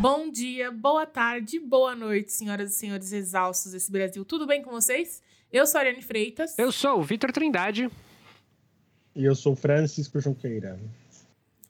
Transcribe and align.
Bom 0.00 0.30
dia, 0.30 0.70
boa 0.70 1.04
tarde, 1.04 1.60
boa 1.60 1.94
noite, 1.94 2.32
senhoras 2.32 2.72
e 2.72 2.74
senhores 2.74 3.12
exaustos 3.12 3.72
desse 3.72 3.92
Brasil. 3.92 4.24
Tudo 4.24 4.46
bem 4.46 4.62
com 4.62 4.70
vocês? 4.70 5.22
Eu 5.52 5.66
sou 5.66 5.76
a 5.76 5.82
Ariane 5.82 6.00
Freitas. 6.00 6.58
Eu 6.58 6.72
sou 6.72 7.00
o 7.00 7.02
Vitor 7.02 7.30
Trindade. 7.30 7.90
E 9.14 9.22
eu 9.22 9.34
sou 9.34 9.54
Francisco 9.54 10.18
Junqueira. 10.18 10.80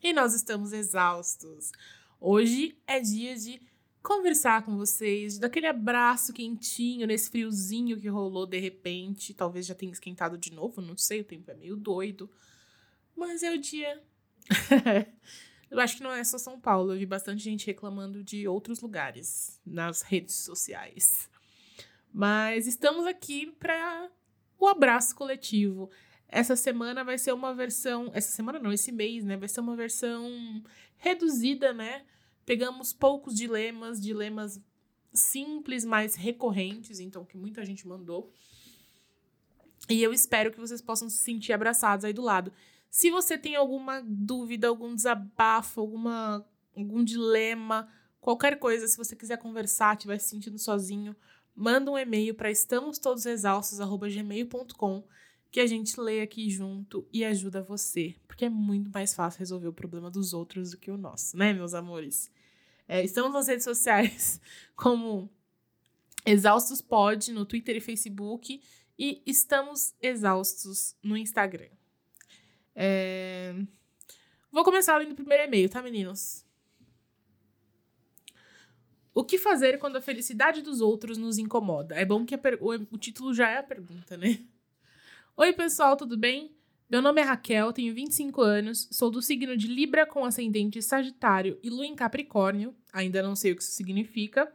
E 0.01 0.13
nós 0.13 0.33
estamos 0.33 0.71
exaustos. 0.71 1.73
Hoje 2.21 2.73
é 2.87 3.01
dia 3.01 3.35
de 3.35 3.61
conversar 4.01 4.63
com 4.63 4.77
vocês, 4.77 5.33
de 5.33 5.41
dar 5.41 5.47
aquele 5.47 5.67
abraço 5.67 6.31
quentinho 6.31 7.05
nesse 7.05 7.29
friozinho 7.29 7.99
que 7.99 8.07
rolou 8.07 8.45
de 8.45 8.59
repente. 8.59 9.33
Talvez 9.33 9.65
já 9.65 9.75
tenha 9.75 9.91
esquentado 9.91 10.37
de 10.37 10.53
novo, 10.53 10.79
não 10.79 10.95
sei, 10.95 11.19
o 11.19 11.25
tempo 11.25 11.51
é 11.51 11.53
meio 11.53 11.75
doido. 11.75 12.31
Mas 13.13 13.43
é 13.43 13.51
o 13.51 13.59
dia. 13.59 14.01
eu 15.71 15.79
acho 15.79 15.97
que 15.97 16.03
não 16.03 16.11
é 16.11 16.21
só 16.23 16.37
São 16.37 16.59
Paulo, 16.59 16.91
eu 16.93 16.99
vi 16.99 17.05
bastante 17.05 17.41
gente 17.41 17.65
reclamando 17.65 18.21
de 18.21 18.45
outros 18.45 18.81
lugares 18.81 19.59
nas 19.65 20.01
redes 20.01 20.35
sociais. 20.35 21.29
Mas 22.13 22.67
estamos 22.67 23.07
aqui 23.07 23.47
para 23.57 24.11
o 24.59 24.67
abraço 24.67 25.15
coletivo. 25.15 25.89
Essa 26.27 26.57
semana 26.57 27.05
vai 27.05 27.17
ser 27.17 27.33
uma 27.33 27.55
versão. 27.55 28.11
Essa 28.13 28.31
semana 28.31 28.59
não, 28.59 28.73
esse 28.73 28.91
mês, 28.91 29.23
né? 29.23 29.37
Vai 29.37 29.47
ser 29.47 29.61
uma 29.61 29.75
versão 29.75 30.29
reduzida, 30.97 31.73
né? 31.73 32.05
Pegamos 32.45 32.91
poucos 32.91 33.33
dilemas, 33.33 33.99
dilemas 34.01 34.59
simples, 35.13 35.85
mas 35.85 36.15
recorrentes, 36.15 36.99
então, 36.99 37.23
que 37.23 37.37
muita 37.37 37.63
gente 37.63 37.87
mandou. 37.87 38.29
E 39.89 40.03
eu 40.03 40.13
espero 40.13 40.51
que 40.51 40.59
vocês 40.59 40.81
possam 40.81 41.09
se 41.09 41.17
sentir 41.17 41.53
abraçados 41.53 42.03
aí 42.03 42.13
do 42.13 42.21
lado. 42.21 42.51
Se 42.91 43.09
você 43.09 43.35
tem 43.37 43.55
alguma 43.55 44.03
dúvida, 44.05 44.67
algum 44.67 44.93
desabafo, 44.93 45.79
alguma, 45.79 46.45
algum 46.75 47.01
dilema, 47.01 47.87
qualquer 48.19 48.59
coisa, 48.59 48.85
se 48.85 48.97
você 48.97 49.15
quiser 49.15 49.37
conversar, 49.37 49.95
estiver 49.95 50.19
se 50.19 50.27
sentindo 50.27 50.59
sozinho, 50.59 51.15
manda 51.55 51.89
um 51.89 51.97
e-mail 51.97 52.35
para 52.35 52.51
estamostodosexaustos@gmail.com 52.51 55.05
que 55.49 55.61
a 55.61 55.67
gente 55.67 55.97
lê 55.99 56.21
aqui 56.21 56.49
junto 56.49 57.07
e 57.13 57.23
ajuda 57.23 57.61
você, 57.61 58.13
porque 58.27 58.43
é 58.43 58.49
muito 58.49 58.91
mais 58.91 59.13
fácil 59.13 59.39
resolver 59.39 59.69
o 59.69 59.73
problema 59.73 60.11
dos 60.11 60.33
outros 60.33 60.71
do 60.71 60.77
que 60.77 60.91
o 60.91 60.97
nosso, 60.97 61.37
né, 61.37 61.53
meus 61.53 61.73
amores? 61.73 62.29
É, 62.89 63.05
estamos 63.05 63.31
nas 63.31 63.47
redes 63.47 63.63
sociais 63.63 64.41
como 64.75 65.29
Exaustos 66.25 66.81
Pod 66.81 67.31
no 67.31 67.45
Twitter 67.45 67.77
e 67.77 67.81
Facebook 67.81 68.61
e 68.99 69.23
estamos 69.25 69.95
exaustos 70.01 70.93
no 71.01 71.15
Instagram. 71.15 71.69
É... 72.75 73.53
Vou 74.51 74.63
começar 74.63 74.97
lendo 74.97 75.11
o 75.11 75.15
primeiro 75.15 75.43
e-mail, 75.43 75.69
tá, 75.69 75.81
meninos? 75.81 76.45
O 79.13 79.23
que 79.23 79.37
fazer 79.37 79.77
quando 79.77 79.97
a 79.97 80.01
felicidade 80.01 80.61
dos 80.61 80.81
outros 80.81 81.17
nos 81.17 81.37
incomoda? 81.37 81.95
É 81.95 82.05
bom 82.05 82.25
que 82.25 82.37
per... 82.37 82.57
o 82.61 82.97
título 82.97 83.33
já 83.33 83.49
é 83.49 83.57
a 83.57 83.63
pergunta, 83.63 84.15
né? 84.15 84.39
Oi, 85.35 85.53
pessoal, 85.53 85.97
tudo 85.97 86.17
bem? 86.17 86.55
Meu 86.89 87.01
nome 87.01 87.21
é 87.21 87.23
Raquel, 87.23 87.71
tenho 87.71 87.93
25 87.93 88.41
anos, 88.41 88.89
sou 88.91 89.09
do 89.09 89.21
signo 89.21 89.55
de 89.55 89.67
Libra 89.67 90.05
com 90.05 90.25
ascendente 90.25 90.81
Sagitário 90.81 91.57
e 91.63 91.69
lua 91.69 91.85
em 91.85 91.95
Capricórnio, 91.95 92.75
ainda 92.91 93.23
não 93.23 93.33
sei 93.33 93.53
o 93.53 93.55
que 93.55 93.63
isso 93.63 93.71
significa. 93.71 94.53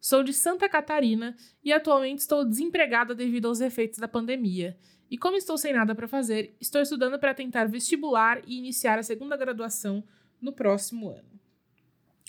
Sou 0.00 0.24
de 0.24 0.32
Santa 0.32 0.68
Catarina 0.68 1.36
e 1.62 1.72
atualmente 1.72 2.18
estou 2.18 2.44
desempregada 2.44 3.14
devido 3.14 3.46
aos 3.46 3.60
efeitos 3.60 4.00
da 4.00 4.08
pandemia. 4.08 4.76
E 5.12 5.18
como 5.18 5.36
estou 5.36 5.58
sem 5.58 5.74
nada 5.74 5.94
para 5.94 6.08
fazer, 6.08 6.56
estou 6.58 6.80
estudando 6.80 7.18
para 7.18 7.34
tentar 7.34 7.66
vestibular 7.66 8.40
e 8.46 8.56
iniciar 8.56 8.98
a 8.98 9.02
segunda 9.02 9.36
graduação 9.36 10.02
no 10.40 10.54
próximo 10.54 11.10
ano. 11.10 11.38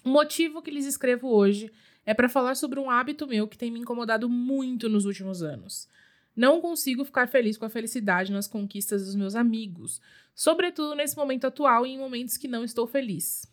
O 0.04 0.10
motivo 0.10 0.62
que 0.62 0.70
lhes 0.70 0.86
escrevo 0.86 1.30
hoje 1.30 1.72
é 2.06 2.14
para 2.14 2.28
falar 2.28 2.56
sobre 2.56 2.82
um 2.82 2.92
hábito 2.92 3.26
meu 3.26 3.48
que 3.48 3.58
tem 3.58 3.72
me 3.72 3.80
incomodado 3.80 4.28
muito 4.28 4.90
nos 4.90 5.06
últimos 5.06 5.42
anos. 5.42 5.88
Não 6.36 6.60
consigo 6.60 7.06
ficar 7.06 7.30
feliz 7.30 7.58
com 7.58 7.64
a 7.64 7.70
felicidade 7.70 8.34
nas 8.34 8.48
conquistas 8.48 9.06
dos 9.06 9.16
meus 9.16 9.34
amigos, 9.34 10.02
sobretudo 10.36 10.94
nesse 10.94 11.16
momento 11.16 11.48
atual 11.48 11.88
e 11.88 11.92
em 11.92 11.98
momentos 11.98 12.36
que 12.36 12.50
não 12.50 12.66
estou 12.66 12.86
feliz. 12.86 13.50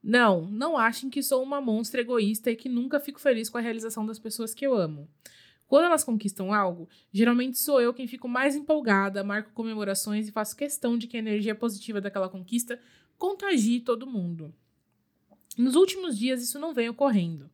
Não, 0.00 0.46
não 0.46 0.78
achem 0.78 1.10
que 1.10 1.24
sou 1.24 1.42
uma 1.42 1.60
monstra 1.60 2.02
egoísta 2.02 2.52
e 2.52 2.56
que 2.56 2.68
nunca 2.68 3.00
fico 3.00 3.20
feliz 3.20 3.50
com 3.50 3.58
a 3.58 3.60
realização 3.60 4.06
das 4.06 4.20
pessoas 4.20 4.54
que 4.54 4.64
eu 4.64 4.74
amo. 4.74 5.08
Quando 5.70 5.84
elas 5.84 6.02
conquistam 6.02 6.52
algo, 6.52 6.88
geralmente 7.12 7.56
sou 7.56 7.80
eu 7.80 7.94
quem 7.94 8.08
fico 8.08 8.26
mais 8.26 8.56
empolgada, 8.56 9.22
marco 9.22 9.52
comemorações 9.52 10.26
e 10.26 10.32
faço 10.32 10.56
questão 10.56 10.98
de 10.98 11.06
que 11.06 11.16
a 11.16 11.20
energia 11.20 11.54
positiva 11.54 12.00
daquela 12.00 12.28
conquista 12.28 12.80
contagie 13.16 13.78
todo 13.78 14.04
mundo. 14.04 14.52
Nos 15.56 15.76
últimos 15.76 16.18
dias, 16.18 16.42
isso 16.42 16.58
não 16.58 16.74
vem 16.74 16.88
ocorrendo. 16.88 17.48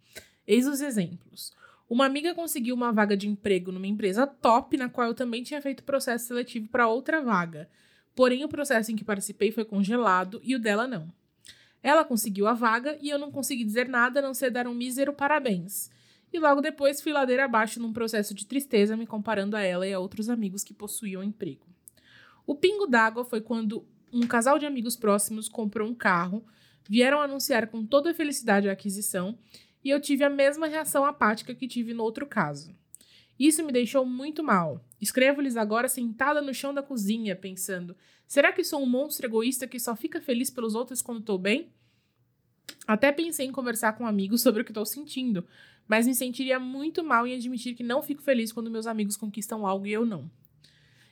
Eis 0.46 0.66
os 0.66 0.80
exemplos. 0.80 1.52
Uma 1.90 2.06
amiga 2.06 2.34
conseguiu 2.34 2.74
uma 2.74 2.90
vaga 2.90 3.14
de 3.14 3.28
emprego 3.28 3.70
numa 3.70 3.86
empresa 3.86 4.26
top, 4.26 4.78
na 4.78 4.88
qual 4.88 5.08
eu 5.08 5.14
também 5.14 5.42
tinha 5.42 5.60
feito 5.60 5.84
processo 5.84 6.28
seletivo 6.28 6.68
para 6.68 6.88
outra 6.88 7.20
vaga. 7.20 7.68
Porém, 8.14 8.42
o 8.42 8.48
processo 8.48 8.90
em 8.90 8.96
que 8.96 9.04
participei 9.04 9.52
foi 9.52 9.66
congelado 9.66 10.40
e 10.42 10.56
o 10.56 10.58
dela 10.58 10.86
não. 10.86 11.12
Ela 11.82 12.02
conseguiu 12.02 12.46
a 12.46 12.54
vaga 12.54 12.96
e 12.98 13.10
eu 13.10 13.18
não 13.18 13.30
consegui 13.30 13.62
dizer 13.62 13.86
nada 13.90 14.20
a 14.20 14.22
não 14.22 14.32
ser 14.32 14.48
dar 14.48 14.66
um 14.66 14.72
mísero 14.72 15.12
parabéns. 15.12 15.90
E 16.32 16.38
logo 16.38 16.60
depois 16.60 17.00
fui 17.00 17.12
ladeira 17.12 17.44
abaixo 17.44 17.80
num 17.80 17.92
processo 17.92 18.34
de 18.34 18.46
tristeza, 18.46 18.96
me 18.96 19.06
comparando 19.06 19.56
a 19.56 19.62
ela 19.62 19.86
e 19.86 19.92
a 19.92 19.98
outros 19.98 20.28
amigos 20.28 20.62
que 20.62 20.74
possuíam 20.74 21.22
emprego. 21.22 21.66
O 22.46 22.54
pingo 22.54 22.86
d'água 22.86 23.24
foi 23.24 23.40
quando 23.40 23.86
um 24.12 24.26
casal 24.26 24.58
de 24.58 24.66
amigos 24.66 24.96
próximos 24.96 25.48
comprou 25.48 25.88
um 25.88 25.94
carro 25.94 26.44
vieram 26.88 27.20
anunciar 27.20 27.66
com 27.68 27.84
toda 27.84 28.10
a 28.10 28.14
felicidade 28.14 28.68
a 28.68 28.72
aquisição 28.72 29.36
e 29.84 29.90
eu 29.90 30.00
tive 30.00 30.24
a 30.24 30.30
mesma 30.30 30.66
reação 30.66 31.04
apática 31.04 31.54
que 31.54 31.68
tive 31.68 31.94
no 31.94 32.02
outro 32.02 32.26
caso. 32.26 32.74
Isso 33.38 33.64
me 33.64 33.72
deixou 33.72 34.04
muito 34.04 34.42
mal. 34.42 34.84
Escrevo-lhes 35.00 35.56
agora 35.56 35.88
sentada 35.88 36.40
no 36.40 36.54
chão 36.54 36.72
da 36.72 36.82
cozinha, 36.82 37.36
pensando: 37.36 37.94
será 38.26 38.52
que 38.52 38.64
sou 38.64 38.82
um 38.82 38.86
monstro 38.86 39.26
egoísta 39.26 39.66
que 39.66 39.78
só 39.78 39.94
fica 39.94 40.20
feliz 40.20 40.50
pelos 40.50 40.74
outros 40.74 41.02
quando 41.02 41.20
estou 41.20 41.38
bem? 41.38 41.70
Até 42.86 43.12
pensei 43.12 43.46
em 43.46 43.52
conversar 43.52 43.92
com 43.92 44.06
amigos 44.06 44.40
sobre 44.40 44.62
o 44.62 44.64
que 44.64 44.70
estou 44.70 44.86
sentindo, 44.86 45.46
mas 45.88 46.06
me 46.06 46.14
sentiria 46.14 46.58
muito 46.58 47.02
mal 47.04 47.26
em 47.26 47.34
admitir 47.34 47.74
que 47.74 47.82
não 47.82 48.02
fico 48.02 48.22
feliz 48.22 48.52
quando 48.52 48.70
meus 48.70 48.86
amigos 48.86 49.16
conquistam 49.16 49.66
algo 49.66 49.86
e 49.86 49.92
eu 49.92 50.04
não. 50.04 50.30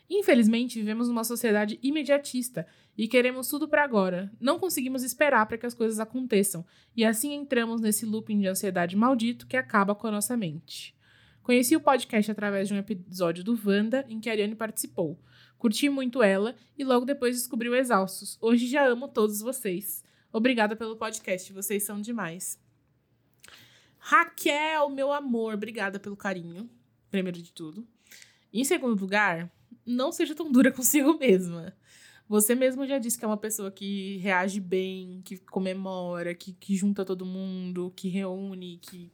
Infelizmente, 0.09 0.79
vivemos 0.79 1.09
numa 1.09 1.25
sociedade 1.25 1.79
imediatista 1.83 2.67
e 2.97 3.09
queremos 3.09 3.49
tudo 3.49 3.67
para 3.67 3.83
agora. 3.83 4.31
Não 4.41 4.59
conseguimos 4.59 5.03
esperar 5.03 5.47
para 5.47 5.57
que 5.57 5.67
as 5.67 5.75
coisas 5.75 5.99
aconteçam 5.99 6.65
e 6.97 7.05
assim 7.05 7.33
entramos 7.33 7.81
nesse 7.81 8.05
looping 8.05 8.41
de 8.41 8.49
ansiedade 8.49 8.97
maldito 8.97 9.47
que 9.47 9.57
acaba 9.57 9.95
com 9.95 10.07
a 10.07 10.11
nossa 10.11 10.37
mente. 10.37 10.95
Conheci 11.43 11.77
o 11.77 11.81
podcast 11.81 12.31
através 12.31 12.69
de 12.69 12.75
um 12.75 12.79
episódio 12.79 13.45
do 13.45 13.59
Wanda 13.67 14.05
em 14.09 14.19
que 14.21 14.29
a 14.29 14.33
Ariane 14.33 14.55
participou. 14.55 15.19
Curti 15.59 15.89
muito 15.89 16.23
ela 16.23 16.55
e 16.77 16.85
logo 16.85 17.05
depois 17.05 17.37
descobri 17.37 17.69
o 17.69 17.75
Exaustos. 17.75 18.39
Hoje 18.41 18.67
já 18.67 18.87
amo 18.87 19.09
todos 19.09 19.41
vocês. 19.41 20.03
Obrigada 20.33 20.75
pelo 20.75 20.97
podcast, 20.97 21.53
vocês 21.53 21.83
são 21.83 22.01
demais. 22.01 22.64
Raquel, 24.07 24.91
meu 24.91 25.11
amor, 25.11 25.55
obrigada 25.55 25.99
pelo 25.99 26.15
carinho, 26.15 26.69
primeiro 27.11 27.41
de 27.41 27.51
tudo. 27.51 27.89
Em 28.53 28.63
segundo 28.63 29.01
lugar, 29.01 29.51
não 29.87 30.13
seja 30.13 30.35
tão 30.35 30.53
dura 30.53 30.71
consigo 30.71 31.19
mesma. 31.19 31.75
Você 32.29 32.55
mesmo 32.55 32.87
já 32.87 32.99
disse 32.99 33.19
que 33.19 33.25
é 33.25 33.29
uma 33.29 33.39
pessoa 33.39 33.71
que 33.71 34.19
reage 34.19 34.61
bem, 34.61 35.23
que 35.25 35.39
comemora, 35.39 36.35
que, 36.35 36.53
que 36.53 36.77
junta 36.77 37.03
todo 37.03 37.25
mundo, 37.25 37.95
que 37.97 38.11
reúne, 38.11 38.79
que, 38.83 39.11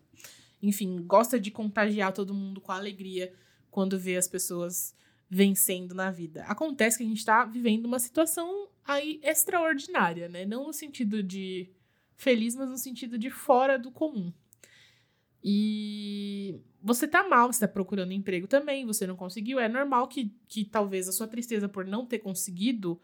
enfim, 0.61 1.01
gosta 1.07 1.39
de 1.39 1.53
contagiar 1.53 2.13
todo 2.13 2.35
mundo 2.35 2.61
com 2.61 2.73
alegria 2.73 3.33
quando 3.71 3.97
vê 3.97 4.17
as 4.17 4.27
pessoas 4.27 4.93
vencendo 5.31 5.95
na 5.95 6.11
vida. 6.11 6.43
Acontece 6.49 6.99
que 6.99 7.05
a 7.05 7.07
gente 7.07 7.19
está 7.19 7.45
vivendo 7.45 7.87
uma 7.87 8.01
situação 8.01 8.69
aí 8.85 9.21
extraordinária, 9.23 10.29
né? 10.29 10.45
Não 10.45 10.67
no 10.67 10.73
sentido 10.73 11.23
de 11.23 11.71
feliz, 12.17 12.57
mas 12.57 12.69
no 12.69 12.77
sentido 12.77 13.17
de 13.17 13.31
fora 13.31 13.79
do 13.79 13.93
comum. 13.93 14.33
E 15.43 16.61
você 16.83 17.09
tá 17.09 17.27
mal, 17.29 17.53
você 17.53 17.61
tá 17.61 17.69
procurando 17.69 18.13
emprego 18.13 18.47
também, 18.47 18.85
você 18.85 19.07
não 19.07 19.17
conseguiu. 19.17 19.59
É 19.59 19.69
normal 19.69 20.09
que, 20.09 20.35
que 20.49 20.65
talvez 20.65 21.09
a 21.09 21.13
sua 21.13 21.27
tristeza 21.27 21.69
por 21.69 21.87
não 21.87 22.05
ter 22.05 22.19
conseguido 22.19 23.01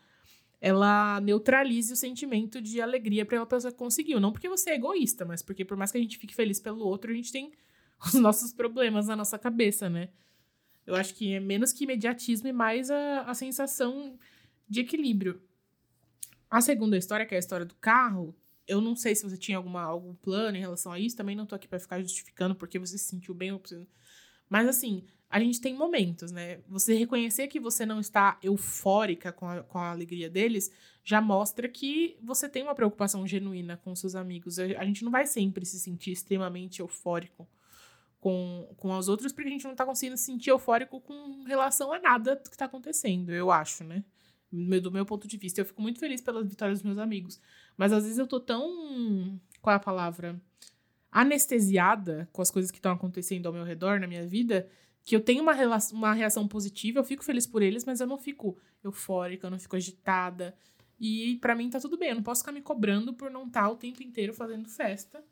ela 0.61 1.21
neutralize 1.21 1.93
o 1.93 1.97
sentimento 1.97 2.61
de 2.61 2.81
alegria 2.81 3.25
para 3.27 3.39
uma 3.39 3.47
pessoa 3.47 3.71
que 3.71 3.79
conseguiu. 3.79 4.19
Não 4.19 4.33
porque 4.33 4.49
você 4.49 4.71
é 4.71 4.75
egoísta, 4.75 5.25
mas 5.25 5.43
porque 5.43 5.65
por 5.65 5.77
mais 5.77 5.93
que 5.93 5.99
a 5.99 6.01
gente 6.01 6.19
fique 6.19 6.35
feliz 6.35 6.59
pelo 6.59 6.85
outro, 6.85 7.11
a 7.11 7.15
gente 7.15 7.31
tem 7.31 7.53
os 8.05 8.15
nossos 8.15 8.53
problemas 8.53 9.07
na 9.07 9.17
nossa 9.17 9.39
cabeça, 9.39 9.89
né? 9.89 10.09
Eu 10.87 10.95
acho 10.95 11.15
que 11.15 11.35
é 11.35 11.41
menos 11.41 11.73
que 11.73 11.85
imediatismo 11.85 12.49
e 12.49 12.53
mais 12.53 12.91
a, 12.91 13.23
a 13.23 13.35
sensação 13.35 14.19
de 14.69 14.81
equilíbrio. 14.81 15.43
A 16.49 16.61
segunda 16.61 16.97
história, 16.97 17.27
que 17.27 17.35
é 17.35 17.37
a 17.37 17.41
história 17.41 17.67
do 17.67 17.75
carro, 17.75 18.35
eu 18.67 18.81
não 18.81 18.97
sei 18.97 19.15
se 19.15 19.23
você 19.29 19.37
tinha 19.37 19.57
alguma, 19.57 19.83
algum 19.83 20.15
plano 20.15 20.57
em 20.57 20.61
relação 20.61 20.93
a 20.93 20.99
isso, 20.99 21.17
também 21.17 21.37
não 21.37 21.47
tô 21.47 21.55
aqui 21.55 21.69
para 21.69 21.79
ficar 21.79 22.01
justificando 22.01 22.55
porque 22.55 22.79
você 22.79 22.99
se 22.99 23.05
sentiu 23.05 23.35
bem 23.35 23.53
ou 23.53 23.63
Mas 24.49 24.69
assim, 24.69 25.05
a 25.29 25.41
gente 25.41 25.61
tem 25.61 25.75
momentos, 25.75 26.31
né? 26.31 26.61
Você 26.69 26.95
reconhecer 26.95 27.49
que 27.49 27.59
você 27.59 27.85
não 27.85 28.01
está 28.01 28.39
eufórica 28.43 29.33
com 29.33 29.49
a, 29.49 29.63
com 29.63 29.79
a 29.79 29.91
alegria 29.91 30.31
deles 30.31 30.71
já 31.03 31.21
mostra 31.21 31.69
que 31.69 32.17
você 32.23 32.49
tem 32.49 32.63
uma 32.63 32.75
preocupação 32.75 33.27
genuína 33.27 33.77
com 33.77 33.95
seus 33.95 34.15
amigos. 34.15 34.59
A, 34.59 34.85
gente 34.85 35.05
não 35.05 35.11
vai 35.11 35.27
sempre 35.27 35.65
se 35.65 35.79
sentir 35.79 36.13
extremamente 36.13 36.81
eufórico 36.81 37.49
com, 38.21 38.73
com 38.77 38.97
os 38.97 39.09
outros, 39.09 39.33
porque 39.33 39.49
a 39.49 39.53
gente 39.53 39.67
não 39.67 39.75
tá 39.75 39.85
conseguindo 39.85 40.17
se 40.17 40.25
sentir 40.25 40.51
eufórico 40.51 41.01
com 41.01 41.45
relação 41.45 41.93
a 41.93 41.99
nada 41.99 42.37
que 42.37 42.57
tá 42.57 42.65
acontecendo, 42.65 43.31
eu 43.31 43.51
acho, 43.51 43.85
né? 43.85 44.05
Do 44.51 44.93
meu 44.93 45.05
ponto 45.05 45.27
de 45.27 45.37
vista. 45.37 45.61
Eu 45.61 45.65
fico 45.65 45.83
muito 45.83 45.99
feliz 45.99 46.21
pelas 46.21 46.49
vitórias 46.49 46.79
dos 46.79 46.85
meus 46.85 46.99
amigos. 46.99 47.41
Mas 47.77 47.93
às 47.93 48.05
vezes 48.05 48.19
eu 48.19 48.27
tô 48.27 48.41
tão. 48.41 49.41
Qual 49.61 49.73
é 49.73 49.77
a 49.77 49.81
palavra? 49.81 50.41
Anestesiada 51.11 52.29
com 52.33 52.43
as 52.43 52.51
coisas 52.51 52.71
que 52.71 52.79
estão 52.79 52.93
acontecendo 52.93 53.47
ao 53.47 53.53
meu 53.53 53.65
redor, 53.65 53.99
na 53.99 54.07
minha 54.07 54.27
vida, 54.27 54.69
que 55.05 55.15
eu 55.15 55.21
tenho 55.21 55.43
uma, 55.43 55.55
uma 55.93 56.13
reação 56.13 56.47
positiva, 56.47 56.99
eu 56.99 57.05
fico 57.05 57.25
feliz 57.25 57.47
por 57.47 57.63
eles, 57.63 57.85
mas 57.85 58.01
eu 58.01 58.07
não 58.07 58.19
fico 58.19 58.59
eufórica, 58.83 59.47
eu 59.47 59.51
não 59.51 59.59
fico 59.59 59.77
agitada. 59.77 60.55
E 60.99 61.37
para 61.37 61.55
mim 61.55 61.71
tá 61.71 61.79
tudo 61.79 61.97
bem, 61.97 62.11
eu 62.11 62.17
não 62.17 62.23
posso 62.23 62.41
ficar 62.41 62.53
me 62.53 62.61
cobrando 62.63 63.15
por 63.15 63.31
não 63.31 63.47
estar 63.47 63.63
tá 63.63 63.71
o 63.71 63.77
tempo 63.77 64.03
inteiro 64.03 64.35
fazendo 64.35 64.69
festa. 64.69 65.23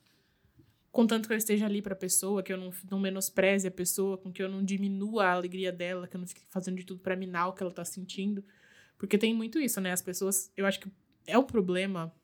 Contanto 0.93 1.27
que 1.27 1.35
eu 1.35 1.37
esteja 1.37 1.67
ali 1.67 1.83
pra 1.83 1.97
pessoa, 1.97 2.41
que 2.41 2.53
eu 2.53 2.57
não, 2.57 2.71
não 2.89 3.01
menospreze 3.01 3.67
a 3.67 3.71
pessoa, 3.71 4.17
com 4.17 4.33
que 4.33 4.41
eu 4.41 4.49
não 4.49 4.65
diminua 4.65 5.25
a 5.25 5.33
alegria 5.33 5.73
dela, 5.73 6.07
que 6.07 6.15
eu 6.15 6.21
não 6.21 6.27
fique 6.27 6.47
fazendo 6.47 6.77
de 6.77 6.85
tudo 6.85 7.01
para 7.01 7.17
minar 7.17 7.49
o 7.49 7.53
que 7.53 7.65
ela 7.65 7.73
tá 7.73 7.85
sentindo. 7.85 8.45
Porque 8.99 9.19
tem 9.19 9.35
muito 9.35 9.59
isso, 9.59 9.81
né? 9.81 9.93
As 9.93 10.03
pessoas. 10.03 10.53
Eu 10.57 10.67
acho 10.67 10.81
que 10.81 10.89
é 11.27 11.39
um 11.39 11.45
problema 11.45 12.15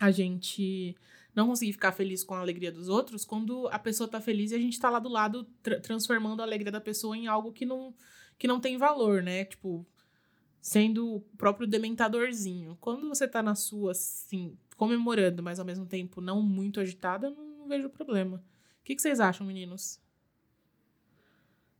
a 0.00 0.10
gente 0.10 0.96
não 1.34 1.46
conseguir 1.46 1.72
ficar 1.72 1.92
feliz 1.92 2.22
com 2.22 2.34
a 2.34 2.40
alegria 2.40 2.70
dos 2.70 2.88
outros 2.88 3.24
quando 3.24 3.68
a 3.68 3.78
pessoa 3.78 4.08
tá 4.08 4.20
feliz 4.20 4.50
e 4.50 4.54
a 4.54 4.58
gente 4.58 4.78
tá 4.78 4.90
lá 4.90 4.98
do 4.98 5.08
lado 5.08 5.44
tra 5.62 5.80
transformando 5.80 6.40
a 6.40 6.44
alegria 6.44 6.70
da 6.70 6.80
pessoa 6.80 7.16
em 7.16 7.26
algo 7.26 7.52
que 7.52 7.64
não, 7.64 7.94
que 8.38 8.46
não 8.46 8.60
tem 8.60 8.76
valor, 8.76 9.22
né? 9.22 9.44
Tipo, 9.44 9.86
sendo 10.60 11.16
o 11.16 11.20
próprio 11.38 11.66
dementadorzinho. 11.66 12.76
Quando 12.80 13.08
você 13.08 13.26
tá 13.26 13.42
na 13.42 13.54
sua, 13.54 13.92
assim, 13.92 14.56
comemorando, 14.76 15.42
mas 15.42 15.58
ao 15.58 15.64
mesmo 15.64 15.86
tempo 15.86 16.20
não 16.20 16.42
muito 16.42 16.80
agitada, 16.80 17.30
não, 17.30 17.44
não 17.58 17.68
vejo 17.68 17.88
problema. 17.88 18.44
O 18.80 18.84
que, 18.84 18.96
que 18.96 19.02
vocês 19.02 19.20
acham, 19.20 19.46
meninos? 19.46 20.01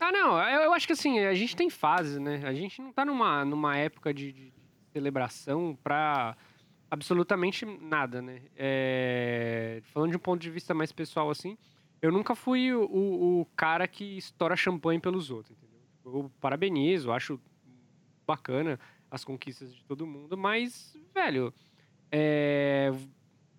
Tá, 0.03 0.11
não, 0.11 0.37
eu, 0.37 0.73
acho 0.73 0.85
que 0.85 0.95
assim, 0.95 1.21
a 1.21 1.33
gente 1.33 1.55
tem 1.55 1.71
fases, 1.71 2.19
né? 2.19 2.43
A 2.45 2.53
gente 2.53 2.83
não 2.83 2.93
tá 2.93 3.05
numa, 3.05 3.45
numa 3.45 3.77
época 3.77 4.13
de, 4.13 4.33
de 4.33 4.53
celebração 4.93 5.79
pra 5.81 6.37
absolutamente 6.91 7.65
nada, 7.65 8.21
né? 8.21 8.43
É... 8.57 9.81
Falando 9.85 10.11
de 10.11 10.17
um 10.17 10.21
ponto 10.21 10.43
de 10.43 10.51
vista 10.51 10.75
mais 10.75 10.91
pessoal, 10.91 11.31
assim, 11.31 11.57
eu 12.03 12.11
nunca 12.11 12.35
fui 12.35 12.73
o, 12.73 12.83
o, 12.83 13.43
o 13.43 13.47
cara 13.55 13.87
que 13.87 14.19
estoura 14.19 14.57
champanhe 14.57 14.99
pelos 14.99 15.31
outros, 15.31 15.57
entendeu? 15.57 15.79
Eu 16.05 16.33
parabenizo, 16.41 17.13
acho 17.13 17.41
bacana 18.27 18.81
as 19.09 19.25
conquistas 19.25 19.73
de 19.73 19.85
todo 19.85 20.05
mundo, 20.05 20.37
mas, 20.37 20.97
velho, 21.15 21.55
é... 22.11 22.91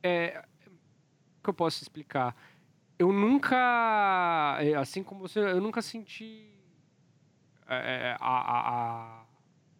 é... 0.04 0.44
O 1.40 1.44
que 1.44 1.50
eu 1.50 1.54
posso 1.54 1.82
explicar? 1.82 2.36
Eu 3.04 3.12
nunca, 3.12 4.58
é, 4.62 4.76
assim 4.76 5.04
como 5.04 5.28
você, 5.28 5.40
eu 5.40 5.60
nunca 5.60 5.82
senti 5.82 6.48
é, 7.68 7.76
é, 7.76 8.18
a, 8.18 8.30
a, 8.30 9.20
a 9.20 9.24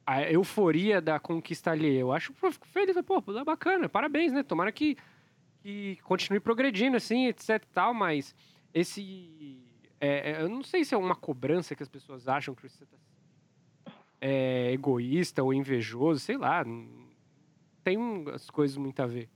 a 0.06 0.22
euforia 0.30 1.00
da 1.00 1.18
conquista 1.18 1.72
alheia. 1.72 2.02
Eu 2.02 2.12
acho, 2.12 2.34
pô, 2.34 2.52
fico 2.52 2.68
feliz, 2.68 2.94
pô, 3.02 3.24
é 3.40 3.44
bacana, 3.46 3.88
parabéns, 3.88 4.34
né? 4.34 4.44
Tomara 4.44 4.70
que, 4.70 4.98
que 5.62 5.96
continue 6.04 6.42
progredindo, 6.42 6.98
assim, 6.98 7.28
etc 7.28 7.64
tal, 7.74 7.94
mas 7.94 8.36
esse... 8.74 9.58
É, 10.02 10.42
eu 10.42 10.50
não 10.50 10.62
sei 10.62 10.84
se 10.84 10.94
é 10.94 10.98
uma 10.98 11.16
cobrança 11.16 11.74
que 11.74 11.84
as 11.84 11.88
pessoas 11.88 12.28
acham 12.28 12.54
que 12.54 12.68
você 12.68 12.86
tá 12.86 12.98
é, 14.20 14.74
egoísta 14.74 15.42
ou 15.42 15.54
invejoso, 15.54 16.20
sei 16.20 16.36
lá, 16.36 16.66
tem 17.86 17.98
as 18.34 18.50
coisas 18.50 18.76
muito 18.76 19.00
a 19.02 19.06
ver. 19.06 19.30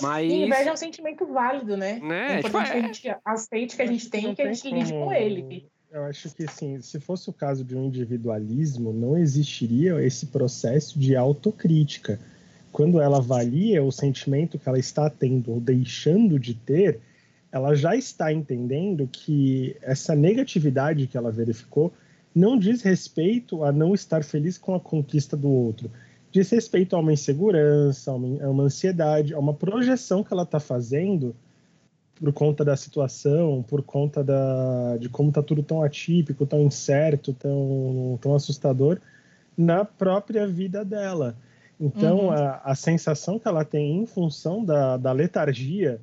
Mas... 0.00 0.30
E 0.30 0.44
inveja 0.44 0.70
é 0.70 0.72
um 0.72 0.76
sentimento 0.76 1.26
válido, 1.26 1.76
né? 1.76 2.00
né? 2.02 2.36
É 2.36 2.38
importante 2.38 2.66
tipo, 2.66 2.80
que 2.80 2.84
a 2.84 2.86
gente 2.86 3.16
aceite 3.24 3.76
que 3.76 3.82
a 3.82 3.86
gente 3.86 4.10
tem 4.10 4.30
e 4.30 4.34
que 4.34 4.42
a 4.42 4.52
gente 4.52 4.70
lide 4.70 4.92
com 4.92 5.12
ele. 5.12 5.68
Eu 5.90 6.04
acho 6.04 6.34
que, 6.34 6.44
assim, 6.44 6.80
se 6.82 7.00
fosse 7.00 7.30
o 7.30 7.32
caso 7.32 7.64
de 7.64 7.74
um 7.76 7.84
individualismo, 7.84 8.92
não 8.92 9.16
existiria 9.16 10.04
esse 10.04 10.26
processo 10.26 10.98
de 10.98 11.16
autocrítica. 11.16 12.20
Quando 12.70 13.00
ela 13.00 13.18
avalia 13.18 13.82
o 13.82 13.90
sentimento 13.90 14.58
que 14.58 14.68
ela 14.68 14.78
está 14.78 15.08
tendo 15.08 15.52
ou 15.52 15.60
deixando 15.60 16.38
de 16.38 16.54
ter, 16.54 17.00
ela 17.50 17.74
já 17.74 17.96
está 17.96 18.32
entendendo 18.32 19.08
que 19.10 19.76
essa 19.80 20.14
negatividade 20.14 21.06
que 21.06 21.16
ela 21.16 21.30
verificou 21.30 21.92
não 22.34 22.58
diz 22.58 22.82
respeito 22.82 23.64
a 23.64 23.72
não 23.72 23.94
estar 23.94 24.22
feliz 24.22 24.58
com 24.58 24.74
a 24.74 24.80
conquista 24.80 25.34
do 25.34 25.48
outro. 25.48 25.90
Diz 26.36 26.50
respeito 26.50 26.94
a 26.94 26.98
uma 26.98 27.14
insegurança, 27.14 28.10
a 28.10 28.14
uma, 28.14 28.64
ansiedade, 28.64 29.32
a 29.32 29.38
uma 29.38 29.54
projeção 29.54 30.22
que 30.22 30.34
ela 30.34 30.42
está 30.42 30.60
fazendo 30.60 31.34
por 32.14 32.30
conta 32.30 32.62
da 32.62 32.76
situação, 32.76 33.64
por 33.66 33.82
conta 33.82 34.22
da, 34.22 34.98
de 34.98 35.08
como 35.08 35.30
está 35.30 35.42
tudo 35.42 35.62
tão 35.62 35.82
atípico, 35.82 36.44
tão 36.44 36.60
incerto, 36.60 37.32
tão, 37.32 38.18
tão 38.20 38.34
assustador 38.34 39.00
na 39.56 39.82
própria 39.82 40.46
vida 40.46 40.84
dela. 40.84 41.34
Então, 41.80 42.26
uhum. 42.26 42.30
a, 42.30 42.60
a 42.64 42.74
sensação 42.74 43.38
que 43.38 43.48
ela 43.48 43.64
tem 43.64 44.02
em 44.02 44.04
função 44.04 44.62
da, 44.62 44.98
da 44.98 45.12
letargia 45.12 46.02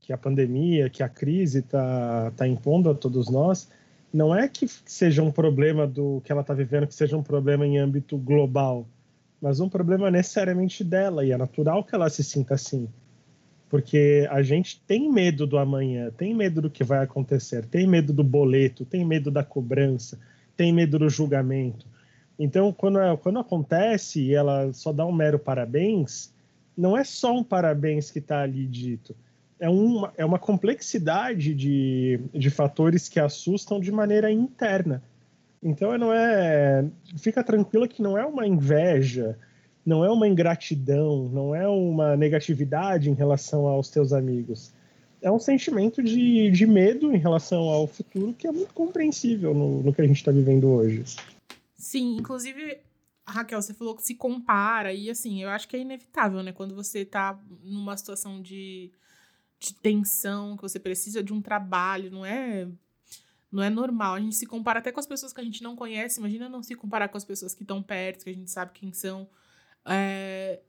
que 0.00 0.12
a 0.12 0.18
pandemia, 0.18 0.90
que 0.90 1.00
a 1.00 1.08
crise 1.08 1.60
está 1.60 2.32
tá 2.36 2.48
impondo 2.48 2.90
a 2.90 2.94
todos 2.94 3.30
nós, 3.30 3.70
não 4.12 4.34
é 4.34 4.48
que 4.48 4.66
seja 4.84 5.22
um 5.22 5.30
problema 5.30 5.86
do 5.86 6.20
que 6.24 6.32
ela 6.32 6.40
está 6.40 6.54
vivendo, 6.54 6.88
que 6.88 6.94
seja 6.94 7.16
um 7.16 7.22
problema 7.22 7.64
em 7.64 7.78
âmbito 7.78 8.18
global, 8.18 8.84
mas 9.40 9.60
um 9.60 9.68
problema 9.68 10.10
necessariamente 10.10 10.82
dela, 10.82 11.24
e 11.24 11.32
é 11.32 11.36
natural 11.36 11.84
que 11.84 11.94
ela 11.94 12.08
se 12.08 12.24
sinta 12.24 12.54
assim. 12.54 12.88
Porque 13.68 14.26
a 14.30 14.42
gente 14.42 14.80
tem 14.86 15.10
medo 15.10 15.46
do 15.46 15.58
amanhã, 15.58 16.10
tem 16.16 16.34
medo 16.34 16.62
do 16.62 16.70
que 16.70 16.84
vai 16.84 17.02
acontecer, 17.02 17.66
tem 17.66 17.86
medo 17.86 18.12
do 18.12 18.22
boleto, 18.22 18.84
tem 18.84 19.04
medo 19.04 19.30
da 19.30 19.42
cobrança, 19.42 20.18
tem 20.56 20.72
medo 20.72 20.98
do 20.98 21.08
julgamento. 21.08 21.86
Então, 22.38 22.72
quando, 22.72 22.98
quando 23.18 23.38
acontece 23.38 24.20
e 24.20 24.34
ela 24.34 24.72
só 24.72 24.92
dá 24.92 25.04
um 25.06 25.12
mero 25.12 25.38
parabéns, 25.38 26.32
não 26.76 26.96
é 26.96 27.04
só 27.04 27.36
um 27.36 27.44
parabéns 27.44 28.10
que 28.10 28.18
está 28.18 28.42
ali 28.42 28.66
dito. 28.66 29.14
É 29.58 29.68
uma, 29.68 30.12
é 30.16 30.24
uma 30.24 30.38
complexidade 30.38 31.54
de, 31.54 32.20
de 32.32 32.50
fatores 32.50 33.08
que 33.08 33.20
assustam 33.20 33.78
de 33.78 33.92
maneira 33.92 34.30
interna. 34.30 35.02
Então, 35.64 35.96
não 35.96 36.12
é. 36.12 36.84
Fica 37.16 37.42
tranquila 37.42 37.88
que 37.88 38.02
não 38.02 38.18
é 38.18 38.26
uma 38.26 38.46
inveja, 38.46 39.38
não 39.84 40.04
é 40.04 40.10
uma 40.10 40.28
ingratidão, 40.28 41.26
não 41.30 41.54
é 41.54 41.66
uma 41.66 42.14
negatividade 42.14 43.08
em 43.08 43.14
relação 43.14 43.66
aos 43.66 43.88
teus 43.88 44.12
amigos. 44.12 44.74
É 45.22 45.32
um 45.32 45.38
sentimento 45.38 46.02
de, 46.02 46.50
de 46.50 46.66
medo 46.66 47.10
em 47.10 47.16
relação 47.16 47.62
ao 47.62 47.86
futuro 47.86 48.34
que 48.34 48.46
é 48.46 48.52
muito 48.52 48.74
compreensível 48.74 49.54
no, 49.54 49.82
no 49.82 49.94
que 49.94 50.02
a 50.02 50.06
gente 50.06 50.18
está 50.18 50.30
vivendo 50.30 50.68
hoje. 50.68 51.02
Sim, 51.74 52.16
inclusive, 52.16 52.78
Raquel, 53.26 53.62
você 53.62 53.72
falou 53.72 53.96
que 53.96 54.02
se 54.02 54.14
compara, 54.14 54.92
e 54.92 55.08
assim, 55.08 55.42
eu 55.42 55.48
acho 55.48 55.66
que 55.66 55.76
é 55.76 55.80
inevitável, 55.80 56.42
né? 56.42 56.52
Quando 56.52 56.74
você 56.74 57.00
está 57.00 57.40
numa 57.62 57.96
situação 57.96 58.42
de, 58.42 58.92
de 59.58 59.72
tensão, 59.74 60.56
que 60.56 60.62
você 60.62 60.78
precisa 60.78 61.22
de 61.22 61.32
um 61.32 61.40
trabalho, 61.40 62.10
não 62.10 62.24
é 62.24 62.68
não 63.54 63.62
é 63.62 63.70
normal. 63.70 64.14
A 64.14 64.20
gente 64.20 64.34
se 64.34 64.46
compara 64.46 64.80
até 64.80 64.90
com 64.90 65.00
as 65.00 65.06
pessoas 65.06 65.32
que 65.32 65.40
a 65.40 65.44
gente 65.44 65.62
não 65.62 65.76
conhece. 65.76 66.18
Imagina 66.18 66.48
não 66.48 66.62
se 66.62 66.74
comparar 66.74 67.08
com 67.08 67.16
as 67.16 67.24
pessoas 67.24 67.54
que 67.54 67.62
estão 67.62 67.82
perto, 67.82 68.24
que 68.24 68.30
a 68.30 68.34
gente 68.34 68.50
sabe 68.50 68.72
quem 68.74 68.92
são 68.92 69.28
é, 69.86 70.60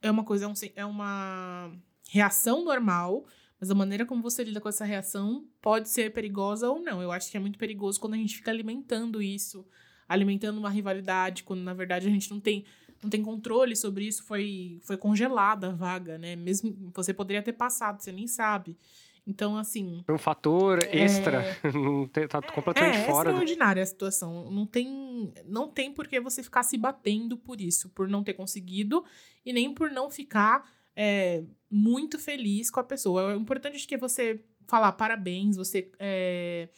é 0.00 0.10
uma 0.10 0.24
coisa, 0.24 0.44
é, 0.44 0.48
um, 0.48 0.54
é 0.76 0.86
uma 0.86 1.72
reação 2.08 2.64
normal, 2.64 3.26
mas 3.60 3.70
a 3.70 3.74
maneira 3.74 4.06
como 4.06 4.22
você 4.22 4.42
lida 4.42 4.60
com 4.60 4.68
essa 4.68 4.84
reação 4.84 5.46
pode 5.60 5.88
ser 5.88 6.12
perigosa 6.12 6.70
ou 6.70 6.80
não. 6.80 7.02
Eu 7.02 7.12
acho 7.12 7.30
que 7.30 7.36
é 7.36 7.40
muito 7.40 7.58
perigoso 7.58 8.00
quando 8.00 8.14
a 8.14 8.16
gente 8.16 8.36
fica 8.36 8.50
alimentando 8.50 9.20
isso, 9.20 9.66
alimentando 10.08 10.58
uma 10.58 10.70
rivalidade, 10.70 11.42
quando 11.42 11.60
na 11.60 11.74
verdade 11.74 12.06
a 12.06 12.10
gente 12.10 12.30
não 12.30 12.40
tem, 12.40 12.64
não 13.02 13.10
tem 13.10 13.22
controle 13.22 13.76
sobre 13.76 14.06
isso, 14.06 14.24
foi, 14.24 14.80
foi 14.82 14.96
congelada 14.96 15.68
a 15.68 15.72
vaga, 15.72 16.16
né? 16.16 16.36
Mesmo 16.36 16.90
você 16.94 17.12
poderia 17.12 17.42
ter 17.42 17.52
passado, 17.52 18.00
você 18.00 18.10
nem 18.10 18.26
sabe. 18.26 18.78
Então, 19.26 19.56
assim. 19.56 20.04
Um 20.08 20.18
fator 20.18 20.78
extra. 20.84 21.40
É... 21.62 21.72
não 21.72 22.06
tá 22.06 22.42
completamente 22.42 22.98
é, 22.98 23.04
fora. 23.04 23.30
É 23.30 23.32
extraordinária 23.32 23.82
a 23.82 23.86
situação. 23.86 24.50
Não 24.50 24.66
tem, 24.66 25.32
não 25.44 25.68
tem 25.68 25.92
por 25.92 26.08
que 26.08 26.20
você 26.20 26.42
ficar 26.42 26.62
se 26.62 26.76
batendo 26.76 27.36
por 27.36 27.60
isso, 27.60 27.88
por 27.90 28.08
não 28.08 28.22
ter 28.24 28.34
conseguido, 28.34 29.04
e 29.44 29.52
nem 29.52 29.72
por 29.72 29.90
não 29.90 30.10
ficar 30.10 30.70
é, 30.96 31.42
muito 31.70 32.18
feliz 32.18 32.70
com 32.70 32.80
a 32.80 32.84
pessoa. 32.84 33.34
O 33.34 33.40
importante 33.40 33.84
é 33.84 33.88
que 33.88 33.96
você 33.96 34.40
falar 34.66 34.92
parabéns, 34.92 35.56
você 35.56 35.90
é, 35.98 36.68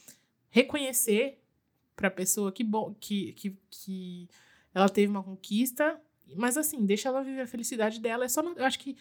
reconhecer 0.48 1.38
para 1.94 2.08
a 2.08 2.10
pessoa 2.10 2.50
que 2.50 2.64
bom 2.64 2.94
que, 2.98 3.32
que, 3.34 3.56
que 3.70 4.28
ela 4.74 4.88
teve 4.88 5.10
uma 5.10 5.22
conquista, 5.22 6.00
mas 6.34 6.56
assim, 6.56 6.84
deixa 6.86 7.08
ela 7.08 7.22
viver 7.22 7.42
a 7.42 7.46
felicidade 7.46 8.00
dela. 8.00 8.24
É 8.24 8.28
só, 8.28 8.42
eu 8.42 8.64
acho 8.64 8.78
que 8.78 8.96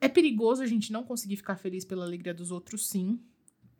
é 0.00 0.08
perigoso 0.08 0.62
a 0.62 0.66
gente 0.66 0.92
não 0.92 1.04
conseguir 1.04 1.36
ficar 1.36 1.56
feliz 1.56 1.84
pela 1.84 2.04
alegria 2.04 2.32
dos 2.32 2.50
outros, 2.50 2.88
sim. 2.88 3.20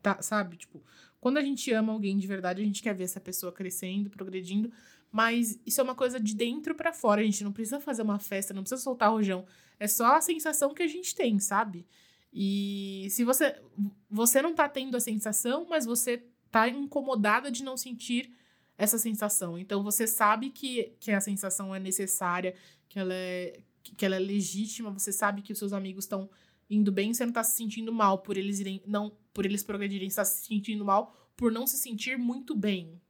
Tá, 0.02 0.20
sabe? 0.22 0.56
Tipo, 0.56 0.82
Quando 1.20 1.36
a 1.36 1.42
gente 1.42 1.70
ama 1.72 1.92
alguém 1.92 2.16
de 2.16 2.26
verdade, 2.26 2.62
a 2.62 2.64
gente 2.64 2.82
quer 2.82 2.94
ver 2.94 3.04
essa 3.04 3.20
pessoa 3.20 3.52
crescendo, 3.52 4.08
progredindo, 4.08 4.72
mas 5.12 5.60
isso 5.66 5.80
é 5.80 5.84
uma 5.84 5.94
coisa 5.94 6.18
de 6.18 6.34
dentro 6.34 6.74
para 6.74 6.92
fora. 6.92 7.20
A 7.20 7.24
gente 7.24 7.44
não 7.44 7.52
precisa 7.52 7.80
fazer 7.80 8.02
uma 8.02 8.18
festa, 8.18 8.54
não 8.54 8.62
precisa 8.62 8.80
soltar 8.80 9.10
rojão. 9.10 9.44
É 9.78 9.86
só 9.86 10.16
a 10.16 10.20
sensação 10.20 10.72
que 10.72 10.82
a 10.82 10.86
gente 10.86 11.14
tem, 11.14 11.38
sabe? 11.38 11.86
E 12.32 13.08
se 13.10 13.24
você 13.24 13.60
você 14.08 14.40
não 14.40 14.54
tá 14.54 14.68
tendo 14.68 14.96
a 14.96 15.00
sensação, 15.00 15.66
mas 15.68 15.84
você 15.84 16.24
tá 16.50 16.68
incomodada 16.68 17.50
de 17.50 17.62
não 17.62 17.76
sentir 17.76 18.32
essa 18.78 18.98
sensação. 18.98 19.58
Então 19.58 19.82
você 19.82 20.06
sabe 20.06 20.50
que, 20.50 20.94
que 20.98 21.10
a 21.10 21.20
sensação 21.20 21.74
é 21.74 21.78
necessária, 21.78 22.54
que 22.88 22.98
ela 22.98 23.12
é, 23.12 23.60
que 23.96 24.04
ela 24.04 24.16
é 24.16 24.18
legítima, 24.18 24.90
você 24.90 25.12
sabe 25.12 25.42
que 25.42 25.52
os 25.52 25.58
seus 25.58 25.72
amigos 25.72 26.04
estão 26.04 26.28
indo 26.68 26.92
bem, 26.92 27.12
você 27.12 27.26
não 27.26 27.32
tá 27.32 27.42
se 27.42 27.56
sentindo 27.56 27.92
mal 27.92 28.18
por 28.18 28.36
eles 28.36 28.60
irem, 28.60 28.82
não, 28.86 29.12
por 29.34 29.44
eles 29.44 29.62
progredirem, 29.62 30.08
você 30.08 30.16
tá 30.16 30.24
se 30.24 30.46
sentindo 30.46 30.84
mal 30.84 31.16
por 31.36 31.50
não 31.50 31.66
se 31.66 31.78
sentir 31.78 32.18
muito 32.18 32.54
bem. 32.54 33.00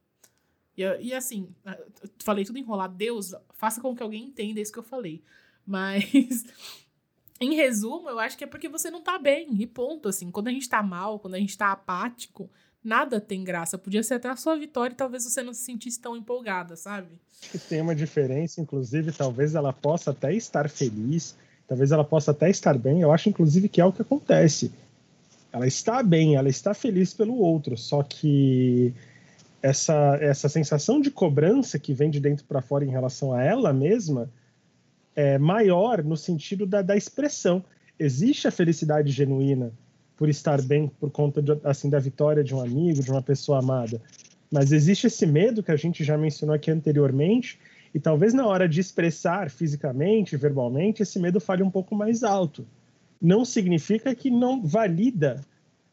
E, 0.76 0.82
e 1.00 1.14
assim, 1.14 1.54
falei 2.22 2.44
tudo 2.44 2.58
enrolado, 2.58 2.94
Deus, 2.94 3.34
faça 3.54 3.80
com 3.80 3.94
que 3.94 4.02
alguém 4.02 4.24
entenda 4.24 4.60
isso 4.60 4.72
que 4.72 4.78
eu 4.78 4.84
falei. 4.84 5.22
Mas 5.66 6.44
em 7.40 7.54
resumo, 7.54 8.08
eu 8.08 8.18
acho 8.18 8.38
que 8.38 8.44
é 8.44 8.46
porque 8.46 8.68
você 8.68 8.90
não 8.90 9.02
tá 9.02 9.18
bem, 9.18 9.48
e 9.60 9.66
ponto, 9.66 10.08
assim. 10.08 10.30
Quando 10.30 10.48
a 10.48 10.52
gente 10.52 10.68
tá 10.68 10.82
mal, 10.82 11.18
quando 11.18 11.34
a 11.34 11.38
gente 11.38 11.56
tá 11.56 11.72
apático, 11.72 12.50
nada 12.82 13.20
tem 13.20 13.44
graça. 13.44 13.78
Podia 13.78 14.02
ser 14.02 14.14
até 14.14 14.28
a 14.28 14.36
sua 14.36 14.56
vitória 14.56 14.94
e 14.94 14.96
talvez 14.96 15.24
você 15.24 15.42
não 15.42 15.52
se 15.52 15.62
sentisse 15.62 16.00
tão 16.00 16.16
empolgada, 16.16 16.76
sabe? 16.76 17.08
Acho 17.40 17.50
que 17.52 17.58
tem 17.58 17.80
uma 17.80 17.94
diferença, 17.94 18.60
inclusive, 18.60 19.12
talvez 19.12 19.54
ela 19.54 19.72
possa 19.72 20.10
até 20.10 20.34
estar 20.34 20.68
feliz, 20.68 21.36
talvez 21.66 21.92
ela 21.92 22.04
possa 22.04 22.30
até 22.30 22.50
estar 22.50 22.76
bem. 22.78 23.00
Eu 23.00 23.12
acho, 23.12 23.28
inclusive, 23.28 23.68
que 23.68 23.80
é 23.80 23.84
o 23.84 23.92
que 23.92 24.02
acontece. 24.02 24.72
Ela 25.52 25.66
está 25.66 26.02
bem, 26.02 26.36
ela 26.36 26.48
está 26.48 26.74
feliz 26.74 27.12
pelo 27.12 27.36
outro, 27.36 27.76
só 27.76 28.02
que 28.02 28.94
essa, 29.62 30.16
essa 30.20 30.48
sensação 30.48 31.00
de 31.00 31.10
cobrança 31.10 31.78
que 31.78 31.92
vem 31.92 32.10
de 32.10 32.20
dentro 32.20 32.44
para 32.44 32.62
fora 32.62 32.84
em 32.84 32.90
relação 32.90 33.32
a 33.32 33.42
ela 33.42 33.72
mesma 33.72 34.30
é 35.14 35.38
maior 35.38 36.02
no 36.04 36.16
sentido 36.16 36.64
da, 36.66 36.82
da 36.82 36.96
expressão. 36.96 37.64
Existe 37.98 38.48
a 38.48 38.50
felicidade 38.50 39.10
genuína, 39.10 39.72
por 40.20 40.28
estar 40.28 40.60
bem 40.60 40.86
por 40.86 41.10
conta 41.10 41.40
de, 41.40 41.58
assim 41.64 41.88
da 41.88 41.98
vitória 41.98 42.44
de 42.44 42.54
um 42.54 42.60
amigo, 42.60 43.02
de 43.02 43.10
uma 43.10 43.22
pessoa 43.22 43.58
amada. 43.58 44.02
Mas 44.52 44.70
existe 44.70 45.06
esse 45.06 45.24
medo 45.24 45.62
que 45.62 45.72
a 45.72 45.76
gente 45.76 46.04
já 46.04 46.18
mencionou 46.18 46.54
aqui 46.54 46.70
anteriormente, 46.70 47.58
e 47.94 47.98
talvez 47.98 48.34
na 48.34 48.46
hora 48.46 48.68
de 48.68 48.80
expressar 48.80 49.48
fisicamente, 49.48 50.36
verbalmente, 50.36 51.02
esse 51.02 51.18
medo 51.18 51.40
fale 51.40 51.62
um 51.62 51.70
pouco 51.70 51.94
mais 51.94 52.22
alto. 52.22 52.66
Não 53.18 53.46
significa 53.46 54.14
que 54.14 54.30
não 54.30 54.62
valida 54.62 55.40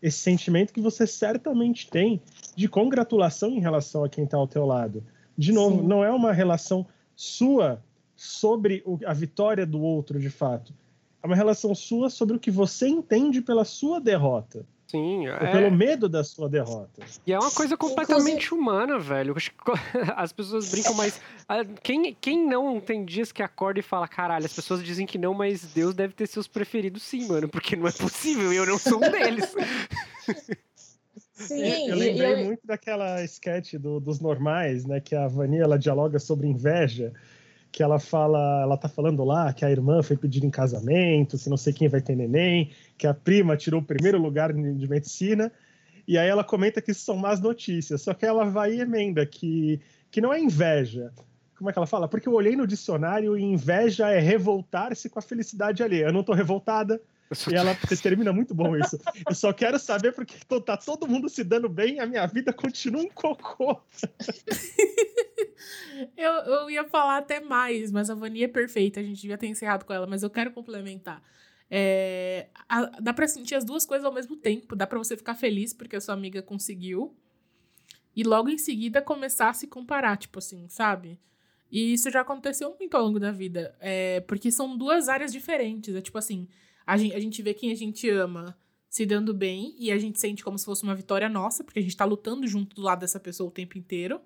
esse 0.02 0.18
sentimento 0.18 0.74
que 0.74 0.82
você 0.82 1.08
certamente 1.08 1.90
tem 1.90 2.22
de 2.54 2.68
congratulação 2.68 3.52
em 3.52 3.62
relação 3.62 4.04
a 4.04 4.10
quem 4.10 4.26
está 4.26 4.36
ao 4.36 4.46
teu 4.46 4.66
lado. 4.66 5.02
De 5.38 5.54
novo, 5.54 5.80
Sim. 5.80 5.88
não 5.88 6.04
é 6.04 6.12
uma 6.12 6.34
relação 6.34 6.86
sua 7.16 7.82
sobre 8.14 8.84
a 9.06 9.14
vitória 9.14 9.66
do 9.66 9.80
outro, 9.80 10.20
de 10.20 10.30
fato 10.30 10.74
uma 11.28 11.36
relação 11.36 11.74
sua 11.76 12.10
sobre 12.10 12.36
o 12.36 12.40
que 12.40 12.52
você 12.52 12.88
entende 12.88 13.42
pela 13.42 13.66
sua 13.66 14.00
derrota. 14.00 14.66
Sim, 14.88 15.28
é... 15.28 15.52
pelo 15.52 15.70
medo 15.70 16.08
da 16.08 16.24
sua 16.24 16.48
derrota. 16.48 17.02
E 17.26 17.34
é 17.34 17.38
uma 17.38 17.52
coisa 17.52 17.76
completamente 17.76 18.54
humana, 18.54 18.98
velho. 18.98 19.36
As 20.16 20.32
pessoas 20.32 20.72
brincam, 20.72 20.94
mas 20.94 21.20
ah, 21.48 21.66
quem, 21.84 22.16
quem 22.20 22.48
não 22.48 22.80
tem 22.80 23.04
dias 23.04 23.32
que 23.32 23.44
acorda 23.44 23.82
e 23.82 23.84
fala, 23.84 24.08
caralho, 24.08 24.46
as 24.46 24.54
pessoas 24.54 24.82
dizem 24.82 25.06
que 25.06 25.18
não, 25.18 25.34
mas 25.34 25.66
Deus 25.74 25.94
deve 25.94 26.14
ter 26.14 26.28
seus 26.28 26.48
preferidos 26.48 27.04
sim, 27.04 27.28
mano, 27.28 27.50
porque 27.50 27.76
não 27.76 27.88
é 27.88 27.92
possível 27.92 28.54
e 28.54 28.56
eu 28.56 28.66
não 28.66 28.78
sou 28.78 28.98
um 28.98 29.12
deles. 29.12 29.54
Sim, 31.34 31.90
eu 31.90 31.96
lembrei 31.96 32.34
eu... 32.34 32.46
muito 32.46 32.66
daquela 32.66 33.24
sketch 33.24 33.76
do, 33.76 34.00
dos 34.00 34.20
normais, 34.20 34.86
né? 34.86 35.00
Que 35.00 35.16
a 35.16 35.28
Vania 35.28 35.64
ela 35.64 35.78
dialoga 35.78 36.18
sobre 36.18 36.48
inveja 36.48 37.14
que 37.78 37.84
ela 37.84 38.00
fala, 38.00 38.64
ela 38.64 38.76
tá 38.76 38.90
falando 38.90 39.24
lá 39.24 39.54
que 39.54 39.64
a 39.64 39.70
irmã 39.70 40.02
foi 40.02 40.18
pedir 40.18 40.44
em 40.44 40.50
casamento, 40.50 41.38
que 41.38 41.48
não 41.48 41.58
sei 41.58 41.72
quem 41.72 41.88
vai 41.88 42.02
ter 42.02 42.16
neném, 42.16 42.72
que 42.98 43.06
a 43.06 43.14
prima 43.14 43.56
tirou 43.56 43.82
o 43.82 43.86
primeiro 43.86 44.18
lugar 44.20 44.52
de 44.52 44.90
medicina, 44.90 45.52
e 46.08 46.18
aí 46.18 46.28
ela 46.28 46.44
comenta 46.44 46.82
que 46.82 46.90
isso 46.90 47.02
são 47.02 47.16
más 47.16 47.40
notícias, 47.40 48.02
só 48.02 48.16
que 48.16 48.26
ela 48.26 48.46
vai 48.46 48.74
e 48.74 48.82
emenda 48.82 49.24
que, 49.28 49.80
que 50.10 50.20
não 50.20 50.34
é 50.34 50.40
inveja. 50.40 51.12
Como 51.56 51.70
é 51.70 51.74
que 51.74 51.78
ela 51.78 51.86
fala? 51.86 52.08
Porque 52.08 52.28
eu 52.28 52.34
olhei 52.34 52.56
no 52.56 52.66
dicionário 52.66 53.38
e 53.38 53.44
inveja 53.44 54.10
é 54.10 54.18
revoltar-se 54.18 55.08
com 55.08 55.20
a 55.20 55.22
felicidade 55.22 55.84
alheia. 55.84 56.06
Eu 56.06 56.14
não 56.14 56.24
tô 56.24 56.34
revoltada, 56.34 57.00
e 57.52 57.56
ela 57.56 57.76
termina 58.02 58.32
muito 58.32 58.54
bom 58.54 58.76
isso. 58.76 58.98
Eu 59.28 59.36
só 59.36 59.52
quero 59.52 59.78
saber 59.78 60.14
porque 60.14 60.36
tá 60.66 60.78
todo 60.78 61.08
mundo 61.08 61.30
se 61.30 61.44
dando 61.44 61.68
bem, 61.68 62.00
a 62.00 62.06
minha 62.06 62.26
vida 62.28 62.54
continua 62.54 63.02
um 63.02 63.10
cocô. 63.10 63.82
eu, 66.16 66.32
eu 66.32 66.70
ia 66.70 66.86
falar 66.86 67.18
até 67.18 67.40
mais, 67.40 67.92
mas 67.92 68.10
a 68.10 68.16
Vania 68.16 68.46
é 68.46 68.48
perfeita, 68.48 69.00
a 69.00 69.04
gente 69.04 69.22
devia 69.22 69.38
ter 69.38 69.48
encerrado 69.48 69.86
com 69.86 69.94
ela, 69.94 70.08
mas 70.08 70.24
eu 70.24 70.30
quero 70.30 70.52
complementar. 70.52 71.22
É, 71.70 72.48
a, 72.70 72.86
dá 73.02 73.14
pra 73.14 73.28
sentir 73.28 73.56
as 73.56 73.66
duas 73.66 73.86
coisas 73.86 74.06
ao 74.06 74.14
mesmo 74.14 74.36
tempo. 74.36 74.76
Dá 74.76 74.88
pra 74.88 74.98
você 74.98 75.18
ficar 75.18 75.36
feliz 75.36 75.74
porque 75.74 75.96
a 75.96 76.02
sua 76.02 76.14
amiga 76.14 76.42
conseguiu. 76.42 77.16
E 78.16 78.24
logo 78.24 78.50
em 78.50 78.58
seguida 78.58 79.02
começar 79.02 79.50
a 79.50 79.54
se 79.54 79.68
comparar, 79.68 80.18
tipo 80.18 80.40
assim, 80.40 80.68
sabe? 80.70 81.20
E 81.72 81.94
isso 81.94 82.10
já 82.10 82.22
aconteceu 82.22 82.76
muito 82.80 82.96
ao 82.96 83.04
longo 83.04 83.20
da 83.20 83.32
vida. 83.32 83.76
É, 83.80 84.22
porque 84.22 84.52
são 84.52 84.78
duas 84.78 85.10
áreas 85.10 85.32
diferentes. 85.32 85.94
É 85.94 86.02
tipo 86.02 86.18
assim, 86.18 86.48
a 86.88 86.96
gente, 86.96 87.14
a 87.14 87.20
gente 87.20 87.42
vê 87.42 87.54
quem 87.54 87.70
a 87.70 87.76
gente 87.76 88.10
ama 88.10 88.58
se 88.90 89.06
dando 89.06 89.34
bem 89.34 89.76
e 89.78 89.92
a 89.92 89.98
gente 90.00 90.20
sente 90.20 90.42
como 90.42 90.58
se 90.58 90.64
fosse 90.64 90.84
uma 90.84 90.96
vitória 90.96 91.28
nossa, 91.28 91.62
porque 91.62 91.80
a 91.80 91.82
gente 91.82 91.98
tá 91.98 92.06
lutando 92.06 92.48
junto 92.48 92.78
do 92.78 92.82
lado 92.82 93.02
dessa 93.02 93.20
pessoa 93.20 93.50
o 93.50 93.52
tempo 93.52 93.78
inteiro 93.78 94.22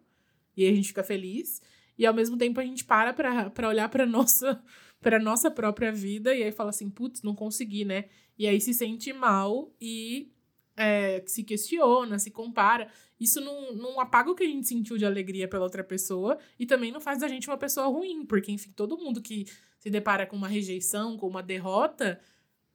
e 0.55 0.67
a 0.67 0.71
gente 0.71 0.89
fica 0.89 1.03
feliz. 1.03 1.59
E 1.97 2.05
ao 2.05 2.13
mesmo 2.13 2.37
tempo 2.37 2.59
a 2.59 2.63
gente 2.63 2.85
para 2.85 3.13
pra, 3.13 3.49
pra 3.49 3.67
olhar 3.67 3.89
pra 3.89 4.05
nossa, 4.05 4.63
pra 5.01 5.19
nossa 5.19 5.49
própria 5.49 5.91
vida 5.91 6.35
e 6.35 6.43
aí 6.43 6.51
fala 6.51 6.69
assim, 6.69 6.87
putz, 6.87 7.23
não 7.23 7.33
consegui, 7.33 7.83
né? 7.83 8.05
E 8.37 8.45
aí 8.45 8.61
se 8.61 8.75
sente 8.75 9.11
mal 9.11 9.73
e 9.81 10.31
é, 10.77 11.23
se 11.25 11.43
questiona, 11.43 12.19
se 12.19 12.29
compara. 12.29 12.87
Isso 13.19 13.41
não, 13.41 13.73
não 13.73 13.99
apaga 13.99 14.29
o 14.29 14.35
que 14.35 14.43
a 14.43 14.47
gente 14.47 14.67
sentiu 14.67 14.97
de 14.97 15.05
alegria 15.05 15.47
pela 15.47 15.63
outra 15.63 15.83
pessoa 15.83 16.37
e 16.59 16.65
também 16.67 16.91
não 16.91 17.01
faz 17.01 17.19
da 17.19 17.27
gente 17.27 17.47
uma 17.47 17.57
pessoa 17.57 17.87
ruim, 17.87 18.23
porque, 18.25 18.51
enfim, 18.51 18.71
todo 18.75 18.97
mundo 18.97 19.19
que 19.19 19.47
se 19.79 19.89
depara 19.89 20.27
com 20.27 20.35
uma 20.35 20.47
rejeição, 20.47 21.17
com 21.17 21.27
uma 21.27 21.41
derrota, 21.41 22.21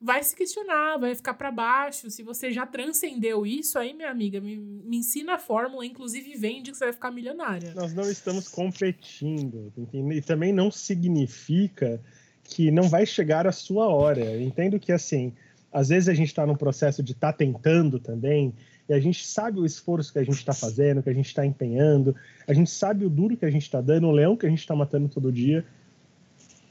vai 0.07 0.23
se 0.23 0.37
questionar, 0.37 0.99
vai 0.99 1.17
ficar 1.17 1.35
para 1.35 1.51
baixo. 1.51 2.09
Se 2.13 2.23
você 2.23 2.53
já 2.53 2.65
transcendeu 2.65 3.45
isso, 3.45 3.77
aí, 3.77 3.93
minha 3.93 4.09
amiga, 4.09 4.41
me, 4.41 4.57
me 4.57 4.99
ensina 4.99 5.35
a 5.35 5.39
fórmula, 5.39 5.85
inclusive 5.85 6.37
vende 6.37 6.71
que 6.71 6.77
você 6.77 6.85
vai 6.85 6.95
ficar 6.95 7.11
milionária. 7.11 7.75
Nós 7.75 7.93
não 7.93 8.09
estamos 8.09 8.47
competindo, 8.47 9.73
e 9.93 10.23
também 10.23 10.53
não 10.53 10.71
significa 10.71 12.01
que 12.45 12.71
não 12.71 12.89
vai 12.89 13.05
chegar 13.05 13.49
a 13.49 13.53
sua 13.53 13.89
hora. 13.89 14.21
Eu 14.21 14.41
entendo 14.41 14.79
que, 14.79 14.93
assim, 14.93 15.33
às 15.73 15.89
vezes 15.89 16.09
a 16.09 16.15
gente 16.15 16.29
está 16.29 16.47
num 16.47 16.55
processo 16.55 17.03
de 17.03 17.11
estar 17.11 17.33
tá 17.33 17.39
tentando 17.39 17.99
também, 17.99 18.55
e 18.89 18.95
a 18.95 19.01
gente 19.01 19.27
sabe 19.27 19.59
o 19.59 19.67
esforço 19.67 20.13
que 20.13 20.21
a 20.21 20.25
gente 20.25 20.39
está 20.39 20.53
fazendo, 20.53 21.03
que 21.03 21.11
a 21.11 21.15
gente 21.15 21.27
está 21.27 21.45
empenhando, 21.45 22.15
a 22.47 22.55
gente 22.55 22.71
sabe 22.71 23.05
o 23.05 23.11
duro 23.11 23.37
que 23.37 23.45
a 23.45 23.51
gente 23.51 23.63
está 23.63 23.81
dando, 23.81 24.07
o 24.07 24.13
leão 24.13 24.37
que 24.37 24.47
a 24.47 24.49
gente 24.49 24.61
está 24.61 24.77
matando 24.77 25.09
todo 25.09 25.33
dia, 25.33 25.65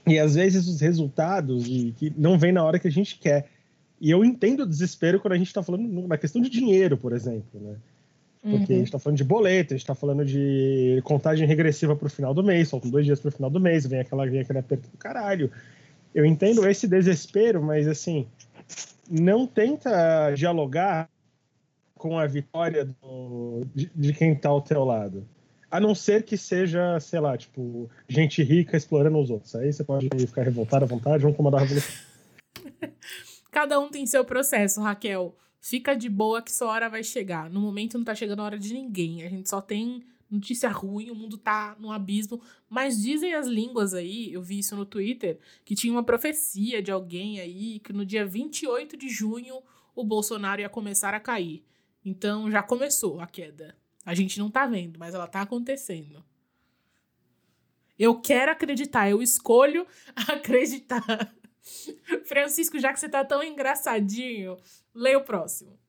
e 0.08 0.20
às 0.20 0.36
vezes 0.36 0.68
os 0.68 0.80
resultados 0.80 1.66
que 1.98 2.14
não 2.16 2.38
vêm 2.38 2.52
na 2.52 2.64
hora 2.64 2.80
que 2.80 2.88
a 2.88 2.92
gente 2.92 3.18
quer. 3.18 3.48
E 4.00 4.12
eu 4.12 4.24
entendo 4.24 4.62
o 4.62 4.68
desespero 4.68 5.20
quando 5.20 5.34
a 5.34 5.38
gente 5.38 5.48
está 5.48 5.64
falando 5.64 6.08
na 6.08 6.18
questão 6.18 6.42
de 6.42 6.50
dinheiro, 6.50 6.98
por 6.98 7.14
exemplo, 7.14 7.60
né? 7.60 7.76
Porque 8.42 8.74
uhum. 8.74 8.76
a 8.76 8.80
gente 8.80 8.84
está 8.84 9.00
falando 9.00 9.18
de 9.18 9.24
boleto, 9.24 9.74
a 9.74 9.78
gente 9.78 9.84
está 9.84 9.96
falando 9.96 10.24
de 10.24 11.02
contagem 11.04 11.48
regressiva 11.48 11.96
para 11.96 12.06
o 12.06 12.12
final 12.12 12.32
do 12.32 12.44
mês, 12.44 12.70
faltam 12.70 12.92
dois 12.92 13.04
dias 13.04 13.20
para 13.20 13.30
o 13.30 13.32
final 13.32 13.50
do 13.50 13.60
mês, 13.60 13.88
vem 13.88 14.00
aquela 14.00 14.24
vem 14.28 14.42
aquele 14.42 14.60
aperto 14.60 14.88
do 14.88 14.98
caralho. 14.98 15.50
Eu 16.14 16.24
entendo 16.24 16.68
esse 16.70 16.88
desespero, 16.88 17.64
mas 17.64 17.88
assim, 17.88 18.28
não 19.10 19.48
tenta 19.48 20.32
dialogar 20.36 21.10
com 21.96 22.20
a 22.20 22.28
vitória 22.28 22.86
do, 22.86 23.66
de, 23.74 23.90
de 23.96 24.14
quem 24.14 24.34
está 24.34 24.50
ao 24.50 24.62
teu 24.62 24.84
lado. 24.84 25.26
A 25.76 25.80
não 25.82 25.94
ser 25.94 26.24
que 26.24 26.38
seja, 26.38 26.98
sei 27.02 27.20
lá, 27.20 27.38
tipo, 27.38 27.90
gente 28.08 28.42
rica 28.42 28.78
explorando 28.78 29.20
os 29.20 29.30
outros. 29.30 29.54
Aí 29.56 29.74
você 29.74 29.84
pode 29.84 30.08
ficar 30.26 30.44
revoltado 30.44 30.86
à 30.86 30.88
vontade, 30.88 31.22
vamos 31.22 31.36
comandar 31.36 31.60
a 31.60 31.64
revolução. 31.66 31.94
Cada 33.52 33.78
um 33.78 33.90
tem 33.90 34.06
seu 34.06 34.24
processo, 34.24 34.80
Raquel. 34.80 35.36
Fica 35.60 35.94
de 35.94 36.08
boa 36.08 36.42
que 36.42 36.50
sua 36.50 36.70
hora 36.70 36.88
vai 36.88 37.04
chegar. 37.04 37.50
No 37.50 37.60
momento 37.60 37.98
não 37.98 38.06
tá 38.06 38.16
chegando 38.16 38.40
a 38.40 38.46
hora 38.46 38.58
de 38.58 38.74
ninguém. 38.74 39.24
A 39.24 39.30
gente 39.30 39.50
só 39.50 39.60
tem 39.60 40.02
notícia 40.32 40.70
ruim, 40.70 41.12
o 41.12 41.16
mundo 41.16 41.38
tá 41.38 41.76
num 41.78 41.92
abismo. 41.92 42.40
Mas 42.70 43.02
dizem 43.02 43.34
as 43.34 43.46
línguas 43.46 43.94
aí, 43.94 44.32
eu 44.32 44.42
vi 44.42 44.60
isso 44.60 44.78
no 44.78 44.86
Twitter, 44.86 45.40
que 45.66 45.76
tinha 45.76 45.92
uma 45.92 46.06
profecia 46.06 46.82
de 46.82 46.90
alguém 46.90 47.42
aí 47.42 47.80
que 47.80 47.92
no 47.92 48.06
dia 48.06 48.26
28 48.26 48.96
de 48.96 49.10
junho 49.10 49.62
o 49.94 50.06
Bolsonaro 50.06 50.62
ia 50.62 50.70
começar 50.70 51.14
a 51.14 51.20
cair. 51.20 51.66
Então 52.06 52.50
já 52.50 52.64
começou 52.64 53.20
a 53.20 53.28
queda. 53.28 53.76
A 54.06 54.14
gente 54.14 54.38
não 54.38 54.52
tá 54.52 54.68
vendo, 54.68 55.00
mas 55.00 55.16
ela 55.16 55.28
tá 55.28 55.42
acontecendo. 55.42 56.24
Eu 57.98 58.22
quero 58.22 58.52
acreditar, 58.52 59.10
eu 59.10 59.22
escolho 59.22 59.88
acreditar. 60.30 61.34
Francisco, 62.26 62.80
já 62.80 62.94
que 62.94 63.00
você 63.00 63.10
tá 63.10 63.26
tão 63.26 63.42
engraçadinho, 63.44 64.58
leia 64.94 65.18
o 65.18 65.24
próximo. 65.24 65.80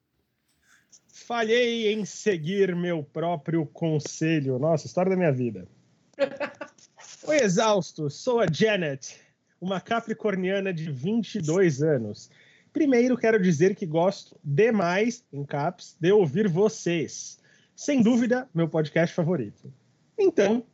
Falhei 1.13 1.93
em 1.93 2.05
seguir 2.05 2.75
meu 2.75 3.03
próprio 3.03 3.67
conselho. 3.67 4.59
Nossa, 4.59 4.87
história 4.87 5.11
da 5.11 5.17
minha 5.17 5.33
vida. 5.33 5.69
Oi, 7.27 7.37
exausto. 7.39 8.09
Sou 8.09 8.41
a 8.41 8.47
Janet, 8.51 9.21
uma 9.61 9.81
capricorniana 9.81 10.73
de 10.73 10.91
22 10.91 11.83
anos. 11.83 12.31
Primeiro, 12.73 13.17
quero 13.17 13.43
dizer 13.43 13.75
que 13.75 13.85
gosto 13.85 14.39
demais, 14.45 15.25
em 15.33 15.45
caps, 15.45 15.97
de 15.99 16.13
ouvir 16.13 16.49
vocês. 16.49 17.39
Sem 17.77 18.03
dúvida, 18.03 18.49
meu 18.55 18.67
podcast 18.67 19.15
favorito. 19.15 19.71
Então, 20.19 20.65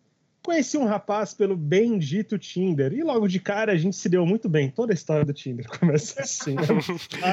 conheci 0.40 0.78
um 0.78 0.85
rapaz 0.85 1.35
pelo 1.35 1.56
bendito 1.56 2.38
Tinder 2.38 2.92
e 2.92 3.02
logo 3.02 3.26
de 3.26 3.40
cara 3.40 3.73
a 3.73 3.76
gente 3.76 3.97
se 3.97 4.09
deu 4.09 4.25
muito 4.25 4.49
bem. 4.49 4.71
Toda 4.71 4.92
a 4.92 4.94
história 4.94 5.25
do 5.25 5.32
Tinder 5.32 5.66
começa 5.68 6.23
assim. 6.23 6.54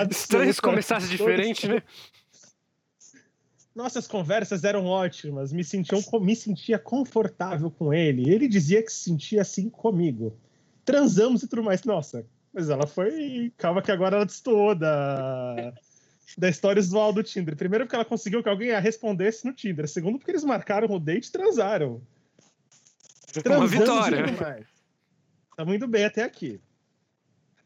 Estranho 0.09 0.51
se 0.51 0.59
começasse 0.59 1.07
diferente, 1.07 1.67
né? 1.67 1.83
Nossas 3.75 4.07
conversas 4.07 4.63
eram 4.63 4.87
ótimas, 4.87 5.53
me, 5.53 5.63
sentiam, 5.63 6.01
me 6.19 6.35
sentia 6.35 6.79
confortável 6.79 7.69
com 7.69 7.93
ele. 7.93 8.27
Ele 8.27 8.47
dizia 8.47 8.81
que 8.81 8.91
se 8.91 9.03
sentia 9.03 9.43
assim 9.43 9.69
comigo. 9.69 10.35
Transamos 10.83 11.43
e 11.43 11.47
tudo 11.47 11.63
mais. 11.63 11.83
Nossa, 11.83 12.25
mas 12.51 12.71
ela 12.71 12.87
foi. 12.87 13.53
Calma, 13.55 13.83
que 13.83 13.91
agora 13.91 14.15
ela 14.15 14.25
destoou 14.25 14.73
da, 14.73 15.71
da 16.37 16.49
história 16.49 16.79
usual 16.79 17.11
do 17.11 17.23
Tinder. 17.23 17.55
Primeiro, 17.55 17.85
porque 17.85 17.95
ela 17.95 18.05
conseguiu 18.05 18.43
que 18.43 18.49
alguém 18.49 18.71
a 18.71 18.79
respondesse 18.79 19.45
no 19.45 19.53
Tinder. 19.53 19.87
Segundo, 19.87 20.17
porque 20.17 20.31
eles 20.31 20.43
marcaram 20.43 20.89
o 20.89 20.99
date 20.99 21.27
e 21.27 21.31
transaram. 21.31 22.01
Uma 23.45 23.67
vitória. 23.67 24.67
Tá 25.55 25.65
muito 25.65 25.87
bem 25.87 26.05
até 26.05 26.23
aqui. 26.23 26.59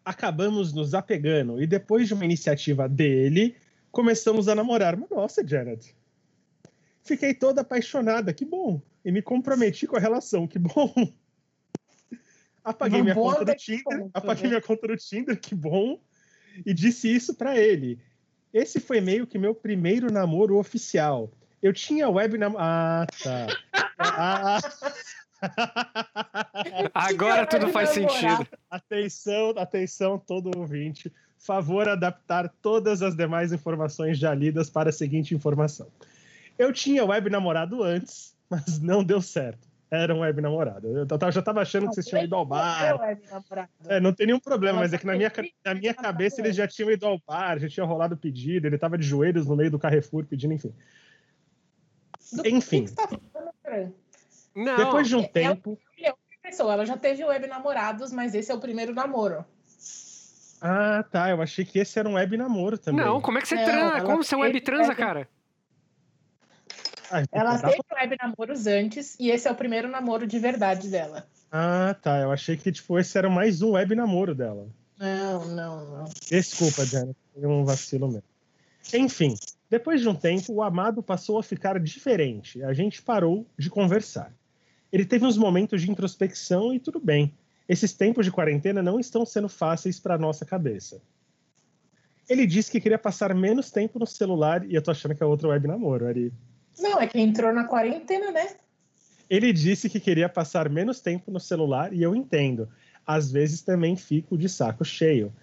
Acabamos 0.04 0.74
nos 0.74 0.94
apegando 0.94 1.62
e 1.62 1.68
depois 1.68 2.08
de 2.08 2.14
uma 2.14 2.26
iniciativa 2.26 2.90
dele, 2.90 3.56
começamos 3.92 4.48
a 4.48 4.56
namorar. 4.56 4.98
Mas, 4.98 5.10
nossa, 5.10 5.46
Janet. 5.46 5.96
Fiquei 7.04 7.34
toda 7.34 7.62
apaixonada, 7.62 8.34
que 8.34 8.46
bom. 8.46 8.82
E 9.04 9.12
me 9.12 9.22
comprometi 9.22 9.86
com 9.86 9.96
a 9.98 10.00
relação, 10.00 10.48
que 10.48 10.58
bom. 10.58 10.94
Apaguei 12.64 13.02
minha 13.02 13.14
conta 13.14 13.44
do 13.44 13.56
Tinder, 13.56 14.00
ponto, 14.00 14.12
apaguei 14.14 14.44
né? 14.44 14.50
minha 14.50 14.62
conta 14.62 14.88
do 14.88 14.96
Tinder, 14.96 15.40
que 15.40 15.54
bom. 15.54 16.00
E 16.66 16.74
disse 16.74 17.14
isso 17.14 17.36
para 17.36 17.58
ele. 17.58 18.00
Esse 18.54 18.80
foi 18.80 19.02
meio 19.02 19.26
que 19.26 19.40
meu 19.40 19.56
primeiro 19.56 20.12
namoro 20.12 20.58
oficial. 20.58 21.32
Eu 21.62 21.74
tinha 21.74 22.10
web 22.10 22.38
nam... 22.38 22.56
Ah, 22.58 23.08
tá. 23.24 23.48
Ah, 23.98 24.60
Agora 26.94 27.46
tudo 27.46 27.70
faz 27.70 27.90
sentido. 27.90 28.48
Atenção, 28.70 29.54
atenção, 29.58 30.20
todo 30.20 30.58
ouvinte. 30.58 31.12
Favor 31.38 31.90
adaptar 31.90 32.48
todas 32.62 33.02
as 33.02 33.16
demais 33.16 33.52
informações 33.52 34.18
já 34.18 34.34
lidas 34.34 34.70
para 34.70 34.90
a 34.90 34.94
seguinte 34.94 35.36
informação. 35.36 35.88
Eu 36.58 36.72
tinha 36.72 37.04
web 37.04 37.30
namorado 37.30 37.84
antes, 37.84 38.36
mas 38.50 38.80
não 38.80 39.04
deu 39.04 39.22
certo. 39.22 39.68
Era 39.96 40.16
um 40.16 40.22
web 40.22 40.42
namorado. 40.42 40.88
Eu 40.88 41.32
já 41.32 41.42
tava 41.42 41.62
achando 41.62 41.88
que 41.88 41.94
vocês 41.94 42.08
tinham 42.08 42.24
ido 42.24 42.36
ao 42.36 42.44
bar. 42.44 42.98
É, 43.88 44.00
não 44.00 44.12
tem 44.12 44.26
nenhum 44.26 44.40
problema, 44.40 44.80
mas 44.80 44.92
é 44.92 44.98
que 44.98 45.06
na 45.06 45.14
minha, 45.14 45.32
na 45.64 45.76
minha 45.76 45.94
cabeça 45.94 46.42
eles 46.42 46.56
já 46.56 46.68
tinham 46.68 46.90
ido 46.90 47.06
ao 47.06 47.20
bar, 47.28 47.60
já 47.60 47.70
tinha 47.70 47.86
rolado 47.86 48.16
o 48.16 48.18
pedido, 48.18 48.66
ele 48.66 48.78
tava 48.78 48.98
de 48.98 49.06
joelhos 49.06 49.46
no 49.46 49.56
meio 49.56 49.70
do 49.70 49.78
Carrefour 49.78 50.26
pedindo, 50.26 50.54
enfim. 50.54 50.74
Do 52.32 52.48
enfim. 52.48 52.86
Que 52.86 52.94
tá 52.94 53.08
falando, 53.08 53.94
não, 54.56 54.76
Depois 54.78 55.08
de 55.08 55.16
um 55.16 55.22
é, 55.22 55.28
tempo. 55.28 55.78
É 56.00 56.12
pessoa, 56.42 56.74
ela 56.74 56.86
já 56.86 56.98
teve 56.98 57.24
web 57.24 57.48
namorados, 57.48 58.12
mas 58.12 58.34
esse 58.34 58.52
é 58.52 58.56
o 58.56 58.60
primeiro 58.60 58.96
namoro. 58.96 59.46
Ah, 60.60 61.04
tá. 61.12 61.30
Eu 61.30 61.42
achei 61.42 61.66
que 61.66 61.78
esse 61.78 62.00
era 62.00 62.10
um 62.10 62.14
web 62.14 62.36
namoro 62.36 62.78
também. 62.78 63.06
Não, 63.06 63.22
como 63.22 63.38
é 63.38 63.42
que 63.42 63.48
você 63.48 63.64
transa? 63.64 64.02
Como 64.02 64.24
você 64.24 64.36
web 64.36 64.60
transa, 64.62 64.90
web... 64.90 64.96
cara? 64.96 65.30
Ah, 67.14 67.24
ela 67.32 67.60
teve 67.60 67.80
web 67.92 68.18
namoros 68.20 68.66
antes 68.66 69.16
e 69.20 69.30
esse 69.30 69.48
é 69.48 69.52
o 69.52 69.56
primeiro 69.56 69.88
namoro 69.88 70.26
de 70.26 70.40
verdade 70.40 70.90
dela. 70.90 71.28
Ah, 71.52 71.96
tá. 72.02 72.20
Eu 72.22 72.32
achei 72.32 72.58
que 72.58 72.72
tipo, 72.72 72.98
esse 72.98 73.16
era 73.16 73.30
mais 73.30 73.62
um 73.62 73.74
web 73.74 73.94
namoro 73.94 74.34
dela. 74.34 74.68
Não, 74.98 75.46
não, 75.46 75.86
não. 75.86 76.06
Desculpa, 76.28 76.84
Janet. 76.84 77.16
Foi 77.32 77.46
um 77.46 77.64
vacilo 77.64 78.08
mesmo. 78.08 78.24
Enfim, 78.92 79.36
depois 79.70 80.02
de 80.02 80.10
um 80.10 80.16
tempo, 80.16 80.54
o 80.54 80.64
amado 80.64 81.04
passou 81.04 81.38
a 81.38 81.44
ficar 81.44 81.80
diferente. 81.80 82.64
A 82.64 82.74
gente 82.74 83.00
parou 83.00 83.46
de 83.60 83.70
conversar. 83.70 84.34
Ele 84.92 85.06
teve 85.06 85.24
uns 85.24 85.38
momentos 85.38 85.84
de 85.84 85.92
introspecção 85.92 86.74
e 86.74 86.80
tudo 86.80 87.00
bem. 87.00 87.32
Esses 87.70 87.94
tempos 87.94 88.26
de 88.26 88.32
quarentena 88.32 88.82
não 88.82 89.00
estão 89.00 89.24
sendo 89.24 89.48
fáceis 89.48 90.00
para 90.00 90.18
nossa 90.18 90.46
cabeça. 90.46 91.00
Ele 92.28 92.48
disse 92.48 92.72
que 92.72 92.82
queria 92.82 92.98
passar 92.98 93.36
menos 93.36 93.70
tempo 93.70 94.00
no 94.00 94.08
celular 94.08 94.66
e 94.66 94.74
eu 94.74 94.82
tô 94.82 94.90
achando 94.90 95.14
que 95.14 95.22
é 95.22 95.26
outro 95.26 95.50
web 95.50 95.68
namoro, 95.68 96.08
Ari. 96.08 96.34
Não, 96.80 97.00
é 97.00 97.08
que 97.08 97.20
entrou 97.20 97.54
na 97.54 97.66
quarentena, 97.66 98.32
né? 98.32 98.56
Ele 99.30 99.54
disse 99.54 99.90
que 99.90 100.00
queria 100.00 100.30
passar 100.30 100.70
menos 100.70 101.00
tempo 101.00 101.32
no 101.32 101.40
celular 101.40 101.94
e 101.94 102.02
eu 102.04 102.16
entendo. 102.16 102.70
Às 103.06 103.32
vezes 103.32 103.62
também 103.62 103.96
fico 103.96 104.38
de 104.38 104.48
saco 104.48 104.84
cheio. 104.84 105.34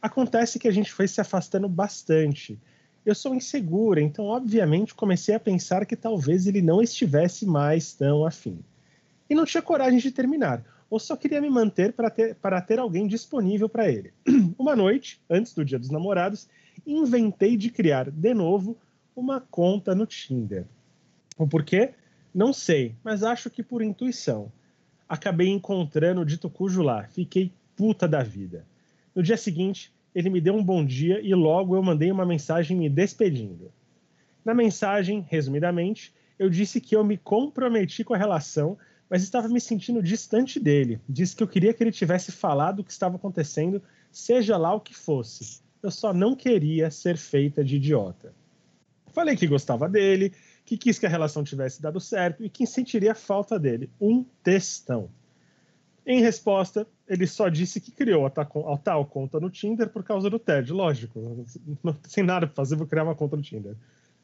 Acontece 0.00 0.58
que 0.58 0.68
a 0.68 0.72
gente 0.72 0.92
foi 0.92 1.06
se 1.06 1.20
afastando 1.20 1.68
bastante. 1.68 2.58
Eu 3.04 3.14
sou 3.14 3.34
insegura, 3.34 4.00
então 4.00 4.26
obviamente 4.26 4.94
comecei 4.94 5.34
a 5.34 5.40
pensar 5.40 5.84
que 5.86 5.96
talvez 5.96 6.46
ele 6.46 6.62
não 6.62 6.80
estivesse 6.80 7.44
mais 7.44 7.92
tão 7.92 8.24
afim 8.24 8.62
e 9.28 9.34
não 9.34 9.44
tinha 9.44 9.62
coragem 9.62 9.98
de 9.98 10.10
terminar, 10.10 10.62
ou 10.90 11.00
só 11.00 11.16
queria 11.16 11.40
me 11.40 11.48
manter 11.48 11.94
para 11.94 12.10
ter, 12.10 12.36
ter 12.66 12.78
alguém 12.78 13.06
disponível 13.06 13.68
para 13.68 13.90
ele. 13.90 14.12
Uma 14.58 14.76
noite, 14.76 15.20
antes 15.28 15.54
do 15.54 15.64
Dia 15.64 15.78
dos 15.78 15.90
Namorados, 15.90 16.48
inventei 16.86 17.56
de 17.56 17.70
criar 17.70 18.10
de 18.10 18.34
novo 18.34 18.76
uma 19.14 19.40
conta 19.40 19.94
no 19.94 20.06
Tinder. 20.06 20.64
O 21.38 21.46
porquê? 21.46 21.94
Não 22.34 22.52
sei, 22.52 22.94
mas 23.02 23.22
acho 23.22 23.50
que 23.50 23.62
por 23.62 23.82
intuição. 23.82 24.50
Acabei 25.08 25.48
encontrando 25.48 26.22
o 26.22 26.24
dito 26.24 26.48
cujo 26.48 26.82
lá, 26.82 27.04
fiquei 27.04 27.52
puta 27.76 28.08
da 28.08 28.22
vida. 28.22 28.66
No 29.14 29.22
dia 29.22 29.36
seguinte, 29.36 29.92
ele 30.14 30.30
me 30.30 30.40
deu 30.40 30.54
um 30.54 30.64
bom 30.64 30.84
dia 30.84 31.20
e 31.20 31.34
logo 31.34 31.76
eu 31.76 31.82
mandei 31.82 32.10
uma 32.10 32.24
mensagem 32.24 32.76
me 32.76 32.88
despedindo. 32.88 33.70
Na 34.44 34.54
mensagem, 34.54 35.24
resumidamente, 35.28 36.12
eu 36.38 36.48
disse 36.48 36.80
que 36.80 36.96
eu 36.96 37.04
me 37.04 37.16
comprometi 37.16 38.02
com 38.02 38.14
a 38.14 38.18
relação 38.18 38.78
mas 39.12 39.22
estava 39.22 39.46
me 39.46 39.60
sentindo 39.60 40.02
distante 40.02 40.58
dele. 40.58 40.98
Disse 41.06 41.36
que 41.36 41.42
eu 41.42 41.46
queria 41.46 41.74
que 41.74 41.84
ele 41.84 41.92
tivesse 41.92 42.32
falado 42.32 42.78
o 42.78 42.84
que 42.84 42.90
estava 42.90 43.16
acontecendo, 43.16 43.82
seja 44.10 44.56
lá 44.56 44.72
o 44.72 44.80
que 44.80 44.94
fosse. 44.94 45.60
Eu 45.82 45.90
só 45.90 46.14
não 46.14 46.34
queria 46.34 46.90
ser 46.90 47.18
feita 47.18 47.62
de 47.62 47.76
idiota. 47.76 48.34
Falei 49.12 49.36
que 49.36 49.46
gostava 49.46 49.88
dele, 49.88 50.32
que 50.64 50.76
quis 50.76 50.98
que 50.98 51.06
a 51.06 51.08
relação 51.08 51.44
tivesse 51.44 51.80
dado 51.80 52.00
certo 52.00 52.44
e 52.44 52.48
que 52.48 52.66
sentiria 52.66 53.14
falta 53.14 53.58
dele. 53.58 53.90
Um 54.00 54.24
textão. 54.42 55.10
Em 56.04 56.20
resposta, 56.20 56.86
ele 57.06 57.26
só 57.26 57.48
disse 57.48 57.80
que 57.80 57.92
criou 57.92 58.26
a 58.26 58.76
tal 58.76 59.06
conta 59.06 59.38
no 59.38 59.48
Tinder 59.48 59.88
por 59.88 60.02
causa 60.02 60.28
do 60.28 60.38
TED. 60.38 60.72
Lógico, 60.72 61.46
sem 62.08 62.24
nada 62.24 62.46
para 62.46 62.56
fazer, 62.56 62.74
vou 62.74 62.86
criar 62.86 63.04
uma 63.04 63.14
conta 63.14 63.36
no 63.36 63.42
Tinder. 63.42 63.76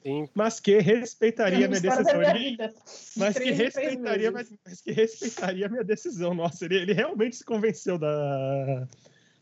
Sim. 0.03 0.29
Mas 0.35 0.61
que 0.61 0.79
respeitaria 0.79 1.67
a 1.67 1.69
minha 1.69 1.81
decisão. 1.81 2.19
Minha 2.19 2.73
mas, 3.17 3.39
que 3.39 3.51
respeitaria, 3.51 4.31
mas, 4.31 4.53
mas, 4.65 4.81
que 4.81 4.93
respeitaria 4.93 5.67
a 5.67 5.69
minha 5.69 5.85
decisão. 5.85 6.35
Nossa, 6.35 6.65
ele, 6.65 6.77
ele 6.77 6.93
realmente 6.93 7.37
se 7.37 7.45
convenceu 7.45 7.99
da, 7.99 8.89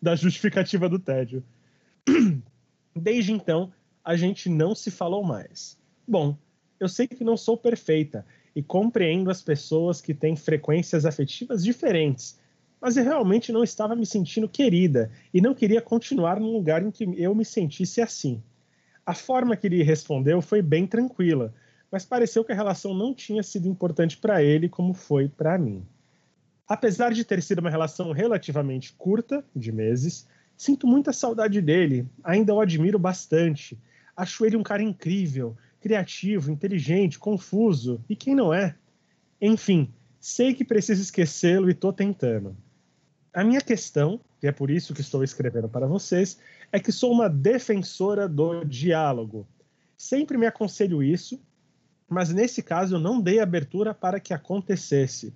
da 0.01 0.17
justificativa 0.17 0.89
do 0.89 0.99
tédio. 0.99 1.45
Desde 2.95 3.33
então, 3.33 3.73
a 4.07 4.15
gente 4.15 4.49
não 4.49 4.73
se 4.73 4.89
falou 4.89 5.25
mais. 5.25 5.77
Bom, 6.07 6.39
eu 6.79 6.89
sei 6.89 7.09
que 7.09 7.25
não 7.25 7.37
sou 7.37 7.57
perfeita 7.57 8.25
e 8.55 8.63
compreendo 8.63 9.29
as 9.29 9.43
pessoas 9.43 10.01
que 10.01 10.15
têm 10.15 10.37
frequências 10.37 11.05
afetivas 11.05 11.65
diferentes, 11.65 12.39
mas 12.81 12.97
eu 12.97 13.03
realmente 13.03 13.51
não 13.51 13.65
estava 13.65 13.97
me 13.97 14.07
sentindo 14.07 14.49
querida 14.49 15.11
e 15.35 15.41
não 15.41 15.57
queria 15.57 15.83
continuar 15.83 16.39
num 16.39 16.53
lugar 16.53 16.85
em 16.85 16.91
que 16.93 17.05
eu 17.21 17.35
me 17.35 17.45
sentisse 17.45 18.01
assim. 18.01 18.41
A 19.05 19.13
forma 19.13 19.57
que 19.57 19.67
ele 19.67 19.83
respondeu 19.83 20.41
foi 20.41 20.63
bem 20.63 20.87
tranquila, 20.87 21.53
mas 21.91 22.05
pareceu 22.05 22.45
que 22.45 22.53
a 22.53 22.57
relação 22.57 22.95
não 22.95 23.13
tinha 23.13 23.43
sido 23.43 23.67
importante 23.67 24.17
para 24.19 24.41
ele 24.41 24.69
como 24.69 24.95
foi 24.95 25.29
para 25.29 25.59
mim. 25.59 25.85
Apesar 26.69 27.13
de 27.13 27.25
ter 27.25 27.43
sido 27.43 27.59
uma 27.59 27.71
relação 27.71 28.13
relativamente 28.13 28.93
curta, 28.93 29.45
de 29.55 29.73
meses, 29.73 30.29
sinto 30.57 30.87
muita 30.87 31.13
saudade 31.13 31.61
dele, 31.61 32.09
ainda 32.23 32.55
o 32.55 32.61
admiro 32.61 32.99
bastante. 33.01 33.77
Acho 34.17 34.47
ele 34.47 34.57
um 34.57 34.63
cara 34.63 34.83
incrível, 34.83 35.57
criativo, 35.81 36.51
inteligente, 36.51 37.19
confuso, 37.19 38.03
e 38.09 38.17
quem 38.17 38.35
não 38.35 38.53
é? 38.53 38.75
Enfim, 39.41 39.93
sei 40.19 40.55
que 40.55 40.65
preciso 40.65 41.03
esquecê-lo 41.03 41.69
e 41.69 41.75
tô 41.75 41.93
tentando. 41.93 42.57
A 43.33 43.45
minha 43.45 43.61
questão, 43.61 44.19
e 44.43 44.47
é 44.47 44.53
por 44.53 44.71
isso 44.71 44.95
que 44.95 45.03
estou 45.03 45.23
escrevendo 45.23 45.69
para 45.69 45.87
vocês, 45.87 46.39
é 46.73 46.81
que 46.81 46.91
sou 46.91 47.13
uma 47.13 47.29
defensora 47.29 48.27
do 48.27 48.65
diálogo. 48.65 49.47
Sempre 49.97 50.39
me 50.39 50.47
aconselho 50.47 51.03
isso, 51.03 51.41
mas 52.09 52.33
nesse 52.33 52.63
caso 52.63 52.97
eu 52.97 53.01
não 53.01 53.21
dei 53.21 53.41
abertura 53.41 53.93
para 53.93 54.19
que 54.19 54.33
acontecesse. 54.33 55.35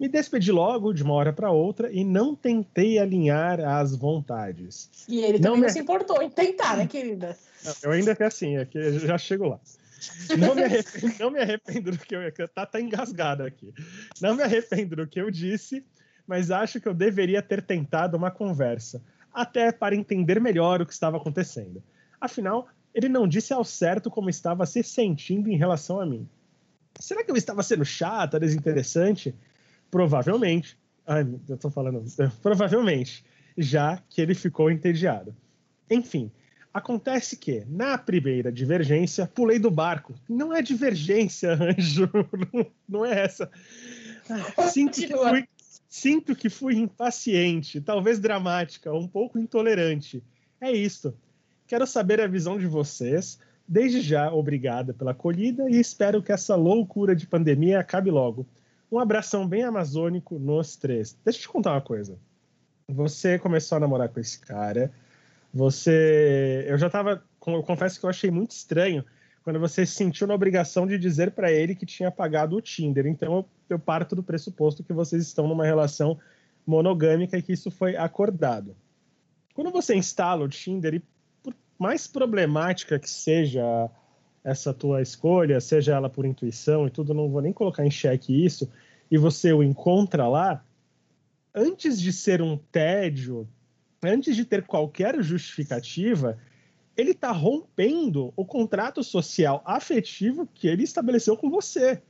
Me 0.00 0.08
despedi 0.08 0.50
logo, 0.50 0.94
de 0.94 1.02
uma 1.02 1.12
hora 1.12 1.30
para 1.30 1.50
outra, 1.50 1.92
e 1.92 2.02
não 2.02 2.34
tentei 2.34 2.98
alinhar 2.98 3.60
as 3.60 3.94
vontades. 3.94 4.88
E 5.06 5.20
ele 5.20 5.34
não 5.34 5.50
também 5.52 5.60
me... 5.60 5.66
não 5.66 5.68
se 5.68 5.78
importou 5.78 6.22
em 6.22 6.30
tentar, 6.30 6.78
né, 6.78 6.86
querida? 6.86 7.36
Eu 7.82 7.90
ainda 7.92 8.16
que 8.16 8.22
assim, 8.22 8.56
é 8.56 8.64
que 8.64 8.98
já 8.98 9.18
chego 9.18 9.46
lá. 9.46 9.60
Não 10.38 10.54
me 10.54 10.64
arrependo, 10.64 11.14
não 11.20 11.30
me 11.30 11.38
arrependo 11.38 11.90
do 11.90 11.98
que 11.98 12.16
eu. 12.16 12.48
Tá, 12.48 12.64
tá 12.64 12.80
engasgado 12.80 13.42
aqui. 13.42 13.74
Não 14.22 14.34
me 14.34 14.42
arrependo 14.42 14.96
do 14.96 15.06
que 15.06 15.20
eu 15.20 15.30
disse, 15.30 15.84
mas 16.26 16.50
acho 16.50 16.80
que 16.80 16.88
eu 16.88 16.94
deveria 16.94 17.42
ter 17.42 17.60
tentado 17.60 18.16
uma 18.16 18.30
conversa, 18.30 19.02
até 19.30 19.70
para 19.70 19.94
entender 19.94 20.40
melhor 20.40 20.80
o 20.80 20.86
que 20.86 20.94
estava 20.94 21.18
acontecendo. 21.18 21.82
Afinal, 22.18 22.68
ele 22.94 23.10
não 23.10 23.28
disse 23.28 23.52
ao 23.52 23.64
certo 23.64 24.10
como 24.10 24.30
estava 24.30 24.64
se 24.64 24.82
sentindo 24.82 25.50
em 25.50 25.58
relação 25.58 26.00
a 26.00 26.06
mim. 26.06 26.26
Será 26.98 27.22
que 27.22 27.30
eu 27.30 27.36
estava 27.36 27.62
sendo 27.62 27.84
chata, 27.84 28.40
desinteressante? 28.40 29.34
Provavelmente. 29.90 30.78
Ai, 31.06 31.26
eu 31.48 31.56
tô 31.56 31.70
falando. 31.70 32.04
Provavelmente, 32.42 33.24
já 33.56 34.02
que 34.08 34.20
ele 34.20 34.34
ficou 34.34 34.70
entediado. 34.70 35.34
Enfim, 35.90 36.30
acontece 36.72 37.36
que, 37.36 37.64
na 37.68 37.98
primeira 37.98 38.52
divergência, 38.52 39.26
pulei 39.26 39.58
do 39.58 39.70
barco. 39.70 40.14
Não 40.28 40.54
é 40.54 40.62
divergência, 40.62 41.52
anjo. 41.60 42.08
Não, 42.88 43.04
é 43.04 43.24
essa. 43.24 43.50
Sinto 44.70 45.00
que, 45.00 45.08
fui, 45.08 45.48
sinto 45.88 46.36
que 46.36 46.48
fui 46.48 46.76
impaciente, 46.76 47.80
talvez 47.80 48.20
dramática, 48.20 48.92
um 48.92 49.08
pouco 49.08 49.38
intolerante. 49.38 50.22
É 50.60 50.70
isso. 50.70 51.12
Quero 51.66 51.86
saber 51.86 52.20
a 52.20 52.26
visão 52.26 52.58
de 52.58 52.66
vocês. 52.66 53.38
Desde 53.66 54.00
já, 54.00 54.32
obrigada 54.32 54.92
pela 54.92 55.12
acolhida 55.12 55.70
e 55.70 55.78
espero 55.78 56.22
que 56.22 56.32
essa 56.32 56.56
loucura 56.56 57.14
de 57.14 57.26
pandemia 57.26 57.78
acabe 57.80 58.10
logo. 58.10 58.46
Um 58.90 58.98
abração 58.98 59.46
bem 59.46 59.62
amazônico 59.62 60.38
nos 60.38 60.76
três. 60.76 61.16
Deixa 61.24 61.38
eu 61.38 61.42
te 61.42 61.48
contar 61.48 61.72
uma 61.72 61.80
coisa. 61.80 62.18
Você 62.88 63.38
começou 63.38 63.76
a 63.76 63.80
namorar 63.80 64.08
com 64.08 64.18
esse 64.18 64.38
cara. 64.40 64.90
Você. 65.54 66.64
Eu 66.66 66.76
já 66.76 66.90
tava. 66.90 67.22
Eu 67.46 67.62
confesso 67.62 68.00
que 68.00 68.04
eu 68.04 68.10
achei 68.10 68.30
muito 68.30 68.50
estranho 68.50 69.04
quando 69.42 69.58
você 69.58 69.86
se 69.86 69.94
sentiu 69.94 70.26
na 70.26 70.34
obrigação 70.34 70.86
de 70.86 70.98
dizer 70.98 71.30
para 71.30 71.50
ele 71.50 71.74
que 71.74 71.86
tinha 71.86 72.10
pagado 72.10 72.56
o 72.56 72.60
Tinder. 72.60 73.06
Então 73.06 73.36
eu, 73.36 73.48
eu 73.70 73.78
parto 73.78 74.14
do 74.14 74.22
pressuposto 74.22 74.84
que 74.84 74.92
vocês 74.92 75.22
estão 75.22 75.46
numa 75.46 75.64
relação 75.64 76.18
monogâmica 76.66 77.38
e 77.38 77.42
que 77.42 77.52
isso 77.52 77.70
foi 77.70 77.96
acordado. 77.96 78.76
Quando 79.54 79.70
você 79.70 79.94
instala 79.94 80.44
o 80.44 80.48
Tinder 80.48 80.94
e 80.94 81.02
mais 81.78 82.06
problemática 82.06 82.98
que 82.98 83.08
seja 83.08 83.90
essa 84.42 84.72
tua 84.72 85.02
escolha, 85.02 85.60
seja 85.60 85.94
ela 85.94 86.08
por 86.08 86.24
intuição 86.24 86.86
e 86.86 86.90
tudo, 86.90 87.14
não 87.14 87.28
vou 87.28 87.42
nem 87.42 87.52
colocar 87.52 87.84
em 87.84 87.90
xeque 87.90 88.44
isso, 88.44 88.70
e 89.10 89.18
você 89.18 89.52
o 89.52 89.62
encontra 89.62 90.28
lá, 90.28 90.64
antes 91.54 92.00
de 92.00 92.12
ser 92.12 92.40
um 92.40 92.56
tédio, 92.56 93.48
antes 94.02 94.34
de 94.34 94.44
ter 94.44 94.62
qualquer 94.62 95.22
justificativa, 95.22 96.38
ele 96.96 97.10
está 97.10 97.32
rompendo 97.32 98.32
o 98.36 98.44
contrato 98.44 99.02
social 99.02 99.62
afetivo 99.64 100.48
que 100.54 100.68
ele 100.68 100.84
estabeleceu 100.84 101.36
com 101.36 101.50
você. 101.50 102.00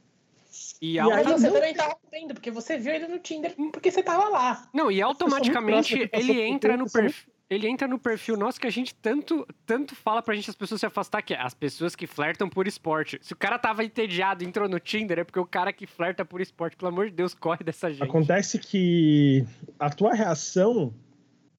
E, 0.81 0.95
e 0.95 1.01
aí 1.01 1.25
você 1.25 1.47
não... 1.47 1.55
também 1.55 1.75
tá 1.75 1.87
rompendo, 1.87 2.35
porque 2.35 2.51
você 2.51 2.77
viu 2.77 2.93
ele 2.93 3.07
no 3.07 3.19
Tinder 3.19 3.55
porque 3.73 3.90
você 3.90 4.03
tava 4.03 4.29
lá. 4.29 4.69
Não, 4.75 4.90
e 4.90 5.01
automaticamente 5.01 6.11
ele 6.12 6.40
entra 6.43 6.77
no 6.77 6.90
perfil 6.90 7.30
ele 7.51 7.69
entra 7.69 7.89
no 7.89 7.99
perfil 7.99 8.37
nosso 8.37 8.61
que 8.61 8.67
a 8.67 8.71
gente 8.71 8.95
tanto, 8.95 9.45
tanto 9.67 9.97
fala 9.97 10.23
pra 10.23 10.37
gente 10.37 10.49
as 10.49 10.55
pessoas 10.55 10.81
se 10.81 10.87
afastar, 10.87 11.21
que 11.21 11.35
é 11.35 11.43
as 11.43 11.53
pessoas 11.53 11.97
que 11.97 12.07
flertam 12.07 12.49
por 12.49 12.69
esporte. 12.69 13.19
Se 13.21 13.33
o 13.33 13.37
cara 13.37 13.59
tava 13.59 13.83
entediado 13.83 14.45
e 14.45 14.47
entrou 14.47 14.69
no 14.69 14.79
Tinder, 14.79 15.19
é 15.19 15.25
porque 15.25 15.41
o 15.41 15.45
cara 15.45 15.73
que 15.73 15.85
flerta 15.85 16.25
por 16.25 16.41
esporte, 16.41 16.77
pelo 16.77 16.93
amor 16.93 17.11
de 17.11 17.17
Deus, 17.17 17.35
corre 17.35 17.65
dessa 17.65 17.91
gente. 17.91 18.05
Acontece 18.05 18.57
que 18.57 19.45
a 19.81 19.91
tua 19.91 20.15
reação 20.15 20.95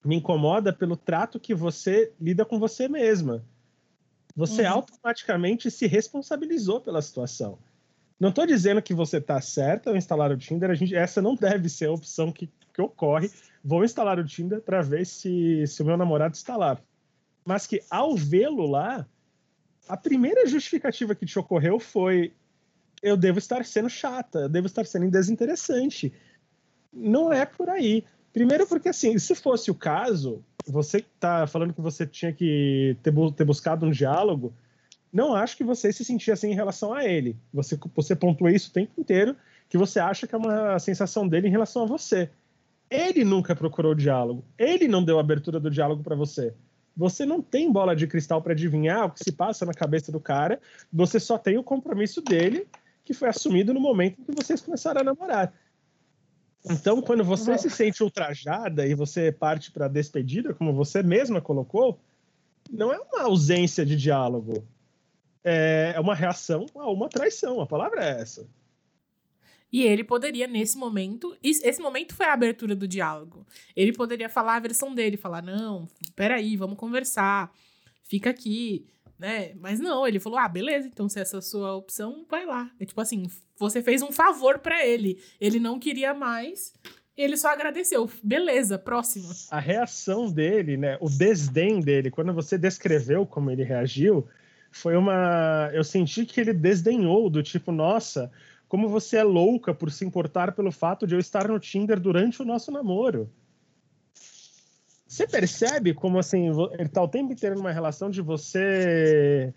me 0.04 0.16
incomoda 0.16 0.72
pelo 0.72 0.96
trato 0.96 1.38
que 1.38 1.54
você 1.54 2.14
lida 2.20 2.46
com 2.46 2.58
você 2.58 2.88
mesma. 2.88 3.44
Você 4.34 4.62
uhum. 4.62 4.70
automaticamente 4.70 5.70
se 5.70 5.88
responsabilizou 5.88 6.80
pela 6.80 7.02
situação. 7.02 7.60
Não 8.22 8.30
estou 8.30 8.46
dizendo 8.46 8.82
que 8.82 8.94
você 8.94 9.18
está 9.18 9.42
certa 9.42 9.90
ao 9.90 9.98
instalar 9.98 10.32
o 10.32 10.38
Tinder, 10.38 10.74
gente, 10.76 10.96
essa 10.96 11.22
não 11.22 11.36
deve 11.36 11.68
ser 11.68 11.88
a 11.88 11.92
opção 11.92 12.32
que, 12.32 12.48
que 12.72 12.82
ocorre 12.82 13.30
vou 13.64 13.84
instalar 13.84 14.20
o 14.20 14.26
Tinder 14.26 14.62
para 14.62 14.82
ver 14.82 15.06
se, 15.06 15.66
se 15.68 15.82
o 15.82 15.86
meu 15.86 15.98
namorado 15.98 16.36
está 16.36 16.58
lá. 16.58 16.78
Mas 17.46 17.66
que 17.66 17.82
ao 17.90 18.16
vê-lo 18.16 18.68
lá, 18.68 19.08
a 19.88 19.98
primeira 19.98 20.46
justificativa 20.48 21.16
que 21.16 21.26
te 21.26 21.38
ocorreu 21.40 21.80
foi: 21.80 22.34
eu 23.02 23.18
devo 23.18 23.40
estar 23.40 23.64
sendo 23.66 23.90
chata, 23.90 24.40
eu 24.42 24.50
devo 24.50 24.68
estar 24.68 24.86
sendo 24.86 25.10
desinteressante. 25.10 26.14
Não 26.94 27.32
é 27.32 27.46
por 27.46 27.70
aí. 27.70 28.04
Primeiro, 28.34 28.68
porque 28.68 28.90
assim, 28.90 29.18
se 29.18 29.36
fosse 29.36 29.70
o 29.72 29.76
caso, 29.76 30.44
você 30.66 30.98
está 30.98 31.48
falando 31.48 31.74
que 31.74 31.82
você 31.82 32.06
tinha 32.06 32.32
que 32.32 32.96
ter, 33.02 33.14
ter, 33.34 33.44
buscado 33.44 33.86
um 33.86 33.92
diálogo, 33.92 34.54
não 35.12 35.36
acho 35.36 35.58
que 35.58 35.64
você 35.64 35.92
se 35.92 36.06
sentia 36.06 36.34
assim 36.34 36.52
em 36.52 36.56
relação 36.56 36.94
a 36.94 37.06
ele. 37.06 37.36
Você, 37.54 37.78
você 37.96 38.16
pontua 38.16 38.52
isso 38.52 38.70
o 38.70 38.74
tempo 38.74 39.00
inteiro, 39.00 39.36
que 39.68 39.78
você 39.78 40.00
acha 40.00 40.26
que 40.26 40.34
é 40.34 40.38
uma 40.38 40.80
sensação 40.80 41.28
dele 41.28 41.48
em 41.48 41.52
relação 41.52 41.84
a 41.84 41.86
você. 41.86 42.30
Ele 42.90 43.24
nunca 43.24 43.56
procurou 43.56 43.94
diálogo. 43.96 44.44
Ele 44.58 44.88
não 44.88 45.04
deu 45.04 45.20
abertura 45.20 45.60
do 45.60 45.70
diálogo 45.70 46.04
para 46.04 46.16
você. 46.16 46.54
Você 46.96 47.26
não 47.26 47.42
tem 47.42 47.72
bola 47.72 47.96
de 47.96 48.06
cristal 48.06 48.42
para 48.42 48.54
adivinhar 48.54 49.06
o 49.06 49.12
que 49.12 49.24
se 49.24 49.32
passa 49.32 49.66
na 49.66 49.74
cabeça 49.74 50.12
do 50.12 50.20
cara. 50.20 50.60
Você 50.92 51.20
só 51.20 51.38
tem 51.38 51.58
o 51.58 51.64
compromisso 51.64 52.22
dele, 52.22 52.68
que 53.04 53.14
foi 53.14 53.30
assumido 53.30 53.74
no 53.74 53.80
momento 53.80 54.20
em 54.20 54.24
que 54.26 54.36
vocês 54.36 54.62
começaram 54.62 55.02
a 55.02 55.04
namorar. 55.04 55.54
Então, 56.70 57.02
quando 57.02 57.24
você 57.24 57.58
se 57.58 57.70
sente 57.70 58.04
ultrajada 58.04 58.86
e 58.86 58.94
você 58.94 59.32
parte 59.32 59.72
para 59.72 59.88
despedida, 59.88 60.54
como 60.54 60.74
você 60.74 61.02
mesma 61.02 61.42
colocou, 61.42 62.00
não 62.70 62.94
é 62.94 63.00
uma 63.00 63.24
ausência 63.24 63.86
de 63.86 63.96
diálogo. 63.96 64.64
É 65.44 66.00
uma 66.00 66.14
reação 66.14 66.66
a 66.76 66.90
uma 66.90 67.10
traição. 67.10 67.62
A 67.62 67.66
palavra 67.66 68.04
é 68.04 68.22
essa. 68.22 68.48
E 69.72 69.84
ele 69.84 70.04
poderia, 70.04 70.48
nesse 70.48 70.78
momento, 70.78 71.36
esse 71.42 71.82
momento 71.82 72.14
foi 72.14 72.26
a 72.26 72.34
abertura 72.34 72.76
do 72.76 72.88
diálogo. 72.88 73.48
Ele 73.76 73.94
poderia 73.94 74.28
falar 74.28 74.58
a 74.58 74.60
versão 74.60 74.94
dele, 74.94 75.16
falar: 75.16 75.42
não, 75.42 75.88
peraí, 76.16 76.58
vamos 76.58 76.78
conversar, 76.78 77.52
fica 78.04 78.30
aqui, 78.30 78.86
né? 79.18 79.54
Mas 79.56 79.80
não, 79.80 80.06
ele 80.06 80.20
falou: 80.20 80.40
ah, 80.40 80.50
beleza, 80.50 80.88
então 80.88 81.08
se 81.08 81.20
essa 81.22 81.38
é 81.38 81.40
a 81.40 81.42
sua 81.42 81.76
opção, 81.76 82.26
vai 82.30 82.46
lá. 82.46 82.70
É 82.80 82.86
tipo 82.86 83.00
assim, 83.00 83.28
você 83.58 83.82
fez 83.82 84.02
um 84.02 84.12
favor 84.12 84.60
para 84.60 84.86
ele. 84.86 85.22
Ele 85.40 85.58
não 85.58 85.80
queria 85.80 86.14
mais, 86.14 86.74
ele 87.16 87.38
só 87.38 87.48
agradeceu. 87.48 88.10
Beleza, 88.22 88.78
próximo. 88.78 89.32
A 89.50 89.60
reação 89.60 90.30
dele, 90.30 90.76
né? 90.76 90.98
O 91.00 91.10
desdém 91.10 91.80
dele, 91.80 92.12
quando 92.12 92.34
você 92.34 92.58
descreveu 92.58 93.26
como 93.26 93.50
ele 93.50 93.64
reagiu, 93.64 94.28
foi 94.72 94.96
uma. 94.96 95.70
Eu 95.74 95.84
senti 95.84 96.26
que 96.26 96.40
ele 96.40 96.54
desdenhou, 96.54 97.30
do 97.30 97.44
tipo, 97.44 97.72
nossa 97.72 98.32
como 98.72 98.88
você 98.88 99.18
é 99.18 99.24
louca 99.24 99.74
por 99.74 99.92
se 99.92 100.06
importar 100.06 100.54
pelo 100.54 100.72
fato 100.72 101.06
de 101.06 101.14
eu 101.14 101.20
estar 101.20 101.46
no 101.50 101.60
Tinder 101.60 102.00
durante 102.00 102.42
o 102.42 102.46
nosso 102.46 102.72
namoro. 102.72 103.30
Você 105.06 105.28
percebe 105.28 105.94
como 105.94 106.18
assim, 106.18 106.48
ele 106.80 106.88
tá 106.88 107.04
o 107.04 107.08
tempo 107.10 107.34
inteiro 107.34 107.58
numa 107.58 107.74
relação 107.74 108.10
de 108.10 108.22
você 108.22 109.54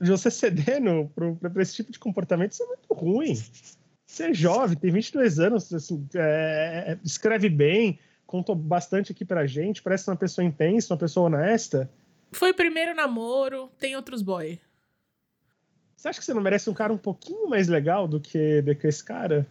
de 0.00 0.10
você 0.10 0.30
cedendo 0.30 1.12
para 1.38 1.60
esse 1.60 1.74
tipo 1.74 1.92
de 1.92 1.98
comportamento, 1.98 2.52
isso 2.52 2.62
é 2.62 2.66
muito 2.66 2.94
ruim. 2.94 3.38
Você 4.06 4.30
é 4.30 4.32
jovem, 4.32 4.74
tem 4.74 4.90
22 4.90 5.38
anos, 5.38 5.70
assim, 5.74 6.08
é, 6.14 6.96
escreve 7.04 7.50
bem, 7.50 7.98
contou 8.26 8.54
bastante 8.54 9.12
aqui 9.12 9.22
pra 9.22 9.46
gente, 9.46 9.82
parece 9.82 10.08
uma 10.08 10.16
pessoa 10.16 10.42
intensa, 10.46 10.94
uma 10.94 10.98
pessoa 10.98 11.26
honesta. 11.26 11.90
Foi 12.32 12.50
o 12.50 12.54
primeiro 12.54 12.94
namoro, 12.94 13.68
tem 13.78 13.96
outros 13.96 14.22
boy. 14.22 14.60
Você 15.96 16.08
acha 16.08 16.18
que 16.18 16.24
você 16.24 16.32
não 16.32 16.40
merece 16.40 16.70
um 16.70 16.74
cara 16.74 16.92
um 16.92 16.98
pouquinho 16.98 17.48
mais 17.48 17.68
legal 17.68 18.08
do 18.08 18.20
que, 18.20 18.62
do 18.62 18.74
que 18.74 18.86
esse 18.86 19.04
cara? 19.04 19.46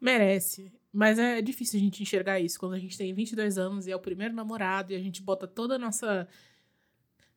Merece. 0.00 0.72
Mas 0.92 1.18
é 1.18 1.42
difícil 1.42 1.80
a 1.80 1.82
gente 1.82 2.02
enxergar 2.02 2.38
isso 2.38 2.60
quando 2.60 2.74
a 2.74 2.78
gente 2.78 2.96
tem 2.96 3.12
22 3.12 3.58
anos 3.58 3.86
e 3.86 3.90
é 3.90 3.96
o 3.96 4.00
primeiro 4.00 4.32
namorado 4.32 4.92
e 4.92 4.96
a 4.96 5.00
gente 5.00 5.20
bota 5.20 5.48
toda 5.48 5.74
a 5.74 5.78
nossa 5.78 6.28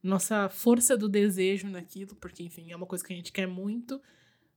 nossa 0.03 0.47
força 0.47 0.95
do 0.95 1.09
desejo 1.09 1.67
naquilo, 1.67 2.15
porque 2.15 2.43
enfim, 2.43 2.71
é 2.71 2.75
uma 2.75 2.85
coisa 2.85 3.03
que 3.03 3.11
a 3.11 3.15
gente 3.15 3.31
quer 3.31 3.47
muito. 3.47 3.99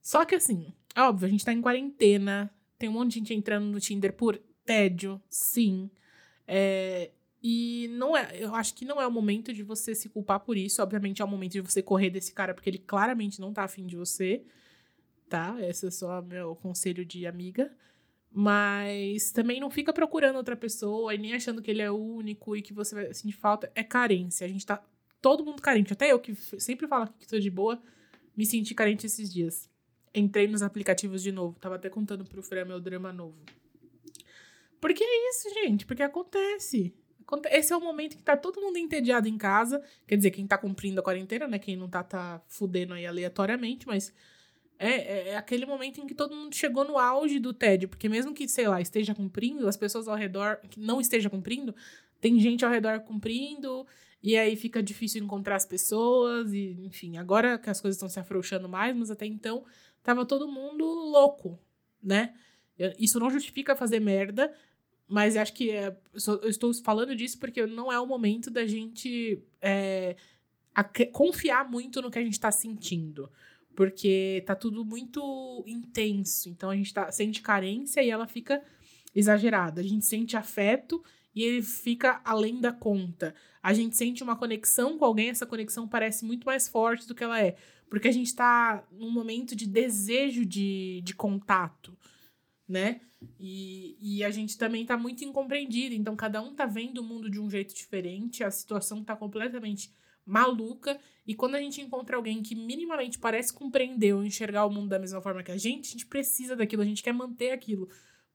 Só 0.03 0.25
que 0.27 0.35
assim, 0.35 0.75
é 0.95 1.01
óbvio, 1.01 1.27
a 1.27 1.31
gente 1.31 1.45
tá 1.45 1.53
em 1.53 1.63
quarentena, 1.63 2.53
tem 2.79 2.89
um 2.89 2.93
monte 2.93 3.13
de 3.13 3.19
gente 3.21 3.35
entrando 3.35 3.65
no 3.65 3.81
Tinder 3.81 4.13
por 4.13 4.39
tédio, 4.65 5.21
sim. 5.29 5.91
É, 6.47 7.11
e 7.43 7.89
não 7.93 8.17
é, 8.17 8.31
eu 8.35 8.55
acho 8.55 8.75
que 8.75 8.85
não 8.85 9.01
é 9.01 9.07
o 9.07 9.11
momento 9.11 9.53
de 9.53 9.63
você 9.63 9.95
se 9.95 10.09
culpar 10.09 10.41
por 10.41 10.57
isso. 10.57 10.83
Obviamente 10.83 11.23
é 11.23 11.25
o 11.25 11.29
momento 11.29 11.53
de 11.53 11.61
você 11.61 11.83
correr 11.83 12.11
desse 12.11 12.33
cara, 12.33 12.53
porque 12.53 12.69
ele 12.69 12.79
claramente 12.79 13.41
não 13.41 13.53
tá 13.53 13.65
afim 13.65 13.87
de 13.87 13.97
você, 13.97 14.45
tá? 15.29 15.57
Esse 15.61 15.87
é 15.87 15.91
só 15.91 16.21
meu 16.21 16.55
conselho 16.57 17.05
de 17.05 17.27
amiga. 17.27 17.75
Mas 18.33 19.33
também 19.33 19.59
não 19.59 19.71
fica 19.71 19.93
procurando 19.93 20.37
outra 20.37 20.57
pessoa 20.57 21.15
e 21.15 21.19
nem 21.19 21.35
achando 21.35 21.61
que 21.61 21.71
ele 21.71 21.83
é 21.83 21.91
único 21.91 22.57
e 22.57 22.63
que 22.63 22.73
você 22.73 22.95
vai 22.95 23.15
sentir 23.15 23.33
falta. 23.33 23.73
É 23.75 23.83
carência. 23.83 24.45
A 24.45 24.49
gente 24.49 24.65
tá 24.65 24.85
todo 25.21 25.45
mundo 25.45 25.63
carente. 25.63 25.93
Até 25.93 26.13
eu, 26.13 26.21
que 26.21 26.35
sempre 26.35 26.87
falo 26.87 27.09
que 27.19 27.27
tô 27.27 27.41
de 27.41 27.51
boa, 27.51 27.83
me 28.37 28.47
senti 28.47 28.75
carente 28.75 29.07
esses 29.07 29.33
dias. 29.33 29.69
Entrei 30.15 30.47
nos 30.47 30.63
aplicativos 30.63 31.23
de 31.23 31.33
novo. 31.33 31.59
Tava 31.59 31.77
até 31.77 31.89
contando 31.89 32.25
pro 32.25 32.43
Fran 32.43 32.67
meu 32.67 32.81
drama 32.81 33.13
novo. 33.13 33.39
Porque 34.81 35.03
é 35.03 35.31
isso, 35.31 35.51
gente. 35.55 35.85
Porque 35.85 36.03
acontece 36.03 36.95
esse 37.51 37.73
é 37.73 37.77
o 37.77 37.81
momento 37.81 38.17
que 38.17 38.23
tá 38.23 38.37
todo 38.37 38.61
mundo 38.61 38.79
entediado 38.79 39.29
em 39.29 39.37
casa. 39.37 39.83
Quer 40.07 40.17
dizer, 40.17 40.31
quem 40.31 40.47
tá 40.47 40.59
cumprindo 40.59 41.01
a 41.01 41.03
quarentena, 41.03 41.47
né? 41.47 41.59
Quem 41.59 41.77
não 41.77 41.89
tá, 41.89 42.03
tá 42.03 42.43
fudendo 42.49 42.95
aí 42.95 43.07
aleatoriamente, 43.07 43.87
mas 43.87 44.13
é, 44.79 44.89
é, 44.89 45.29
é, 45.29 45.37
aquele 45.37 45.67
momento 45.67 46.01
em 46.01 46.07
que 46.07 46.15
todo 46.15 46.35
mundo 46.35 46.55
chegou 46.55 46.85
no 46.85 46.99
auge 46.99 47.39
do 47.39 47.53
tédio. 47.53 47.89
Porque 47.89 48.09
mesmo 48.09 48.33
que, 48.33 48.49
sei 48.49 48.67
lá, 48.67 48.81
esteja 48.81 49.15
cumprindo, 49.15 49.69
as 49.69 49.77
pessoas 49.77 50.09
ao 50.09 50.17
redor 50.17 50.57
que 50.71 50.81
não 50.81 51.01
esteja 51.01 51.29
cumprindo, 51.29 51.75
tem 52.21 52.39
gente 52.41 52.65
ao 52.65 52.71
redor 52.71 53.01
cumprindo, 53.01 53.87
e 54.23 54.37
aí 54.37 54.57
fica 54.57 54.83
difícil 54.83 55.23
encontrar 55.23 55.57
as 55.57 55.67
pessoas, 55.67 56.53
e 56.53 56.77
enfim, 56.85 57.17
agora 57.17 57.59
que 57.59 57.71
as 57.71 57.81
coisas 57.81 57.97
estão 57.97 58.09
se 58.09 58.21
afrouxando 58.21 58.69
mais, 58.69 58.95
mas 58.95 59.11
até 59.11 59.27
então 59.27 59.65
tava 60.03 60.27
todo 60.27 60.47
mundo 60.47 60.85
louco, 60.85 61.59
né? 62.03 62.35
Isso 62.99 63.21
não 63.21 63.31
justifica 63.31 63.77
fazer 63.77 64.01
merda, 64.01 64.53
mas 65.11 65.37
acho 65.37 65.53
que 65.53 65.73
é, 65.73 65.97
eu 66.41 66.49
estou 66.49 66.73
falando 66.73 67.17
disso 67.17 67.37
porque 67.41 67.67
não 67.67 67.93
é 67.93 67.99
o 67.99 68.07
momento 68.07 68.49
da 68.49 68.65
gente 68.65 69.43
é, 69.61 70.15
confiar 71.13 71.69
muito 71.69 72.01
no 72.01 72.13
que 72.13 72.19
a 72.21 72.23
gente 72.23 72.35
está 72.35 72.53
sentindo. 72.53 73.29
Porque 73.75 74.45
tá 74.47 74.55
tudo 74.55 74.85
muito 74.85 75.65
intenso. 75.67 76.49
Então 76.49 76.71
a 76.71 76.77
gente 76.77 76.95
tá, 76.95 77.11
sente 77.11 77.43
carência 77.43 78.01
e 78.01 78.09
ela 78.09 78.29
fica 78.29 78.63
exagerada. 79.13 79.81
A 79.81 79.85
gente 79.85 80.07
sente 80.07 80.37
afeto 80.37 81.03
e 81.35 81.43
ele 81.43 81.63
fica 81.63 82.21
além 82.25 82.61
da 82.61 82.73
conta. 82.73 83.35
A 83.61 83.75
gente 83.75 83.97
sente 83.97 84.23
uma 84.23 84.37
conexão 84.37 84.97
com 84.97 85.05
alguém, 85.05 85.31
essa 85.31 85.45
conexão 85.45 85.89
parece 85.89 86.25
muito 86.25 86.45
mais 86.45 86.69
forte 86.69 87.09
do 87.09 87.17
que 87.17 87.25
ela 87.25 87.41
é. 87.41 87.57
Porque 87.89 88.07
a 88.07 88.13
gente 88.13 88.33
tá 88.33 88.87
num 88.93 89.11
momento 89.11 89.57
de 89.57 89.67
desejo 89.67 90.47
de, 90.47 91.01
de 91.03 91.15
contato, 91.15 91.99
né? 92.69 93.01
E, 93.39 93.97
e 94.01 94.25
a 94.25 94.31
gente 94.31 94.57
também 94.57 94.85
tá 94.85 94.97
muito 94.97 95.25
incompreendido. 95.25 95.95
Então, 95.95 96.17
cada 96.17 96.41
um 96.41 96.55
tá 96.55 96.67
vendo 96.67 96.99
o 96.99 97.05
mundo 97.05 97.31
de 97.31 97.41
um 97.41 97.51
jeito 97.51 97.75
diferente, 97.75 98.43
a 98.43 98.51
situação 98.51 99.05
tá 99.05 99.15
completamente 99.15 99.91
maluca. 100.25 100.99
E 101.27 101.35
quando 101.35 101.55
a 101.55 101.61
gente 101.61 101.81
encontra 101.81 102.17
alguém 102.17 102.43
que 102.43 102.55
minimamente 102.55 103.19
parece 103.19 103.53
compreender 103.53 104.15
ou 104.15 104.25
enxergar 104.25 104.65
o 104.65 104.71
mundo 104.71 104.89
da 104.89 104.99
mesma 104.99 105.21
forma 105.21 105.43
que 105.43 105.53
a 105.53 105.57
gente, 105.57 105.89
a 105.89 105.93
gente 105.93 106.07
precisa 106.07 106.57
daquilo, 106.57 106.83
a 106.83 106.87
gente 106.87 107.03
quer 107.03 107.13
manter 107.13 107.53
aquilo. 107.53 107.89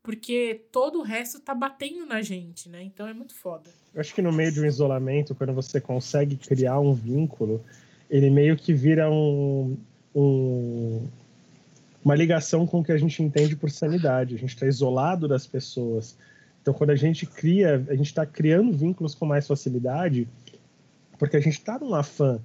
Porque 0.04 0.66
todo 0.72 1.00
o 1.00 1.02
resto 1.02 1.40
tá 1.40 1.56
batendo 1.56 2.06
na 2.06 2.22
gente, 2.22 2.70
né? 2.70 2.84
Então 2.84 3.08
é 3.08 3.14
muito 3.14 3.34
foda. 3.34 3.72
Eu 3.94 4.02
acho 4.02 4.14
que 4.14 4.22
no 4.22 4.32
meio 4.32 4.52
de 4.52 4.62
um 4.62 4.66
isolamento, 4.66 5.34
quando 5.34 5.52
você 5.54 5.82
consegue 5.82 6.38
criar 6.38 6.80
um 6.80 6.94
vínculo, 6.94 7.64
ele 8.08 8.30
meio 8.30 8.56
que 8.56 8.72
vira 8.72 9.10
um, 9.10 9.76
um 10.14 11.08
uma 12.06 12.14
ligação 12.14 12.68
com 12.68 12.82
o 12.82 12.84
que 12.84 12.92
a 12.92 12.98
gente 12.98 13.24
entende 13.24 13.56
por 13.56 13.72
sanidade. 13.72 14.36
A 14.36 14.38
gente 14.38 14.54
está 14.54 14.68
isolado 14.68 15.28
das 15.28 15.48
pessoas. 15.48 16.16
Então, 16.62 16.72
quando 16.72 16.92
a 16.92 16.96
gente 16.96 17.26
cria, 17.26 17.84
a 17.90 17.96
gente 17.96 18.06
está 18.06 18.24
criando 18.28 18.72
vínculos 18.72 19.16
com 19.16 19.26
mais 19.26 19.48
facilidade, 19.48 20.28
porque 21.18 21.36
a 21.36 21.40
gente 21.40 21.58
está 21.58 21.80
num 21.80 21.96
afã 21.96 22.40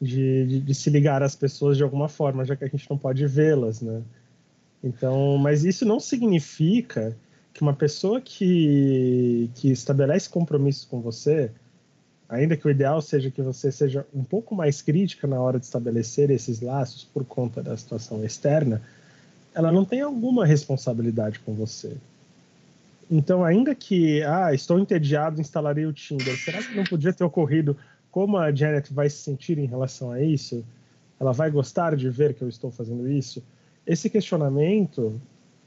de, 0.00 0.46
de, 0.46 0.60
de, 0.60 0.74
se 0.74 0.88
ligar 0.88 1.22
às 1.22 1.36
pessoas 1.36 1.76
de 1.76 1.82
alguma 1.82 2.08
forma, 2.08 2.44
já 2.44 2.56
que 2.56 2.64
a 2.64 2.68
gente 2.68 2.88
não 2.88 2.96
pode 2.96 3.26
vê-las, 3.26 3.82
né? 3.82 4.02
Então, 4.82 5.36
mas 5.36 5.64
isso 5.64 5.84
não 5.84 6.00
significa 6.00 7.16
que 7.52 7.60
uma 7.62 7.74
pessoa 7.74 8.20
que, 8.20 9.50
que 9.54 9.70
estabelece 9.70 10.28
compromissos 10.28 10.84
com 10.84 11.00
você, 11.00 11.52
ainda 12.28 12.56
que 12.56 12.66
o 12.66 12.70
ideal 12.70 13.00
seja 13.00 13.30
que 13.30 13.42
você 13.42 13.70
seja 13.70 14.06
um 14.14 14.24
pouco 14.24 14.54
mais 14.54 14.80
crítica 14.80 15.26
na 15.26 15.40
hora 15.40 15.58
de 15.58 15.66
estabelecer 15.66 16.30
esses 16.30 16.60
laços 16.60 17.04
por 17.04 17.24
conta 17.24 17.62
da 17.62 17.76
situação 17.76 18.24
externa, 18.24 18.82
ela 19.54 19.70
não 19.70 19.84
tem 19.84 20.00
alguma 20.00 20.44
responsabilidade 20.44 21.38
com 21.38 21.54
você. 21.54 21.96
Então, 23.10 23.44
ainda 23.44 23.74
que, 23.74 24.22
ah, 24.22 24.52
estou 24.52 24.78
entediado, 24.78 25.40
instalarei 25.40 25.86
o 25.86 25.92
Tinder, 25.92 26.36
será 26.42 26.62
que 26.62 26.74
não 26.74 26.84
podia 26.84 27.12
ter 27.12 27.22
ocorrido 27.22 27.76
como 28.10 28.38
a 28.38 28.52
Janet 28.52 28.92
vai 28.92 29.10
se 29.10 29.18
sentir 29.18 29.58
em 29.58 29.66
relação 29.66 30.10
a 30.10 30.22
isso? 30.22 30.64
Ela 31.20 31.32
vai 31.32 31.50
gostar 31.50 31.94
de 31.96 32.08
ver 32.08 32.34
que 32.34 32.42
eu 32.42 32.48
estou 32.48 32.70
fazendo 32.70 33.08
isso? 33.08 33.42
Esse 33.86 34.08
questionamento, 34.08 35.20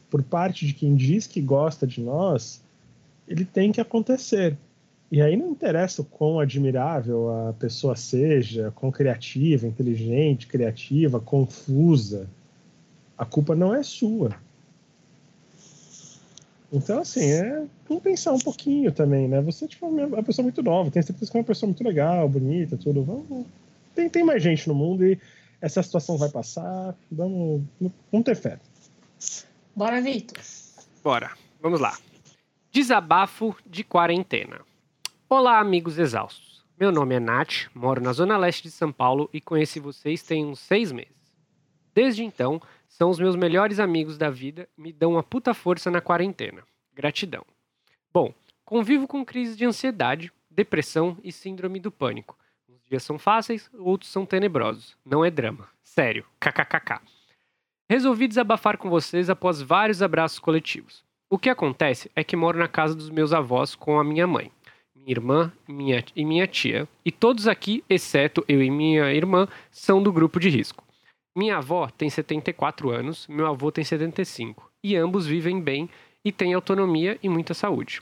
por 0.09 0.23
parte 0.23 0.65
de 0.65 0.73
quem 0.73 0.95
diz 0.95 1.27
que 1.27 1.39
gosta 1.39 1.85
de 1.85 2.01
nós, 2.01 2.61
ele 3.27 3.45
tem 3.45 3.71
que 3.71 3.79
acontecer. 3.79 4.57
E 5.09 5.21
aí 5.21 5.37
não 5.37 5.51
interessa 5.51 6.01
o 6.01 6.05
quão 6.05 6.39
admirável 6.39 7.29
a 7.47 7.53
pessoa 7.53 7.95
seja, 7.95 8.71
quão 8.75 8.91
criativa, 8.91 9.65
inteligente, 9.65 10.47
criativa, 10.47 11.19
confusa. 11.19 12.29
A 13.17 13.25
culpa 13.25 13.55
não 13.55 13.73
é 13.73 13.81
sua. 13.83 14.31
Então, 16.71 16.99
assim, 16.99 17.23
é 17.23 17.65
vamos 17.87 18.03
pensar 18.03 18.33
um 18.33 18.39
pouquinho 18.39 18.91
também, 18.91 19.29
né? 19.29 19.41
Você 19.41 19.65
tipo, 19.67 19.85
é 19.97 20.05
uma 20.05 20.23
pessoa 20.23 20.43
muito 20.43 20.61
nova, 20.61 20.91
tem 20.91 21.01
certeza 21.01 21.31
que 21.31 21.37
é 21.37 21.39
uma 21.39 21.45
pessoa 21.45 21.67
muito 21.67 21.83
legal, 21.83 22.27
bonita, 22.27 22.75
tudo. 22.75 23.01
Vamos... 23.03 23.45
Tem, 23.95 24.09
tem 24.09 24.25
mais 24.25 24.43
gente 24.43 24.67
no 24.67 24.75
mundo 24.75 25.05
e 25.05 25.17
essa 25.61 25.81
situação 25.81 26.17
vai 26.17 26.29
passar. 26.29 26.93
Vamos, 27.09 27.63
vamos 28.11 28.25
ter 28.25 28.35
fé. 28.35 28.59
Bora, 29.73 30.01
Vitor. 30.01 30.43
Bora. 31.01 31.31
Vamos 31.61 31.79
lá. 31.79 31.97
Desabafo 32.71 33.55
de 33.65 33.83
quarentena. 33.83 34.66
Olá, 35.29 35.59
amigos 35.59 35.99
exaustos. 35.99 36.63
Meu 36.79 36.89
nome 36.89 37.13
é 37.13 37.19
Nath, 37.19 37.67
moro 37.75 37.99
na 37.99 38.13
zona 38.13 38.37
leste 38.37 38.63
de 38.63 38.71
São 38.71 38.93
Paulo 38.93 39.29
e 39.33 39.41
conheci 39.41 39.77
vocês 39.77 40.23
tem 40.23 40.45
uns 40.45 40.57
seis 40.57 40.89
meses. 40.89 41.35
Desde 41.93 42.23
então, 42.23 42.61
são 42.87 43.09
os 43.09 43.19
meus 43.19 43.35
melhores 43.35 43.77
amigos 43.77 44.17
da 44.17 44.29
vida 44.29 44.69
me 44.77 44.93
dão 44.93 45.11
uma 45.11 45.23
puta 45.23 45.53
força 45.53 45.91
na 45.91 45.99
quarentena. 45.99 46.63
Gratidão. 46.93 47.45
Bom, 48.13 48.33
convivo 48.63 49.05
com 49.05 49.25
crises 49.25 49.57
de 49.57 49.65
ansiedade, 49.65 50.31
depressão 50.49 51.17
e 51.21 51.29
síndrome 51.29 51.81
do 51.81 51.91
pânico. 51.91 52.37
Uns 52.69 52.81
dias 52.85 53.03
são 53.03 53.19
fáceis, 53.19 53.69
outros 53.73 54.09
são 54.09 54.25
tenebrosos. 54.25 54.95
Não 55.05 55.25
é 55.25 55.29
drama. 55.29 55.67
Sério. 55.83 56.25
KKKK. 56.39 57.01
Resolvi 57.89 58.29
desabafar 58.29 58.77
com 58.77 58.89
vocês 58.89 59.29
após 59.29 59.61
vários 59.61 60.01
abraços 60.01 60.39
coletivos. 60.39 61.03
O 61.29 61.37
que 61.37 61.49
acontece 61.49 62.09
é 62.15 62.23
que 62.23 62.37
moro 62.37 62.57
na 62.57 62.69
casa 62.69 62.95
dos 62.95 63.09
meus 63.09 63.33
avós 63.33 63.75
com 63.75 63.99
a 63.99 64.05
minha 64.05 64.25
mãe 64.25 64.49
irmã 65.11 65.51
minha, 65.67 66.03
e 66.15 66.25
minha 66.25 66.45
tia. 66.45 66.87
E 67.05 67.11
todos 67.11 67.47
aqui, 67.47 67.83
exceto 67.89 68.43
eu 68.47 68.61
e 68.61 68.69
minha 68.69 69.13
irmã, 69.13 69.47
são 69.71 70.03
do 70.03 70.11
grupo 70.11 70.39
de 70.39 70.49
risco. 70.49 70.83
Minha 71.35 71.57
avó 71.57 71.87
tem 71.87 72.09
74 72.09 72.89
anos, 72.89 73.27
meu 73.27 73.47
avô 73.47 73.71
tem 73.71 73.83
75. 73.83 74.71
E 74.83 74.95
ambos 74.95 75.25
vivem 75.25 75.61
bem 75.61 75.89
e 76.25 76.31
têm 76.31 76.53
autonomia 76.53 77.17
e 77.21 77.29
muita 77.29 77.53
saúde. 77.53 78.01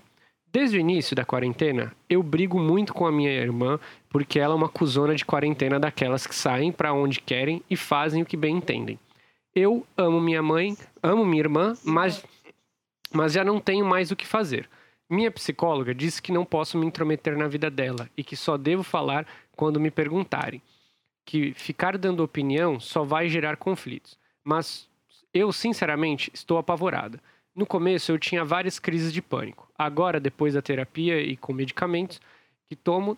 Desde 0.51 0.77
o 0.77 0.79
início 0.79 1.15
da 1.15 1.25
quarentena, 1.25 1.93
eu 2.09 2.23
brigo 2.23 2.57
muito 2.57 2.93
com 2.93 3.05
a 3.05 3.11
minha 3.11 3.29
irmã 3.29 3.77
porque 4.09 4.39
ela 4.39 4.53
é 4.53 4.57
uma 4.57 4.69
cuzona 4.69 5.13
de 5.13 5.25
quarentena 5.25 5.77
daquelas 5.77 6.25
que 6.25 6.33
saem 6.33 6.71
para 6.71 6.93
onde 6.93 7.19
querem 7.19 7.61
e 7.69 7.75
fazem 7.75 8.23
o 8.23 8.25
que 8.25 8.37
bem 8.37 8.55
entendem. 8.55 8.97
Eu 9.53 9.85
amo 9.97 10.21
minha 10.21 10.41
mãe, 10.41 10.77
amo 11.03 11.25
minha 11.25 11.41
irmã, 11.41 11.73
mas, 11.83 12.25
mas 13.11 13.33
já 13.33 13.43
não 13.43 13.59
tenho 13.59 13.85
mais 13.85 14.11
o 14.11 14.15
que 14.15 14.25
fazer. 14.25 14.69
Minha 15.09 15.29
psicóloga 15.29 15.93
disse 15.93 16.21
que 16.21 16.31
não 16.31 16.43
posso 16.43 16.77
me 16.77 16.85
intrometer 16.85 17.37
na 17.37 17.47
vida 17.47 17.69
dela 17.69 18.09
e 18.17 18.23
que 18.23 18.35
só 18.35 18.57
devo 18.57 18.81
falar 18.81 19.27
quando 19.55 19.79
me 19.79 19.91
perguntarem. 19.91 20.61
Que 21.23 21.53
ficar 21.53 21.97
dando 21.97 22.23
opinião 22.23 22.79
só 22.79 23.03
vai 23.03 23.29
gerar 23.29 23.57
conflitos. 23.57 24.17
Mas 24.43 24.89
eu, 25.33 25.51
sinceramente, 25.51 26.31
estou 26.33 26.57
apavorada. 26.57 27.21
No 27.55 27.65
começo 27.65 28.11
eu 28.11 28.19
tinha 28.19 28.43
várias 28.43 28.79
crises 28.79 29.13
de 29.13 29.21
pânico. 29.21 29.69
Agora, 29.77 30.19
depois 30.19 30.55
da 30.55 30.61
terapia 30.61 31.21
e 31.21 31.37
com 31.37 31.53
medicamentos 31.53 32.19
que 32.67 32.75
tomo 32.75 33.17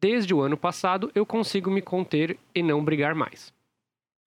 desde 0.00 0.34
o 0.34 0.40
ano 0.40 0.56
passado, 0.56 1.10
eu 1.14 1.26
consigo 1.26 1.70
me 1.70 1.82
conter 1.82 2.38
e 2.54 2.62
não 2.62 2.84
brigar 2.84 3.14
mais. 3.14 3.52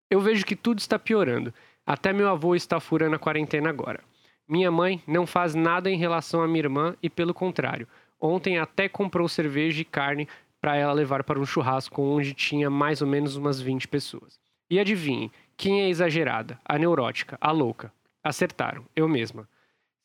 Eu 0.09 0.19
vejo 0.19 0.45
que 0.45 0.55
tudo 0.55 0.79
está 0.79 0.97
piorando. 0.97 1.53
Até 1.85 2.13
meu 2.13 2.29
avô 2.29 2.55
está 2.55 2.79
furando 2.79 3.15
a 3.15 3.19
quarentena 3.19 3.69
agora. 3.69 4.03
Minha 4.49 4.71
mãe 4.71 4.99
não 5.05 5.27
faz 5.27 5.53
nada 5.53 5.91
em 5.91 5.97
relação 5.97 6.41
à 6.41 6.47
minha 6.47 6.61
irmã 6.61 6.95
e, 7.03 7.09
pelo 7.09 7.35
contrário, 7.35 7.87
ontem 8.19 8.57
até 8.57 8.89
comprou 8.89 9.29
cerveja 9.29 9.79
e 9.79 9.85
carne 9.85 10.27
para 10.59 10.75
ela 10.75 10.91
levar 10.91 11.23
para 11.23 11.39
um 11.39 11.45
churrasco 11.45 12.01
onde 12.01 12.33
tinha 12.33 12.67
mais 12.67 12.99
ou 12.99 13.07
menos 13.07 13.35
umas 13.35 13.61
20 13.61 13.87
pessoas. 13.87 14.39
E 14.67 14.79
adivinhe, 14.79 15.31
quem 15.55 15.83
é 15.83 15.89
exagerada? 15.89 16.59
A 16.65 16.79
neurótica, 16.79 17.37
a 17.39 17.51
louca. 17.51 17.93
Acertaram, 18.23 18.83
eu 18.95 19.07
mesma. 19.07 19.47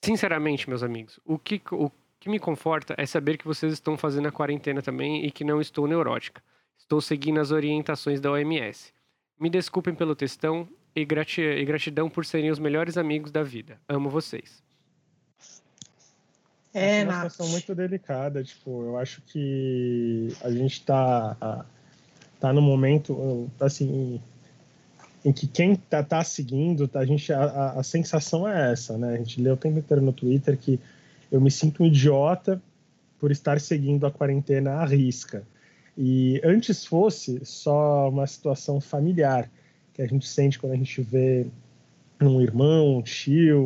Sinceramente, 0.05 0.69
meus 0.69 0.83
amigos, 0.83 1.19
o 1.25 1.39
que, 1.39 1.63
o 1.73 1.91
que 2.21 2.29
me 2.29 2.39
conforta 2.39 2.95
é 2.99 3.07
saber 3.07 3.39
que 3.39 3.47
vocês 3.47 3.73
estão 3.73 3.97
fazendo 3.97 4.29
a 4.29 4.33
quarentena 4.33 4.83
também 4.83 5.25
e 5.25 5.31
que 5.31 5.43
não 5.43 5.59
estou 5.59 5.89
neurótica. 5.89 6.43
Estou 6.77 7.01
seguindo 7.01 7.41
as 7.41 7.51
orientações 7.51 8.21
da 8.21 8.31
OMS. 8.31 8.93
Me 9.41 9.49
desculpem 9.49 9.95
pelo 9.95 10.15
textão, 10.15 10.69
e, 10.95 11.05
gratidão 11.05 12.09
por 12.09 12.25
serem 12.25 12.51
os 12.51 12.59
melhores 12.59 12.97
amigos 12.97 13.31
da 13.31 13.43
vida. 13.43 13.79
Amo 13.89 14.09
vocês. 14.09 14.63
É, 16.73 17.01
é 17.01 17.05
uma 17.05 17.15
situação 17.15 17.49
muito 17.49 17.75
delicada. 17.75 18.43
Tipo, 18.43 18.83
eu 18.85 18.99
acho 18.99 19.23
que 19.23 20.29
a 20.43 20.51
gente 20.51 20.75
está 20.75 21.65
tá 22.41 22.53
no 22.53 22.61
momento 22.61 23.49
assim 23.61 24.21
em 25.25 25.33
que 25.33 25.47
quem 25.47 25.75
tá, 25.75 26.03
tá 26.03 26.23
seguindo, 26.23 26.87
tá, 26.87 27.01
a 27.01 27.07
gente 27.07 27.33
a, 27.33 27.43
a, 27.43 27.81
a, 27.81 27.83
sensação 27.83 28.47
é 28.47 28.73
essa, 28.73 28.99
né? 28.99 29.15
A 29.15 29.17
gente 29.17 29.41
leu 29.41 29.55
o 29.55 29.57
tempo 29.57 29.79
inteiro 29.79 30.03
no 30.03 30.13
Twitter 30.13 30.59
que 30.59 30.79
eu 31.33 31.41
me 31.41 31.51
sinto 31.51 31.83
um 31.83 31.87
idiota 31.87 32.61
por 33.19 33.31
estar 33.31 33.59
seguindo 33.59 34.07
a 34.07 34.11
quarentena 34.11 34.73
à 34.73 34.85
risca. 34.85 35.43
E 35.97 36.41
antes 36.45 36.85
fosse 36.85 37.41
só 37.45 38.11
uma 38.11 38.27
situação 38.27 38.81
familiar, 38.81 39.51
que 39.95 40.03
a 40.03 40.07
gente 40.07 40.27
sente 40.27 40.59
quando 40.59 40.73
a 40.73 40.77
gente 40.77 41.01
vê 41.01 41.47
um 42.21 42.41
irmão, 42.41 42.99
um 42.99 43.03
tio, 43.03 43.63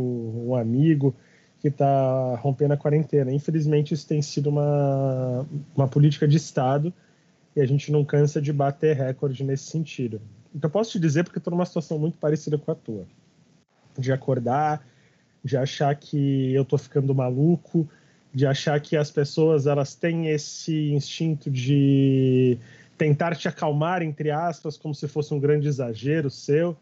um 0.46 0.54
amigo 0.54 1.14
que 1.60 1.68
está 1.68 2.36
rompendo 2.36 2.74
a 2.74 2.76
quarentena. 2.76 3.32
Infelizmente, 3.32 3.94
isso 3.94 4.06
tem 4.06 4.22
sido 4.22 4.50
uma, 4.50 5.46
uma 5.74 5.88
política 5.88 6.28
de 6.28 6.36
Estado 6.36 6.92
e 7.56 7.60
a 7.60 7.66
gente 7.66 7.90
não 7.90 8.04
cansa 8.04 8.40
de 8.40 8.52
bater 8.52 8.94
recorde 8.94 9.42
nesse 9.42 9.64
sentido. 9.64 10.20
Então, 10.54 10.68
eu 10.68 10.72
posso 10.72 10.92
te 10.92 11.00
dizer 11.00 11.24
porque 11.24 11.38
estou 11.38 11.50
numa 11.50 11.66
situação 11.66 11.98
muito 11.98 12.16
parecida 12.18 12.56
com 12.56 12.70
a 12.70 12.74
tua. 12.74 13.06
De 13.98 14.12
acordar, 14.12 14.86
de 15.42 15.56
achar 15.56 15.94
que 15.96 16.52
eu 16.52 16.62
estou 16.62 16.78
ficando 16.78 17.14
maluco, 17.14 17.88
de 18.32 18.46
achar 18.46 18.78
que 18.80 18.96
as 18.96 19.10
pessoas 19.10 19.66
elas 19.66 19.94
têm 19.94 20.28
esse 20.28 20.92
instinto 20.92 21.50
de 21.50 22.58
tentar 22.98 23.36
te 23.36 23.46
acalmar, 23.46 24.02
entre 24.02 24.30
aspas, 24.30 24.76
como 24.76 24.94
se 24.94 25.06
fosse 25.06 25.32
um 25.32 25.38
grande 25.38 25.68
exagero 25.68 26.28
seu, 26.28 26.76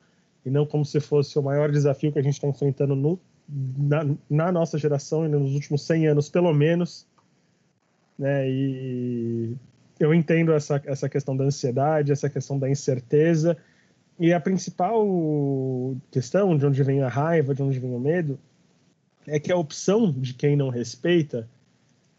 e 0.44 0.50
não 0.50 0.64
como 0.64 0.84
se 0.84 0.98
fosse 0.98 1.38
o 1.38 1.42
maior 1.42 1.70
desafio 1.70 2.10
que 2.10 2.18
a 2.18 2.22
gente 2.22 2.34
está 2.34 2.48
enfrentando 2.48 2.96
no, 2.96 3.20
na, 3.48 4.16
na, 4.28 4.50
nossa 4.50 4.78
geração 4.78 5.26
e 5.26 5.28
nos 5.28 5.52
últimos 5.52 5.82
100 5.82 6.08
anos, 6.08 6.28
pelo 6.30 6.52
menos. 6.54 7.06
Né? 8.18 8.48
E 8.48 9.56
eu 10.00 10.14
entendo 10.14 10.52
essa, 10.52 10.82
essa 10.86 11.08
questão 11.08 11.36
da 11.36 11.44
ansiedade, 11.44 12.12
essa 12.12 12.30
questão 12.30 12.58
da 12.58 12.70
incerteza, 12.70 13.56
e 14.18 14.32
a 14.32 14.40
principal 14.40 15.04
questão 16.10 16.56
de 16.56 16.64
onde 16.64 16.82
vem 16.82 17.02
a 17.02 17.08
raiva, 17.08 17.54
de 17.54 17.62
onde 17.62 17.78
vem 17.78 17.94
o 17.94 18.00
medo, 18.00 18.38
é 19.26 19.38
que 19.38 19.52
a 19.52 19.56
opção 19.56 20.10
de 20.10 20.32
quem 20.32 20.56
não 20.56 20.70
respeita 20.70 21.46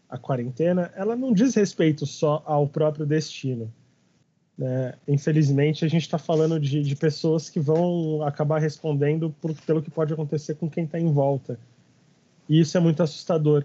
a 0.08 0.16
quarentena, 0.16 0.92
ela 0.94 1.16
não 1.16 1.32
diz 1.32 1.54
respeito 1.54 2.06
só 2.06 2.42
ao 2.46 2.68
próprio 2.68 3.04
destino. 3.04 3.72
Né? 4.58 4.94
Infelizmente, 5.06 5.84
a 5.84 5.88
gente 5.88 6.02
está 6.02 6.18
falando 6.18 6.58
de, 6.58 6.82
de, 6.82 6.96
pessoas 6.96 7.48
que 7.48 7.60
vão 7.60 8.22
acabar 8.24 8.58
respondendo 8.58 9.32
por, 9.40 9.54
pelo 9.62 9.80
que 9.80 9.90
pode 9.90 10.12
acontecer 10.12 10.56
com 10.56 10.68
quem 10.68 10.84
está 10.84 10.98
em 10.98 11.12
volta. 11.12 11.56
E 12.48 12.58
isso 12.58 12.76
é 12.76 12.80
muito 12.80 13.00
assustador. 13.00 13.64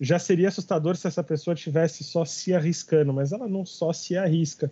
Já 0.00 0.20
seria 0.20 0.48
assustador 0.48 0.96
se 0.96 1.08
essa 1.08 1.24
pessoa 1.24 1.56
tivesse 1.56 2.04
só 2.04 2.24
se 2.24 2.54
arriscando, 2.54 3.12
mas 3.12 3.32
ela 3.32 3.48
não 3.48 3.66
só 3.66 3.92
se 3.92 4.16
arrisca, 4.16 4.70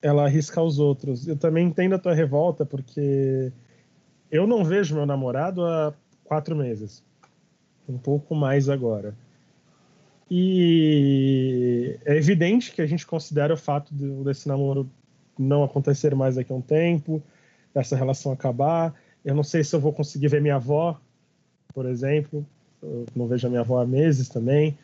ela 0.00 0.24
arrisca 0.24 0.62
os 0.62 0.78
outros. 0.78 1.28
Eu 1.28 1.36
também 1.36 1.66
entendo 1.66 1.94
a 1.94 1.98
tua 1.98 2.14
revolta, 2.14 2.64
porque 2.64 3.52
eu 4.30 4.46
não 4.46 4.64
vejo 4.64 4.94
meu 4.94 5.04
namorado 5.04 5.64
há 5.64 5.92
quatro 6.24 6.56
meses. 6.56 7.04
Um 7.86 7.98
pouco 7.98 8.34
mais 8.34 8.70
agora. 8.70 9.14
E 10.30 11.98
é 12.04 12.16
evidente 12.16 12.72
que 12.72 12.80
a 12.82 12.86
gente 12.86 13.06
considera 13.06 13.54
o 13.54 13.56
fato 13.56 13.92
desse 13.94 14.48
namoro 14.48 14.88
não 15.38 15.64
acontecer 15.64 16.14
mais 16.14 16.36
daqui 16.36 16.52
a 16.52 16.56
um 16.56 16.60
tempo, 16.60 17.22
dessa 17.74 17.96
relação 17.96 18.32
acabar. 18.32 18.94
Eu 19.24 19.34
não 19.34 19.42
sei 19.42 19.64
se 19.64 19.74
eu 19.74 19.80
vou 19.80 19.92
conseguir 19.92 20.28
ver 20.28 20.40
minha 20.40 20.56
avó, 20.56 20.98
por 21.74 21.86
exemplo. 21.86 22.46
Eu 22.82 23.06
não 23.14 23.26
vejo 23.26 23.46
a 23.46 23.50
minha 23.50 23.62
avó 23.62 23.80
há 23.80 23.86
meses 23.86 24.28
também. 24.28 24.76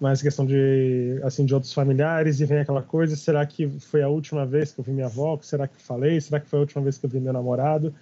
Mas 0.00 0.22
questão 0.22 0.46
de, 0.46 1.20
assim, 1.22 1.44
de 1.44 1.52
outros 1.52 1.74
familiares, 1.74 2.40
e 2.40 2.46
vem 2.46 2.60
aquela 2.60 2.82
coisa: 2.82 3.14
será 3.16 3.44
que 3.44 3.68
foi 3.68 4.02
a 4.02 4.08
última 4.08 4.46
vez 4.46 4.72
que 4.72 4.80
eu 4.80 4.84
vi 4.84 4.92
minha 4.92 5.06
avó? 5.06 5.38
Será 5.42 5.68
que 5.68 5.80
falei? 5.82 6.18
Será 6.20 6.40
que 6.40 6.48
foi 6.48 6.58
a 6.58 6.62
última 6.62 6.82
vez 6.82 6.96
que 6.96 7.04
eu 7.04 7.10
vi 7.10 7.20
meu 7.20 7.32
namorado? 7.32 7.94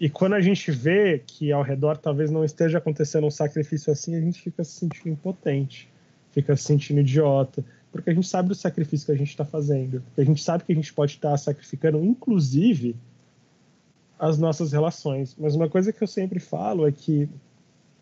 E 0.00 0.08
quando 0.08 0.34
a 0.34 0.40
gente 0.40 0.70
vê 0.70 1.18
que 1.18 1.50
ao 1.50 1.62
redor 1.62 1.96
talvez 1.96 2.30
não 2.30 2.44
esteja 2.44 2.78
acontecendo 2.78 3.26
um 3.26 3.30
sacrifício 3.30 3.92
assim, 3.92 4.14
a 4.14 4.20
gente 4.20 4.40
fica 4.40 4.62
se 4.62 4.72
sentindo 4.72 5.08
impotente, 5.08 5.88
fica 6.30 6.56
se 6.56 6.62
sentindo 6.62 7.00
idiota, 7.00 7.64
porque 7.90 8.10
a 8.10 8.14
gente 8.14 8.28
sabe 8.28 8.48
do 8.48 8.54
sacrifício 8.54 9.06
que 9.06 9.12
a 9.12 9.16
gente 9.16 9.30
está 9.30 9.44
fazendo, 9.44 10.02
a 10.16 10.22
gente 10.22 10.42
sabe 10.42 10.62
que 10.62 10.72
a 10.72 10.74
gente 10.74 10.92
pode 10.92 11.12
estar 11.12 11.30
tá 11.30 11.36
sacrificando, 11.36 12.04
inclusive, 12.04 12.94
as 14.18 14.38
nossas 14.38 14.70
relações. 14.72 15.34
Mas 15.36 15.56
uma 15.56 15.68
coisa 15.68 15.92
que 15.92 16.02
eu 16.02 16.08
sempre 16.08 16.38
falo 16.38 16.86
é 16.86 16.92
que 16.92 17.28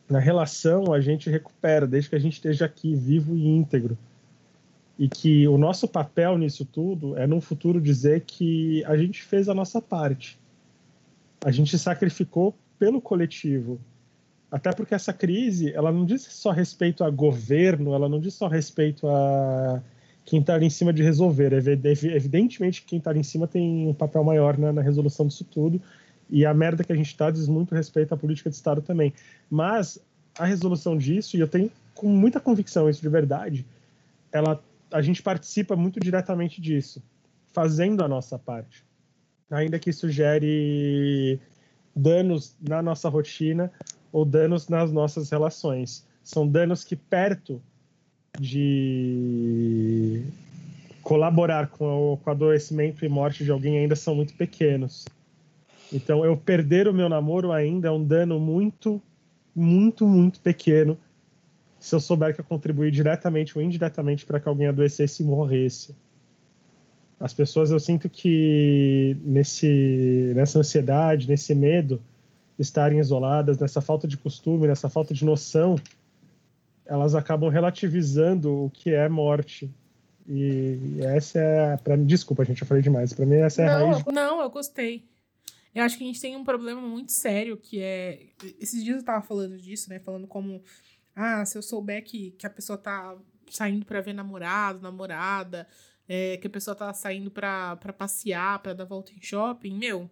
na 0.08 0.18
relação 0.18 0.92
a 0.92 1.00
gente 1.00 1.30
recupera, 1.30 1.86
desde 1.86 2.10
que 2.10 2.16
a 2.16 2.20
gente 2.20 2.34
esteja 2.34 2.66
aqui 2.66 2.94
vivo 2.94 3.34
e 3.34 3.46
íntegro. 3.46 3.96
E 4.98 5.08
que 5.08 5.46
o 5.48 5.56
nosso 5.56 5.86
papel 5.88 6.36
nisso 6.38 6.64
tudo 6.64 7.16
é, 7.18 7.26
no 7.26 7.40
futuro, 7.40 7.80
dizer 7.80 8.22
que 8.26 8.84
a 8.84 8.96
gente 8.96 9.22
fez 9.22 9.48
a 9.48 9.54
nossa 9.54 9.80
parte 9.80 10.38
a 11.46 11.52
gente 11.52 11.78
sacrificou 11.78 12.58
pelo 12.76 13.00
coletivo. 13.00 13.78
Até 14.50 14.72
porque 14.72 14.96
essa 14.96 15.12
crise, 15.12 15.72
ela 15.72 15.92
não 15.92 16.04
diz 16.04 16.22
só 16.22 16.50
respeito 16.50 17.04
a 17.04 17.08
governo, 17.08 17.94
ela 17.94 18.08
não 18.08 18.18
diz 18.18 18.34
só 18.34 18.48
respeito 18.48 19.06
a 19.06 19.80
quem 20.24 20.40
está 20.40 20.56
ali 20.56 20.66
em 20.66 20.70
cima 20.70 20.92
de 20.92 21.04
resolver. 21.04 21.52
Evidentemente, 21.52 22.82
quem 22.82 22.98
está 22.98 23.10
ali 23.10 23.20
em 23.20 23.22
cima 23.22 23.46
tem 23.46 23.86
um 23.86 23.94
papel 23.94 24.24
maior 24.24 24.58
na, 24.58 24.72
na 24.72 24.82
resolução 24.82 25.28
disso 25.28 25.44
tudo. 25.44 25.80
E 26.28 26.44
a 26.44 26.52
merda 26.52 26.82
que 26.82 26.92
a 26.92 26.96
gente 26.96 27.12
está 27.12 27.30
diz 27.30 27.46
muito 27.46 27.76
respeito 27.76 28.12
à 28.12 28.16
política 28.16 28.50
de 28.50 28.56
Estado 28.56 28.82
também. 28.82 29.14
Mas 29.48 30.00
a 30.36 30.44
resolução 30.44 30.98
disso, 30.98 31.36
e 31.36 31.40
eu 31.40 31.46
tenho 31.46 31.70
com 31.94 32.08
muita 32.08 32.40
convicção 32.40 32.90
isso 32.90 33.00
de 33.00 33.08
verdade, 33.08 33.64
ela, 34.32 34.60
a 34.90 35.00
gente 35.00 35.22
participa 35.22 35.76
muito 35.76 36.00
diretamente 36.00 36.60
disso, 36.60 37.00
fazendo 37.52 38.02
a 38.02 38.08
nossa 38.08 38.36
parte 38.36 38.85
ainda 39.50 39.78
que 39.78 39.90
isso 39.90 40.08
gere 40.10 41.40
danos 41.94 42.56
na 42.60 42.82
nossa 42.82 43.08
rotina 43.08 43.72
ou 44.12 44.24
danos 44.24 44.68
nas 44.68 44.92
nossas 44.92 45.30
relações. 45.30 46.06
São 46.22 46.46
danos 46.46 46.84
que, 46.84 46.96
perto 46.96 47.62
de 48.38 50.24
colaborar 51.02 51.68
com 51.68 52.12
o, 52.12 52.16
com 52.16 52.30
o 52.30 52.32
adoecimento 52.32 53.04
e 53.04 53.08
morte 53.08 53.44
de 53.44 53.50
alguém, 53.50 53.78
ainda 53.78 53.96
são 53.96 54.14
muito 54.14 54.34
pequenos. 54.34 55.06
Então, 55.92 56.24
eu 56.24 56.36
perder 56.36 56.88
o 56.88 56.94
meu 56.94 57.08
namoro 57.08 57.52
ainda 57.52 57.88
é 57.88 57.90
um 57.90 58.02
dano 58.02 58.40
muito, 58.40 59.00
muito, 59.54 60.06
muito 60.06 60.40
pequeno 60.40 60.98
se 61.78 61.94
eu 61.94 62.00
souber 62.00 62.34
que 62.34 62.40
eu 62.40 62.44
contribuí 62.44 62.90
diretamente 62.90 63.56
ou 63.56 63.62
indiretamente 63.62 64.26
para 64.26 64.40
que 64.40 64.48
alguém 64.48 64.66
adoecesse 64.66 65.22
e 65.22 65.26
morresse. 65.26 65.94
As 67.18 67.32
pessoas, 67.32 67.70
eu 67.70 67.80
sinto 67.80 68.10
que 68.10 69.16
nesse, 69.22 70.32
nessa 70.34 70.58
ansiedade, 70.58 71.28
nesse 71.28 71.54
medo 71.54 72.02
de 72.56 72.62
estarem 72.62 72.98
isoladas, 72.98 73.58
nessa 73.58 73.80
falta 73.80 74.06
de 74.06 74.16
costume, 74.16 74.66
nessa 74.66 74.88
falta 74.88 75.14
de 75.14 75.24
noção, 75.24 75.76
elas 76.84 77.14
acabam 77.14 77.50
relativizando 77.50 78.64
o 78.64 78.70
que 78.70 78.90
é 78.90 79.08
morte. 79.08 79.70
E 80.28 80.98
essa 81.02 81.38
é, 81.38 81.76
para 81.76 81.96
desculpa, 81.96 82.44
gente, 82.44 82.60
eu 82.60 82.66
falei 82.66 82.82
demais. 82.82 83.12
Para 83.12 83.24
mim 83.24 83.36
essa 83.36 83.62
é 83.62 83.66
não, 83.66 83.72
a 83.72 83.92
raiz. 83.92 84.04
Não, 84.06 84.40
eu 84.42 84.50
gostei. 84.50 85.04
Eu 85.74 85.84
acho 85.84 85.98
que 85.98 86.04
a 86.04 86.06
gente 86.06 86.20
tem 86.20 86.36
um 86.36 86.44
problema 86.44 86.80
muito 86.80 87.12
sério 87.12 87.56
que 87.56 87.80
é 87.80 88.28
esses 88.58 88.82
dias 88.82 88.96
eu 88.96 89.04
tava 89.04 89.20
falando 89.20 89.58
disso, 89.58 89.90
né, 89.90 89.98
falando 89.98 90.26
como 90.26 90.62
ah, 91.14 91.44
se 91.44 91.56
eu 91.56 91.62
souber 91.62 92.02
que, 92.02 92.30
que 92.32 92.46
a 92.46 92.50
pessoa 92.50 92.78
tá 92.78 93.14
saindo 93.50 93.84
para 93.84 94.00
ver 94.00 94.14
namorado, 94.14 94.80
namorada, 94.80 95.66
é, 96.08 96.36
que 96.36 96.46
a 96.46 96.50
pessoa 96.50 96.74
tá 96.74 96.92
saindo 96.92 97.30
pra, 97.30 97.76
passear, 97.96 98.60
pra 98.60 98.72
dar 98.72 98.84
volta 98.84 99.12
em 99.12 99.20
shopping, 99.20 99.76
meu, 99.76 100.10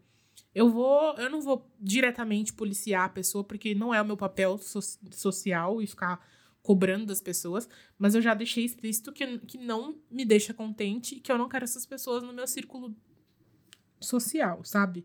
eu 0.54 0.70
vou. 0.70 1.14
Eu 1.16 1.30
não 1.30 1.40
vou 1.40 1.70
diretamente 1.80 2.52
policiar 2.52 3.04
a 3.04 3.08
pessoa, 3.08 3.44
porque 3.44 3.74
não 3.74 3.94
é 3.94 4.00
o 4.00 4.04
meu 4.04 4.16
papel 4.16 4.58
so 4.58 4.80
social 5.10 5.82
e 5.82 5.86
ficar 5.86 6.24
cobrando 6.62 7.04
das 7.04 7.20
pessoas, 7.20 7.68
mas 7.98 8.14
eu 8.14 8.22
já 8.22 8.32
deixei 8.32 8.64
explícito 8.64 9.12
que, 9.12 9.38
que 9.40 9.58
não 9.58 9.98
me 10.10 10.24
deixa 10.24 10.54
contente 10.54 11.20
que 11.20 11.30
eu 11.30 11.36
não 11.36 11.46
quero 11.46 11.64
essas 11.64 11.84
pessoas 11.84 12.22
no 12.22 12.32
meu 12.32 12.46
círculo 12.46 12.96
social, 14.00 14.64
sabe? 14.64 15.04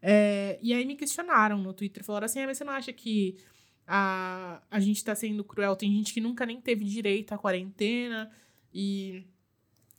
É, 0.00 0.56
e 0.62 0.72
aí 0.72 0.84
me 0.84 0.94
questionaram 0.94 1.58
no 1.58 1.72
Twitter, 1.72 2.04
falaram 2.04 2.26
assim, 2.26 2.38
ah, 2.38 2.46
mas 2.46 2.58
você 2.58 2.64
não 2.64 2.72
acha 2.72 2.92
que 2.92 3.36
a, 3.84 4.62
a 4.70 4.78
gente 4.78 5.02
tá 5.02 5.16
sendo 5.16 5.42
cruel? 5.42 5.74
Tem 5.74 5.90
gente 5.90 6.14
que 6.14 6.20
nunca 6.20 6.46
nem 6.46 6.60
teve 6.60 6.84
direito 6.84 7.32
à 7.32 7.38
quarentena 7.38 8.30
e 8.72 9.24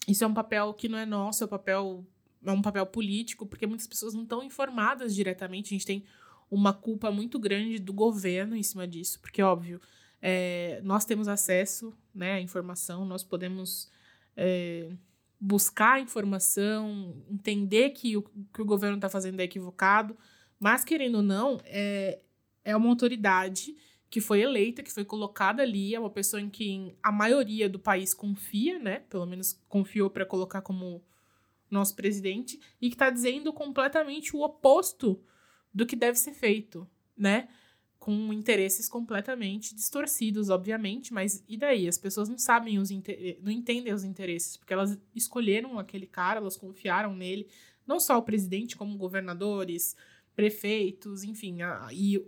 isso 0.07 0.23
é 0.23 0.27
um 0.27 0.33
papel 0.33 0.73
que 0.73 0.87
não 0.87 0.97
é 0.97 1.05
nosso, 1.05 1.43
é 1.43 1.47
um 1.47 1.49
papel, 1.49 2.05
é 2.43 2.51
um 2.51 2.61
papel 2.61 2.85
político, 2.85 3.45
porque 3.45 3.65
muitas 3.65 3.87
pessoas 3.87 4.13
não 4.13 4.23
estão 4.23 4.43
informadas 4.43 5.15
diretamente. 5.15 5.73
A 5.73 5.75
gente 5.75 5.85
tem 5.85 6.03
uma 6.49 6.73
culpa 6.73 7.11
muito 7.11 7.39
grande 7.39 7.79
do 7.79 7.91
governo 7.91 8.55
em 8.55 8.63
cima 8.63 8.87
disso, 8.87 9.19
porque, 9.19 9.41
óbvio, 9.41 9.81
é, 10.21 10.79
nós 10.83 11.05
temos 11.05 11.27
acesso 11.27 11.93
né, 12.13 12.33
à 12.33 12.41
informação, 12.41 13.05
nós 13.05 13.23
podemos 13.23 13.89
é, 14.35 14.91
buscar 15.39 15.99
informação, 15.99 17.15
entender 17.29 17.91
que 17.91 18.17
o 18.17 18.23
que 18.23 18.61
o 18.61 18.65
governo 18.65 18.97
está 18.97 19.09
fazendo 19.09 19.39
é 19.39 19.43
equivocado, 19.43 20.15
mas, 20.59 20.83
querendo 20.83 21.15
ou 21.15 21.23
não, 21.23 21.59
é, 21.65 22.19
é 22.63 22.75
uma 22.75 22.89
autoridade 22.89 23.75
que 24.15 24.21
foi 24.21 24.39
eleita, 24.39 24.81
que 24.81 24.93
foi 24.93 25.03
colocada 25.03 25.61
ali, 25.61 25.93
é 25.93 25.99
uma 25.99 26.09
pessoa 26.09 26.41
em 26.41 26.49
quem 26.49 26.95
a 27.03 27.11
maioria 27.11 27.67
do 27.67 27.77
país 27.77 28.13
confia, 28.13 28.79
né? 28.79 28.99
Pelo 29.09 29.25
menos 29.25 29.61
confiou 29.67 30.09
para 30.09 30.25
colocar 30.25 30.61
como 30.61 31.03
nosso 31.69 31.93
presidente, 31.97 32.57
e 32.79 32.87
que 32.87 32.95
está 32.95 33.09
dizendo 33.09 33.51
completamente 33.51 34.33
o 34.33 34.39
oposto 34.39 35.21
do 35.73 35.85
que 35.85 35.97
deve 35.97 36.17
ser 36.17 36.31
feito, 36.31 36.89
né? 37.17 37.49
com 37.99 38.31
interesses 38.31 38.87
completamente 38.87 39.75
distorcidos, 39.75 40.49
obviamente, 40.49 41.13
mas 41.13 41.43
e 41.45 41.57
daí? 41.57 41.85
As 41.85 41.97
pessoas 41.97 42.29
não 42.29 42.37
sabem 42.37 42.79
os 42.79 42.91
não 43.41 43.51
entendem 43.51 43.91
os 43.91 44.05
interesses, 44.05 44.55
porque 44.55 44.71
elas 44.71 44.97
escolheram 45.13 45.77
aquele 45.77 46.05
cara, 46.07 46.39
elas 46.39 46.55
confiaram 46.55 47.13
nele, 47.13 47.49
não 47.85 47.99
só 47.99 48.17
o 48.17 48.23
presidente, 48.23 48.77
como 48.77 48.97
governadores, 48.97 49.93
prefeitos, 50.35 51.23
enfim, 51.23 51.61
a, 51.61 51.89
e 51.91 52.23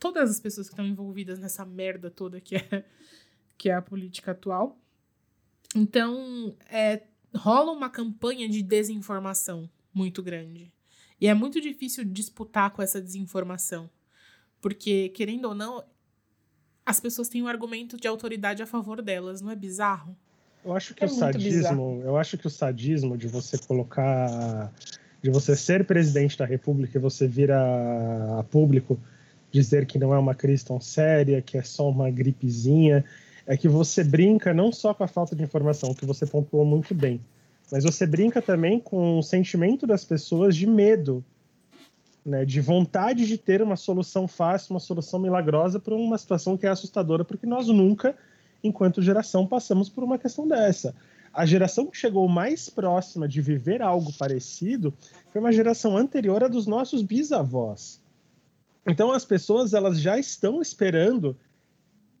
todas 0.00 0.30
as 0.30 0.40
pessoas 0.40 0.66
que 0.66 0.72
estão 0.72 0.86
envolvidas 0.86 1.38
nessa 1.38 1.64
merda 1.64 2.10
toda 2.10 2.40
que 2.40 2.56
é, 2.56 2.84
que 3.56 3.68
é 3.68 3.74
a 3.74 3.82
política 3.82 4.32
atual. 4.32 4.76
Então, 5.76 6.56
é, 6.68 7.02
rola 7.36 7.70
uma 7.70 7.88
campanha 7.88 8.48
de 8.48 8.62
desinformação 8.62 9.70
muito 9.94 10.22
grande. 10.22 10.72
E 11.20 11.28
é 11.28 11.34
muito 11.34 11.60
difícil 11.60 12.04
disputar 12.04 12.70
com 12.70 12.82
essa 12.82 13.00
desinformação. 13.00 13.88
Porque, 14.60 15.10
querendo 15.10 15.46
ou 15.46 15.54
não, 15.54 15.84
as 16.84 16.98
pessoas 16.98 17.28
têm 17.28 17.42
um 17.42 17.46
argumento 17.46 17.96
de 17.96 18.08
autoridade 18.08 18.62
a 18.62 18.66
favor 18.66 19.02
delas, 19.02 19.40
não 19.40 19.50
é 19.50 19.56
bizarro? 19.56 20.16
Eu 20.64 20.74
acho 20.74 20.94
que 20.94 21.04
é 21.04 21.06
o 21.06 21.10
sadismo, 21.10 22.02
eu 22.04 22.16
acho 22.16 22.36
que 22.36 22.46
o 22.46 22.50
sadismo 22.50 23.16
de 23.16 23.28
você 23.28 23.56
colocar 23.56 24.72
de 25.22 25.30
você 25.30 25.54
ser 25.54 25.86
presidente 25.86 26.36
da 26.36 26.44
república 26.44 26.98
e 26.98 27.00
você 27.00 27.26
vir 27.26 27.50
a, 27.50 28.40
a 28.40 28.42
público 28.44 28.98
dizer 29.50 29.86
que 29.86 29.98
não 29.98 30.14
é 30.14 30.18
uma 30.18 30.34
crise 30.34 30.64
tão 30.64 30.80
séria, 30.80 31.42
que 31.42 31.58
é 31.58 31.62
só 31.62 31.88
uma 31.88 32.10
gripezinha, 32.10 33.04
é 33.46 33.56
que 33.56 33.68
você 33.68 34.04
brinca 34.04 34.54
não 34.54 34.70
só 34.70 34.94
com 34.94 35.04
a 35.04 35.08
falta 35.08 35.34
de 35.34 35.42
informação, 35.42 35.94
que 35.94 36.06
você 36.06 36.26
pontuou 36.26 36.64
muito 36.64 36.94
bem, 36.94 37.20
mas 37.70 37.84
você 37.84 38.06
brinca 38.06 38.40
também 38.40 38.78
com 38.78 39.18
o 39.18 39.22
sentimento 39.22 39.86
das 39.86 40.04
pessoas 40.04 40.54
de 40.54 40.66
medo 40.66 41.24
né, 42.24 42.44
de 42.44 42.60
vontade 42.60 43.26
de 43.26 43.38
ter 43.38 43.62
uma 43.62 43.76
solução 43.76 44.28
fácil, 44.28 44.74
uma 44.74 44.80
solução 44.80 45.18
milagrosa 45.18 45.80
para 45.80 45.94
uma 45.94 46.18
situação 46.18 46.56
que 46.56 46.66
é 46.66 46.68
assustadora, 46.68 47.24
porque 47.24 47.46
nós 47.46 47.68
nunca, 47.68 48.14
enquanto 48.62 49.02
geração, 49.02 49.46
passamos 49.46 49.88
por 49.88 50.04
uma 50.04 50.18
questão 50.18 50.46
dessa. 50.46 50.94
A 51.32 51.46
geração 51.46 51.86
que 51.86 51.96
chegou 51.96 52.28
mais 52.28 52.68
próxima 52.68 53.26
de 53.26 53.40
viver 53.40 53.80
algo 53.80 54.12
parecido 54.12 54.92
foi 55.32 55.40
uma 55.40 55.52
geração 55.52 55.96
anterior 55.96 56.42
à 56.42 56.48
dos 56.48 56.66
nossos 56.66 57.02
bisavós. 57.02 58.00
Então 58.86 59.12
as 59.12 59.24
pessoas 59.24 59.74
elas 59.74 60.00
já 60.00 60.18
estão 60.18 60.60
esperando 60.60 61.36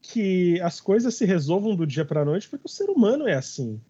que 0.02 0.60
as 0.60 0.80
coisas 0.80 1.14
se 1.14 1.24
resolvam 1.24 1.74
do 1.74 1.86
dia 1.86 2.04
para 2.04 2.22
a 2.22 2.24
noite, 2.24 2.48
porque 2.48 2.66
o 2.66 2.70
ser 2.70 2.88
humano 2.88 3.28
é 3.28 3.34
assim 3.34 3.80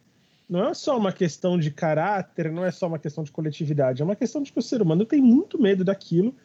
não 0.51 0.67
é 0.67 0.73
só 0.73 0.97
uma 0.97 1.13
questão 1.13 1.57
de 1.57 1.71
caráter, 1.71 2.51
não 2.51 2.65
é 2.65 2.71
só 2.71 2.85
uma 2.85 2.99
questão 2.99 3.23
de 3.23 3.31
coletividade, 3.31 4.01
é 4.01 4.05
uma 4.05 4.17
questão 4.17 4.43
de 4.43 4.51
que 4.51 4.59
o 4.59 4.61
ser 4.61 4.81
humano 4.81 5.05
tem 5.05 5.21
muito 5.21 5.57
medo 5.57 5.81
daquilo 5.81 6.35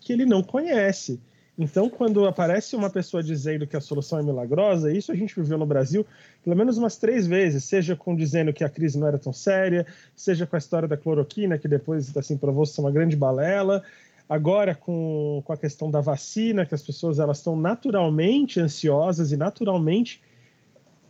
que 0.00 0.12
ele 0.12 0.26
não 0.26 0.42
conhece. 0.42 1.20
Então, 1.56 1.88
quando 1.88 2.26
aparece 2.26 2.74
uma 2.74 2.90
pessoa 2.90 3.22
dizendo 3.22 3.64
que 3.64 3.76
a 3.76 3.80
solução 3.80 4.18
é 4.18 4.22
milagrosa, 4.24 4.90
isso 4.90 5.12
a 5.12 5.14
gente 5.14 5.36
viveu 5.36 5.56
no 5.56 5.66
Brasil 5.66 6.04
pelo 6.42 6.56
menos 6.56 6.76
umas 6.76 6.96
três 6.96 7.24
vezes, 7.24 7.62
seja 7.62 7.94
com 7.94 8.16
dizendo 8.16 8.52
que 8.52 8.64
a 8.64 8.68
crise 8.68 8.98
não 8.98 9.06
era 9.06 9.16
tão 9.16 9.32
séria, 9.32 9.86
seja 10.16 10.44
com 10.44 10.56
a 10.56 10.58
história 10.58 10.88
da 10.88 10.96
cloroquina, 10.96 11.56
que 11.56 11.68
depois 11.68 12.16
assim 12.16 12.36
provou 12.36 12.66
ser 12.66 12.80
uma 12.80 12.90
grande 12.90 13.14
balela, 13.14 13.84
agora 14.32 14.74
com, 14.74 15.42
com 15.44 15.52
a 15.52 15.56
questão 15.58 15.90
da 15.90 16.00
vacina, 16.00 16.64
que 16.64 16.74
as 16.74 16.82
pessoas 16.82 17.18
elas 17.18 17.36
estão 17.36 17.54
naturalmente 17.54 18.58
ansiosas 18.58 19.30
e 19.30 19.36
naturalmente 19.36 20.22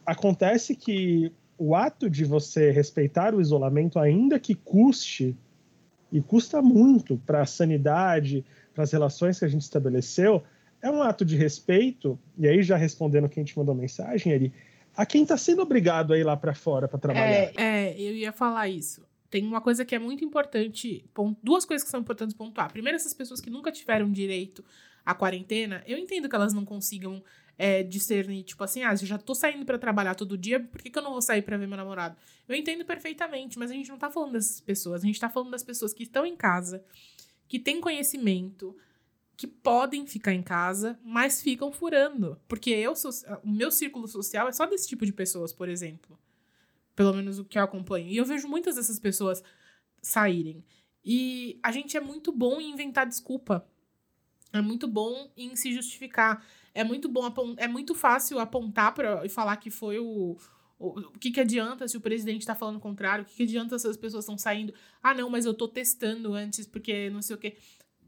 acontece 0.05 0.75
que 0.75 1.33
o 1.57 1.77
ato 1.77 2.11
de 2.11 2.25
você 2.25 2.73
respeitar 2.73 3.33
o 3.33 3.41
isolamento, 3.41 3.97
ainda 4.01 4.41
que 4.41 4.57
custe, 4.57 5.37
e 6.11 6.21
custa 6.21 6.61
muito 6.61 7.17
para 7.25 7.43
a 7.43 7.47
sanidade, 7.47 8.45
para 8.75 8.83
as 8.83 8.91
relações 8.91 9.39
que 9.39 9.45
a 9.45 9.49
gente 9.49 9.63
estabeleceu, 9.63 10.43
é 10.83 10.91
um 10.91 11.01
ato 11.01 11.25
de 11.25 11.37
respeito, 11.37 12.19
e 12.37 12.49
aí 12.49 12.61
já 12.61 12.77
respondendo 12.77 13.29
quem 13.29 13.45
te 13.45 13.57
mandou 13.57 13.73
mensagem, 13.73 14.33
ele 14.33 14.53
a 14.97 15.07
quem 15.07 15.23
está 15.23 15.37
sendo 15.37 15.63
obrigado 15.63 16.13
a 16.13 16.19
ir 16.19 16.25
lá 16.25 16.37
para 16.37 16.55
fora 16.55 16.89
para 16.89 16.99
trabalhar. 16.99 17.25
É, 17.25 17.53
é, 17.57 18.01
eu 18.01 18.17
ia 18.17 18.33
falar 18.33 18.69
isso. 18.69 19.07
Tem 19.33 19.47
uma 19.47 19.63
coisa 19.63 19.83
que 19.83 19.95
é 19.95 19.99
muito 19.99 20.23
importante, 20.23 21.09
duas 21.43 21.65
coisas 21.65 21.83
que 21.83 21.91
são 21.91 22.01
importantes 22.01 22.37
pontuar. 22.37 22.71
Primeiro, 22.71 22.97
essas 22.97 23.15
pessoas 23.15 23.41
que 23.41 23.49
nunca 23.49 23.73
tiveram 23.73 24.13
direito 24.13 24.63
à 25.07 25.15
quarentena, 25.15 25.83
eu 25.87 25.97
entendo 25.97 26.29
que 26.29 26.37
elas 26.37 26.53
não 26.53 26.67
consigam 26.67 27.25
é, 27.57 27.83
discernir, 27.83 28.43
tipo 28.43 28.63
assim, 28.63 28.83
ah, 28.83 28.93
eu 28.93 29.07
já 29.07 29.17
tô 29.17 29.35
saindo 29.35 29.65
para 29.65 29.79
trabalhar 29.79 30.15
todo 30.15 30.37
dia, 30.37 30.61
por 30.61 30.83
que, 30.83 30.91
que 30.91 30.99
eu 30.99 31.03
não 31.03 31.13
vou 31.13 31.23
sair 31.23 31.41
para 31.41 31.57
ver 31.57 31.67
meu 31.67 31.79
namorado? 31.79 32.15
Eu 32.47 32.55
entendo 32.55 32.85
perfeitamente, 32.85 33.59
mas 33.59 33.71
a 33.71 33.75
gente 33.75 33.89
não 33.89 33.97
tá 33.97 34.11
falando 34.11 34.33
dessas 34.33 34.61
pessoas, 34.61 35.03
a 35.03 35.07
gente 35.07 35.19
tá 35.19 35.31
falando 35.31 35.51
das 35.51 35.63
pessoas 35.63 35.95
que 35.95 36.03
estão 36.03 36.27
em 36.27 36.37
casa, 36.37 36.85
que 37.49 37.59
têm 37.59 37.81
conhecimento, 37.81 38.77
que 39.35 39.47
podem 39.47 40.07
ficar 40.07 40.35
em 40.35 40.43
casa, 40.43 41.01
mas 41.03 41.41
ficam 41.41 41.73
furando. 41.73 42.39
Porque 42.47 42.69
eu 42.69 42.95
sou, 42.95 43.11
o 43.43 43.51
meu 43.51 43.71
círculo 43.71 44.07
social 44.07 44.47
é 44.47 44.53
só 44.53 44.67
desse 44.67 44.87
tipo 44.87 45.07
de 45.07 45.13
pessoas, 45.15 45.55
por 45.55 45.71
exemplo. 45.71 46.19
Pelo 46.95 47.15
menos 47.15 47.39
o 47.39 47.45
que 47.45 47.59
eu 47.59 47.63
acompanho. 47.63 48.09
E 48.09 48.17
eu 48.17 48.25
vejo 48.25 48.49
muitas 48.49 48.77
dessas 48.77 48.99
pessoas 48.99 49.43
saírem. 50.01 50.65
E 51.05 51.59
a 51.63 51.73
gente 51.73 51.97
é 51.97 52.01
muito 52.01 52.31
bom 52.33 52.61
em 52.61 52.71
inventar 52.71 53.07
desculpa. 53.07 53.67
É 54.53 54.61
muito 54.61 54.87
bom 54.87 55.31
em 55.37 55.57
se 55.57 55.73
justificar 55.73 56.45
é 56.75 56.83
muito 56.83 57.09
bom, 57.09 57.31
é 57.59 57.69
muito 57.69 57.95
fácil 57.95 58.39
apontar 58.39 58.95
pra, 58.95 59.25
e 59.25 59.29
falar 59.29 59.57
que 59.57 59.71
foi 59.71 59.99
o. 59.99 60.37
O, 60.79 61.13
que, 61.13 61.31
que 61.31 61.41
adianta 61.41 61.87
se 61.87 61.97
o 61.97 62.01
presidente 62.01 62.41
está 62.41 62.57
falando 62.57 62.75
o 62.75 62.81
contrário? 62.81 63.23
O 63.23 63.27
que, 63.29 63.37
que 63.37 63.43
adianta 63.45 63.79
se 63.79 63.87
as 63.87 63.97
pessoas 63.97 64.25
estão 64.25 64.37
saindo? 64.37 64.75
Ah, 65.01 65.15
não, 65.15 65.31
mas 65.31 65.45
eu 65.45 65.55
tô 65.55 65.69
testando 65.69 66.35
antes 66.35 66.67
porque 66.67 67.09
não 67.09 67.23
sei 67.23 67.37
o 67.37 67.39
quê. 67.39 67.57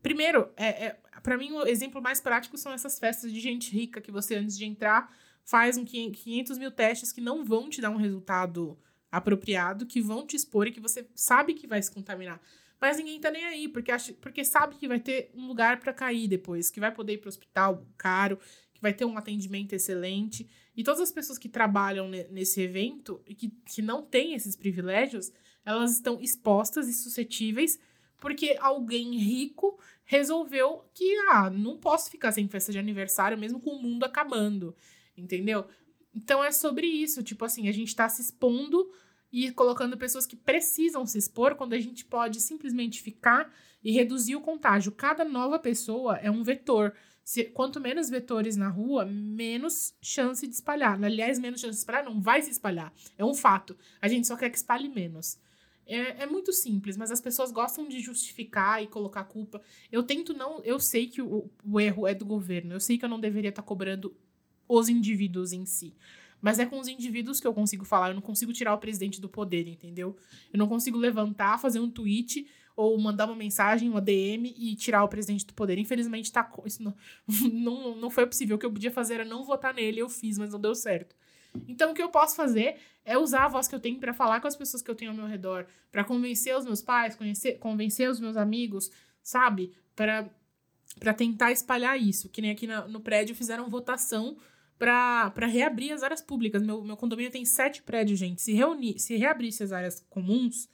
Primeiro, 0.03 0.51
é, 0.57 0.87
é 0.87 0.99
para 1.23 1.39
mim, 1.39 1.53
o 1.53 1.69
exemplo 1.69 2.03
mais 2.03 2.21
prático 2.21 2.59
são 2.59 2.73
essas 2.73 2.99
festas 2.99 3.33
de 3.33 3.39
gente 3.39 3.71
rica 3.71 4.01
que 4.01 4.11
você, 4.11 4.35
antes 4.35 4.59
de 4.59 4.65
entrar, 4.65 5.17
faz 5.45 5.77
um 5.77 5.85
500 5.85 6.59
mil 6.59 6.71
testes 6.71 7.13
que 7.13 7.21
não 7.21 7.45
vão 7.45 7.69
te 7.69 7.81
dar 7.81 7.91
um 7.91 7.97
resultado 7.97 8.79
apropriado, 9.11 9.87
que 9.87 10.01
vão 10.01 10.27
te 10.27 10.35
expor 10.35 10.67
e 10.67 10.73
que 10.73 10.81
você 10.81 11.07
sabe 11.15 11.55
que 11.55 11.67
vai 11.67 11.81
se 11.81 11.91
contaminar. 11.91 12.41
Mas 12.81 12.99
ninguém 12.99 13.21
tá 13.21 13.31
nem 13.31 13.45
aí, 13.45 13.69
porque, 13.69 13.93
acha, 13.93 14.13
porque 14.15 14.45
sabe 14.45 14.77
que 14.77 14.89
vai 14.89 14.99
ter 14.99 15.31
um 15.35 15.47
lugar 15.47 15.79
para 15.79 15.93
cair 15.93 16.27
depois, 16.27 16.71
que 16.71 16.81
vai 16.81 16.93
poder 16.93 17.15
ir 17.15 17.19
pro 17.19 17.29
hospital 17.29 17.87
caro, 17.97 18.39
que 18.73 18.83
vai 18.83 18.93
ter 18.93 19.05
um 19.05 19.17
atendimento 19.17 19.73
excelente. 19.73 20.49
E 20.77 20.83
todas 20.83 21.01
as 21.01 21.13
pessoas 21.13 21.39
que 21.39 21.49
trabalham 21.49 22.09
nesse 22.09 22.61
evento 22.61 23.23
e 23.27 23.35
que, 23.35 23.49
que 23.67 23.81
não 23.81 24.03
têm 24.03 24.35
esses 24.35 24.57
privilégios, 24.57 25.33
elas 25.65 25.93
estão 25.93 26.21
expostas 26.21 26.89
e 26.89 26.93
suscetíveis 26.93 27.79
porque 28.25 28.57
alguém 28.59 29.19
rico 29.19 29.79
resolveu 30.05 30.83
que, 30.95 31.15
ah, 31.31 31.51
não 31.51 31.77
posso 31.77 32.11
ficar 32.11 32.33
sem 32.33 32.49
festa 32.49 32.73
de 32.73 32.79
aniversário 32.79 33.37
mesmo 33.37 33.61
com 33.61 33.73
o 33.73 33.83
mundo 33.83 34.05
acabando, 34.05 34.75
entendeu? 35.17 35.67
Então 36.15 36.43
é 36.43 36.53
sobre 36.53 36.87
isso, 36.87 37.23
tipo 37.23 37.45
assim, 37.45 37.69
a 37.69 37.73
gente 37.73 37.95
tá 37.95 38.09
se 38.09 38.23
expondo 38.23 38.91
e 39.33 39.51
colocando 39.51 39.99
pessoas 39.99 40.27
que 40.27 40.37
precisam 40.37 41.05
se 41.05 41.19
expor 41.19 41.57
quando 41.57 41.73
a 41.73 41.81
gente 41.81 42.05
pode 42.05 42.41
simplesmente 42.41 43.03
ficar 43.03 43.53
e 43.83 43.91
reduzir 43.91 44.37
o 44.37 44.41
contágio. 44.41 44.93
Cada 44.93 45.25
nova 45.25 45.59
pessoa 45.59 46.17
é 46.19 46.31
um 46.31 46.45
vetor. 46.45 46.95
Se, 47.25 47.45
quanto 47.45 47.81
menos 47.81 48.09
vetores 48.09 48.55
na 48.57 48.69
rua, 48.69 49.05
menos 49.05 49.93
chance 50.01 50.47
de 50.47 50.55
espalhar. 50.55 51.03
Aliás, 51.03 51.39
menos 51.41 51.61
chance 51.61 51.73
de 51.73 51.79
espalhar 51.79 52.05
não 52.05 52.21
vai 52.21 52.43
se 52.43 52.51
espalhar. 52.51 52.93
É 53.19 53.25
um 53.25 53.35
fato. 53.35 53.77
A 54.01 54.07
gente 54.07 54.29
só 54.29 54.37
quer 54.37 54.51
que 54.51 54.57
espalhe 54.57 54.89
menos. 54.89 55.37
É, 55.87 56.23
é 56.23 56.27
muito 56.27 56.53
simples, 56.53 56.97
mas 56.97 57.11
as 57.11 57.21
pessoas 57.21 57.51
gostam 57.51 57.89
de 57.89 57.99
justificar 58.01 58.83
e 58.83 58.87
colocar 58.87 59.25
culpa. 59.25 59.61
Eu 59.91 60.03
tento 60.03 60.33
não. 60.33 60.63
Eu 60.63 60.79
sei 60.79 61.09
que 61.09 61.21
o, 61.21 61.51
o 61.65 61.81
erro 61.81 62.07
é 62.07 62.15
do 62.15 62.25
governo. 62.25 62.73
Eu 62.73 62.81
sei 62.81 62.97
que 62.97 63.05
eu 63.05 63.09
não 63.09 63.19
deveria 63.19 63.51
estar 63.51 63.63
cobrando 63.63 64.17
os 64.69 64.89
indivíduos 64.89 65.53
em 65.53 65.65
si. 65.65 65.95
Mas 66.41 66.59
é 66.59 66.67
com 66.67 66.79
os 66.79 66.89
indivíduos 66.89 67.41
que 67.41 67.47
eu 67.47 67.55
consigo 67.55 67.87
falar. 67.87 68.09
Eu 68.09 68.15
não 68.15 68.21
consigo 68.21 68.53
tirar 68.53 68.75
o 68.75 68.79
presidente 68.79 69.19
do 69.19 69.31
poder, 69.31 69.67
entendeu? 69.67 70.15
Eu 70.53 70.59
não 70.59 70.69
consigo 70.69 70.99
levantar, 70.99 71.59
fazer 71.59 71.81
um 71.81 71.89
tweet 71.89 72.47
ou 72.77 72.99
mandar 72.99 73.27
uma 73.27 73.37
mensagem, 73.37 73.89
uma 73.89 74.01
DM 74.01 74.55
e 74.57 74.75
tirar 74.75 75.05
o 75.05 75.09
presidente 75.09 75.47
do 75.47 75.55
poder. 75.55 75.79
Infelizmente, 75.79 76.31
tá, 76.31 76.51
isso 76.67 76.83
não, 76.83 76.95
não, 77.51 77.97
não 77.97 78.11
foi 78.11 78.27
possível. 78.27 78.57
O 78.57 78.59
que 78.59 78.67
eu 78.67 78.73
podia 78.73 78.91
fazer 78.91 79.15
era 79.15 79.25
não 79.25 79.43
votar 79.43 79.73
nele. 79.73 80.01
Eu 80.01 80.09
fiz, 80.11 80.37
mas 80.37 80.53
não 80.53 80.61
deu 80.61 80.75
certo. 80.75 81.17
Então, 81.69 81.93
o 81.93 81.95
que 81.95 82.03
eu 82.03 82.11
posso 82.11 82.37
fazer 82.37 82.77
é 83.05 83.17
usar 83.17 83.45
a 83.45 83.49
voz 83.49 83.69
que 83.69 83.75
eu 83.75 83.81
tenho 83.81 83.99
para 83.99 84.13
falar 84.13 84.41
com 84.41 84.49
as 84.49 84.57
pessoas 84.57 84.83
que 84.83 84.91
eu 84.91 84.95
tenho 84.95 85.13
ao 85.13 85.17
meu 85.17 85.27
redor, 85.27 85.67
para 85.93 86.05
convencer 86.05 86.57
os 86.57 86.65
meus 86.65 86.83
pais, 86.83 87.15
conhecer, 87.15 87.59
convencer 87.59 88.11
os 88.11 88.19
meus 88.19 88.37
amigos, 88.37 88.91
sabe? 89.23 89.73
Para 89.95 91.15
tentar 91.17 91.53
espalhar 91.53 91.99
isso. 91.99 92.29
Que 92.29 92.43
nem 92.43 92.51
aqui 92.51 92.67
na, 92.67 92.87
no 92.87 93.01
prédio 93.01 93.35
fizeram 93.35 93.71
votação 93.71 94.37
para 94.79 95.47
reabrir 95.47 95.93
as 95.93 96.03
áreas 96.03 96.21
públicas. 96.21 96.63
Meu, 96.63 96.83
meu 96.83 96.97
condomínio 96.97 97.31
tem 97.31 97.45
sete 97.45 97.83
prédios, 97.83 98.19
gente. 98.19 98.43
Se, 98.43 98.53
reunir, 98.53 98.99
se 98.99 99.17
reabrisse 99.17 99.63
as 99.63 99.73
áreas 99.73 100.05
comuns, 100.11 100.69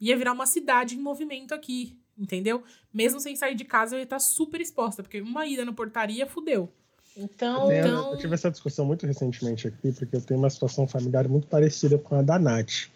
ia 0.00 0.16
virar 0.16 0.32
uma 0.32 0.46
cidade 0.46 0.96
em 0.96 1.00
movimento 1.00 1.54
aqui, 1.54 1.98
entendeu? 2.18 2.62
Mesmo 2.92 3.20
sem 3.20 3.36
sair 3.36 3.54
de 3.54 3.64
casa, 3.64 3.94
eu 3.94 4.00
ia 4.00 4.04
estar 4.04 4.18
super 4.18 4.60
exposta, 4.60 5.02
porque 5.02 5.20
uma 5.20 5.46
ida 5.46 5.64
na 5.64 5.72
portaria 5.72 6.26
fudeu. 6.26 6.72
Então, 7.16 7.64
eu, 7.64 7.82
tenho, 7.82 7.86
então... 7.86 8.12
eu 8.12 8.18
tive 8.18 8.34
essa 8.34 8.50
discussão 8.50 8.86
muito 8.86 9.06
recentemente 9.06 9.68
aqui, 9.68 9.92
porque 9.92 10.16
eu 10.16 10.20
tenho 10.20 10.40
uma 10.40 10.50
situação 10.50 10.88
familiar 10.88 11.28
muito 11.28 11.46
parecida 11.46 11.98
com 11.98 12.14
a 12.14 12.22
da 12.22 12.38
Nath. 12.38 12.90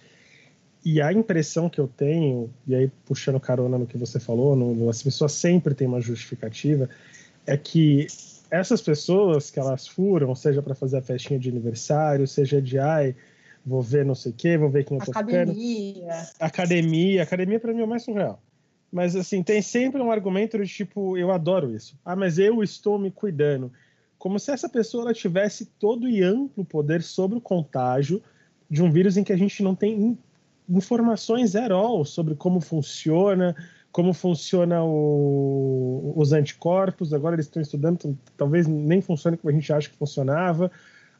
E 0.84 1.02
a 1.02 1.12
impressão 1.12 1.68
que 1.68 1.80
eu 1.80 1.88
tenho, 1.88 2.48
e 2.66 2.74
aí 2.74 2.90
puxando 3.04 3.40
carona 3.40 3.76
no 3.76 3.86
que 3.86 3.98
você 3.98 4.18
falou, 4.18 4.54
no, 4.56 4.88
as 4.88 5.02
pessoas 5.02 5.32
sempre 5.32 5.74
têm 5.74 5.86
uma 5.86 6.00
justificativa, 6.00 6.88
é 7.46 7.56
que 7.56 8.06
essas 8.50 8.80
pessoas 8.80 9.50
que 9.50 9.58
elas 9.58 9.86
furam, 9.86 10.34
seja 10.34 10.62
para 10.62 10.74
fazer 10.74 10.98
a 10.98 11.02
festinha 11.02 11.38
de 11.38 11.48
aniversário, 11.48 12.26
seja 12.26 12.60
de 12.60 12.78
ai, 12.78 13.14
vou 13.64 13.82
ver 13.82 14.04
não 14.04 14.14
sei 14.14 14.32
o 14.32 14.34
quê, 14.34 14.56
vou 14.56 14.70
ver 14.70 14.84
quem 14.84 14.98
eu 14.98 15.04
tô 15.04 15.10
academia. 15.10 15.94
ficando. 15.94 16.26
Academia. 16.40 17.22
Academia 17.22 17.60
para 17.60 17.72
mim 17.72 17.80
é 17.80 17.84
o 17.84 17.88
mais 17.88 18.04
surreal. 18.04 18.40
Mas 18.92 19.16
assim, 19.16 19.42
tem 19.42 19.60
sempre 19.60 20.00
um 20.00 20.10
argumento 20.10 20.58
de 20.58 20.68
tipo, 20.68 21.18
eu 21.18 21.32
adoro 21.32 21.74
isso. 21.74 21.98
Ah, 22.04 22.14
mas 22.14 22.38
eu 22.38 22.62
estou 22.62 22.98
me 22.98 23.10
cuidando. 23.10 23.72
Como 24.18 24.38
se 24.38 24.50
essa 24.50 24.68
pessoa 24.68 25.12
tivesse 25.12 25.66
todo 25.78 26.08
e 26.08 26.22
amplo 26.22 26.64
poder 26.64 27.02
sobre 27.02 27.36
o 27.36 27.40
contágio 27.40 28.22
de 28.70 28.82
um 28.82 28.90
vírus 28.90 29.16
em 29.16 29.24
que 29.24 29.32
a 29.32 29.36
gente 29.36 29.62
não 29.62 29.74
tem 29.74 30.18
informações 30.68 31.54
at 31.54 31.70
all 31.70 32.04
sobre 32.04 32.34
como 32.34 32.60
funciona, 32.60 33.54
como 33.96 34.12
funciona 34.12 34.84
o, 34.84 36.12
os 36.14 36.30
anticorpos. 36.30 37.14
Agora 37.14 37.34
eles 37.34 37.46
estão 37.46 37.62
estudando, 37.62 38.14
talvez 38.36 38.66
nem 38.66 39.00
funcione 39.00 39.38
como 39.38 39.48
a 39.50 39.54
gente 39.54 39.72
acha 39.72 39.88
que 39.88 39.96
funcionava. 39.96 40.70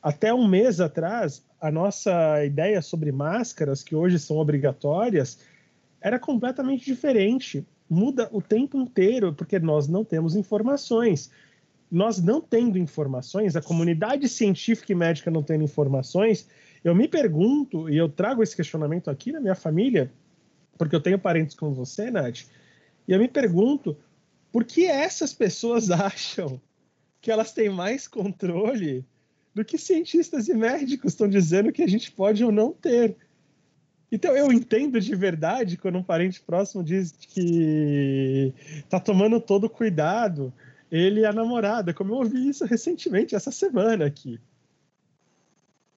Até 0.03 0.35
um 0.35 0.47
mês 0.47 0.79
atrás, 0.79 1.43
a 1.59 1.71
nossa 1.71 2.45
ideia 2.45 2.83
sobre 2.83 3.11
máscaras, 3.11 3.83
que 3.83 3.97
hoje 3.97 4.19
são 4.19 4.37
obrigatórias, 4.37 5.39
era 6.03 6.19
completamente 6.19 6.85
diferente. 6.85 7.67
Muda 7.89 8.29
o 8.31 8.43
tempo 8.43 8.79
inteiro, 8.79 9.33
porque 9.33 9.59
nós 9.59 9.89
não 9.89 10.05
temos 10.05 10.37
informações. 10.37 11.31
Nós 11.91 12.23
não 12.23 12.43
tendo 12.43 12.77
informações, 12.77 13.57
a 13.57 13.63
comunidade 13.63 14.29
científica 14.29 14.93
e 14.93 14.95
médica 14.95 15.31
não 15.31 15.43
tendo 15.43 15.65
informações, 15.65 16.47
eu 16.85 16.95
me 16.95 17.09
pergunto, 17.09 17.89
e 17.89 17.97
eu 17.97 18.07
trago 18.07 18.43
esse 18.43 18.55
questionamento 18.55 19.09
aqui 19.09 19.33
na 19.33 19.41
minha 19.41 19.55
família, 19.55 20.13
porque 20.77 20.95
eu 20.95 21.01
tenho 21.01 21.19
parentes 21.19 21.57
como 21.57 21.73
você, 21.73 22.11
Nath, 22.11 22.45
e 23.07 23.13
eu 23.13 23.19
me 23.19 23.29
pergunto 23.29 23.97
por 24.53 24.65
que 24.65 24.87
essas 24.87 25.33
pessoas 25.33 25.91
acham 25.93 26.61
que 27.21 27.31
elas 27.31 27.53
têm 27.53 27.69
mais 27.69 28.07
controle 28.07 29.05
do 29.55 29.65
que 29.65 29.79
cientistas 29.79 30.49
e 30.49 30.55
médicos 30.55 31.13
estão 31.13 31.29
dizendo 31.29 31.73
que 31.73 31.83
a 31.83 31.89
gente 31.89 32.13
pode 32.13 32.45
ou 32.45 32.53
não 32.53 32.73
ter. 32.73 33.17
Então 34.13 34.37
eu 34.37 34.53
entendo 34.53 35.01
de 35.01 35.15
verdade 35.15 35.77
quando 35.77 35.99
um 35.99 36.03
parente 36.03 36.41
próximo 36.41 36.85
diz 36.85 37.13
que 37.13 38.53
tá 38.89 39.01
tomando 39.01 39.41
todo 39.41 39.69
cuidado, 39.69 40.53
ele 40.91 41.21
e 41.21 41.25
a 41.25 41.33
namorada, 41.33 41.93
como 41.93 42.13
eu 42.13 42.19
ouvi 42.19 42.49
isso 42.49 42.65
recentemente 42.65 43.35
essa 43.35 43.51
semana 43.51 44.07
aqui. 44.07 44.39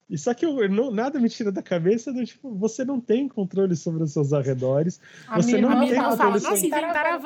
E 0.10 0.18
só 0.18 0.34
que 0.34 0.44
eu, 0.44 0.68
não, 0.68 0.90
nada 0.90 1.20
me 1.20 1.30
tira 1.30 1.52
da 1.52 1.62
cabeça 1.62 2.12
do 2.12 2.26
tipo, 2.26 2.56
você 2.56 2.84
não 2.84 3.00
tem 3.00 3.28
controle 3.28 3.76
sobre 3.76 4.02
os 4.04 4.12
seus 4.12 4.34
arredores. 4.34 5.00
A 5.28 5.36
você 5.36 5.62
não 5.62 5.70
tem 5.80 5.94
controle 5.94 6.18
fala, 6.18 6.40
sobre... 6.40 6.50
Nossa, 6.50 6.66
inventaram 6.66 7.14
a 7.14 7.18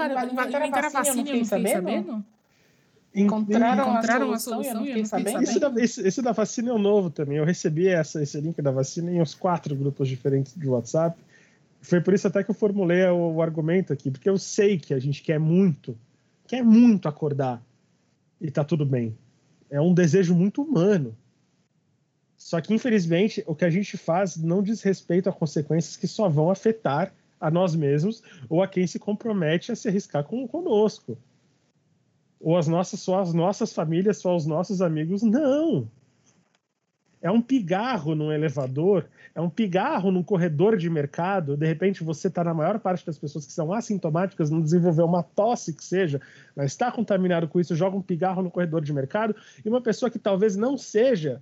vacina, 0.90 1.30
eu 1.30 1.36
não 1.38 1.46
fiquei 1.46 1.46
sabendo? 1.46 2.26
Encontraram, 3.16 3.90
encontraram 3.90 4.34
a 4.34 4.40
solução, 4.40 4.60
a 4.60 4.64
solução 4.64 5.20
eu 5.20 5.34
não 5.34 5.42
Esse 5.44 5.60
da, 5.60 5.74
esse, 5.78 6.08
esse 6.08 6.22
da 6.22 6.32
vacina 6.32 6.72
é 6.72 6.74
o 6.74 6.80
novo 6.80 7.10
também. 7.10 7.38
Eu 7.38 7.46
recebi 7.46 7.88
essa, 7.88 8.22
esse 8.22 8.42
link 8.42 8.62
da 8.62 8.72
vacina 8.72 9.12
em 9.12 9.22
uns 9.22 9.34
quatro 9.34 9.76
grupos 9.76 10.10
diferentes 10.10 10.54
de 10.56 10.68
WhatsApp. 10.68 11.18
Foi 11.80 12.02
por 12.02 12.14
isso 12.14 12.28
até 12.28 12.44
que 12.44 12.50
eu 12.50 12.56
formulei 12.56 13.06
o, 13.06 13.36
o 13.36 13.42
argumento 13.42 13.94
aqui, 13.94 14.10
porque 14.10 14.30
eu 14.30 14.38
sei 14.38 14.78
que 14.78 14.94
a 14.94 15.00
gente 15.00 15.22
quer 15.22 15.40
muito, 15.40 15.98
quer 16.48 16.64
muito 16.64 17.08
acordar 17.08 17.62
e 18.42 18.52
tá 18.52 18.64
tudo 18.64 18.86
bem. 18.86 19.16
É 19.70 19.80
um 19.80 19.94
desejo 19.94 20.36
muito 20.36 20.62
humano 20.64 21.16
só 22.44 22.60
que, 22.60 22.74
infelizmente, 22.74 23.42
o 23.48 23.56
que 23.56 23.64
a 23.64 23.70
gente 23.70 23.96
faz 23.96 24.36
não 24.36 24.62
diz 24.62 24.82
respeito 24.82 25.30
a 25.30 25.34
consequências 25.34 25.96
que 25.96 26.06
só 26.06 26.28
vão 26.28 26.52
afetar 26.52 27.14
a 27.40 27.50
nós 27.50 27.74
mesmos 27.74 28.22
ou 28.50 28.62
a 28.62 28.68
quem 28.68 28.86
se 28.86 29.00
compromete 29.00 29.72
a 29.72 29.76
se 29.78 29.88
arriscar 29.88 30.26
com, 30.26 30.46
conosco. 30.46 31.18
Ou 32.42 32.58
as 32.58 32.68
nossas, 32.68 33.00
só 33.00 33.22
as 33.22 33.34
nossas 33.34 33.72
famílias, 33.72 34.18
só 34.18 34.36
os 34.36 34.46
nossos 34.46 34.82
amigos. 34.82 35.24
Não! 35.24 35.90
É 37.22 37.32
um 37.32 37.42
pigarro 37.42 38.14
num 38.14 38.30
elevador, 38.30 39.06
é 39.34 39.40
um 39.40 39.50
pigarro 39.50 40.12
num 40.12 40.22
corredor 40.22 40.76
de 40.76 40.90
mercado. 40.90 41.56
De 41.56 41.66
repente, 41.66 42.04
você 42.04 42.28
está 42.28 42.44
na 42.44 42.54
maior 42.54 42.78
parte 42.78 43.06
das 43.06 43.18
pessoas 43.18 43.46
que 43.46 43.54
são 43.54 43.72
assintomáticas, 43.72 44.50
não 44.50 44.60
desenvolveu 44.60 45.06
uma 45.06 45.24
tosse 45.24 45.74
que 45.74 45.84
seja, 45.84 46.20
mas 46.54 46.72
está 46.72 46.92
contaminado 46.92 47.48
com 47.48 47.58
isso, 47.58 47.74
joga 47.74 47.96
um 47.96 48.02
pigarro 48.02 48.44
no 48.44 48.52
corredor 48.52 48.82
de 48.82 48.92
mercado, 48.92 49.34
e 49.64 49.70
uma 49.70 49.80
pessoa 49.80 50.12
que 50.12 50.20
talvez 50.20 50.58
não 50.58 50.78
seja 50.78 51.42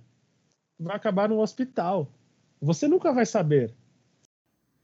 vai 0.82 0.96
acabar 0.96 1.28
no 1.28 1.40
hospital. 1.40 2.12
Você 2.60 2.86
nunca 2.86 3.12
vai 3.12 3.26
saber. 3.26 3.74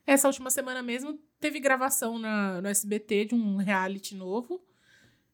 Essa 0.06 0.26
última 0.26 0.50
semana 0.50 0.82
mesmo 0.82 1.18
teve 1.38 1.60
gravação 1.60 2.18
na, 2.18 2.60
no 2.60 2.68
SBT 2.68 3.26
de 3.26 3.34
um 3.34 3.56
reality 3.56 4.14
novo. 4.14 4.60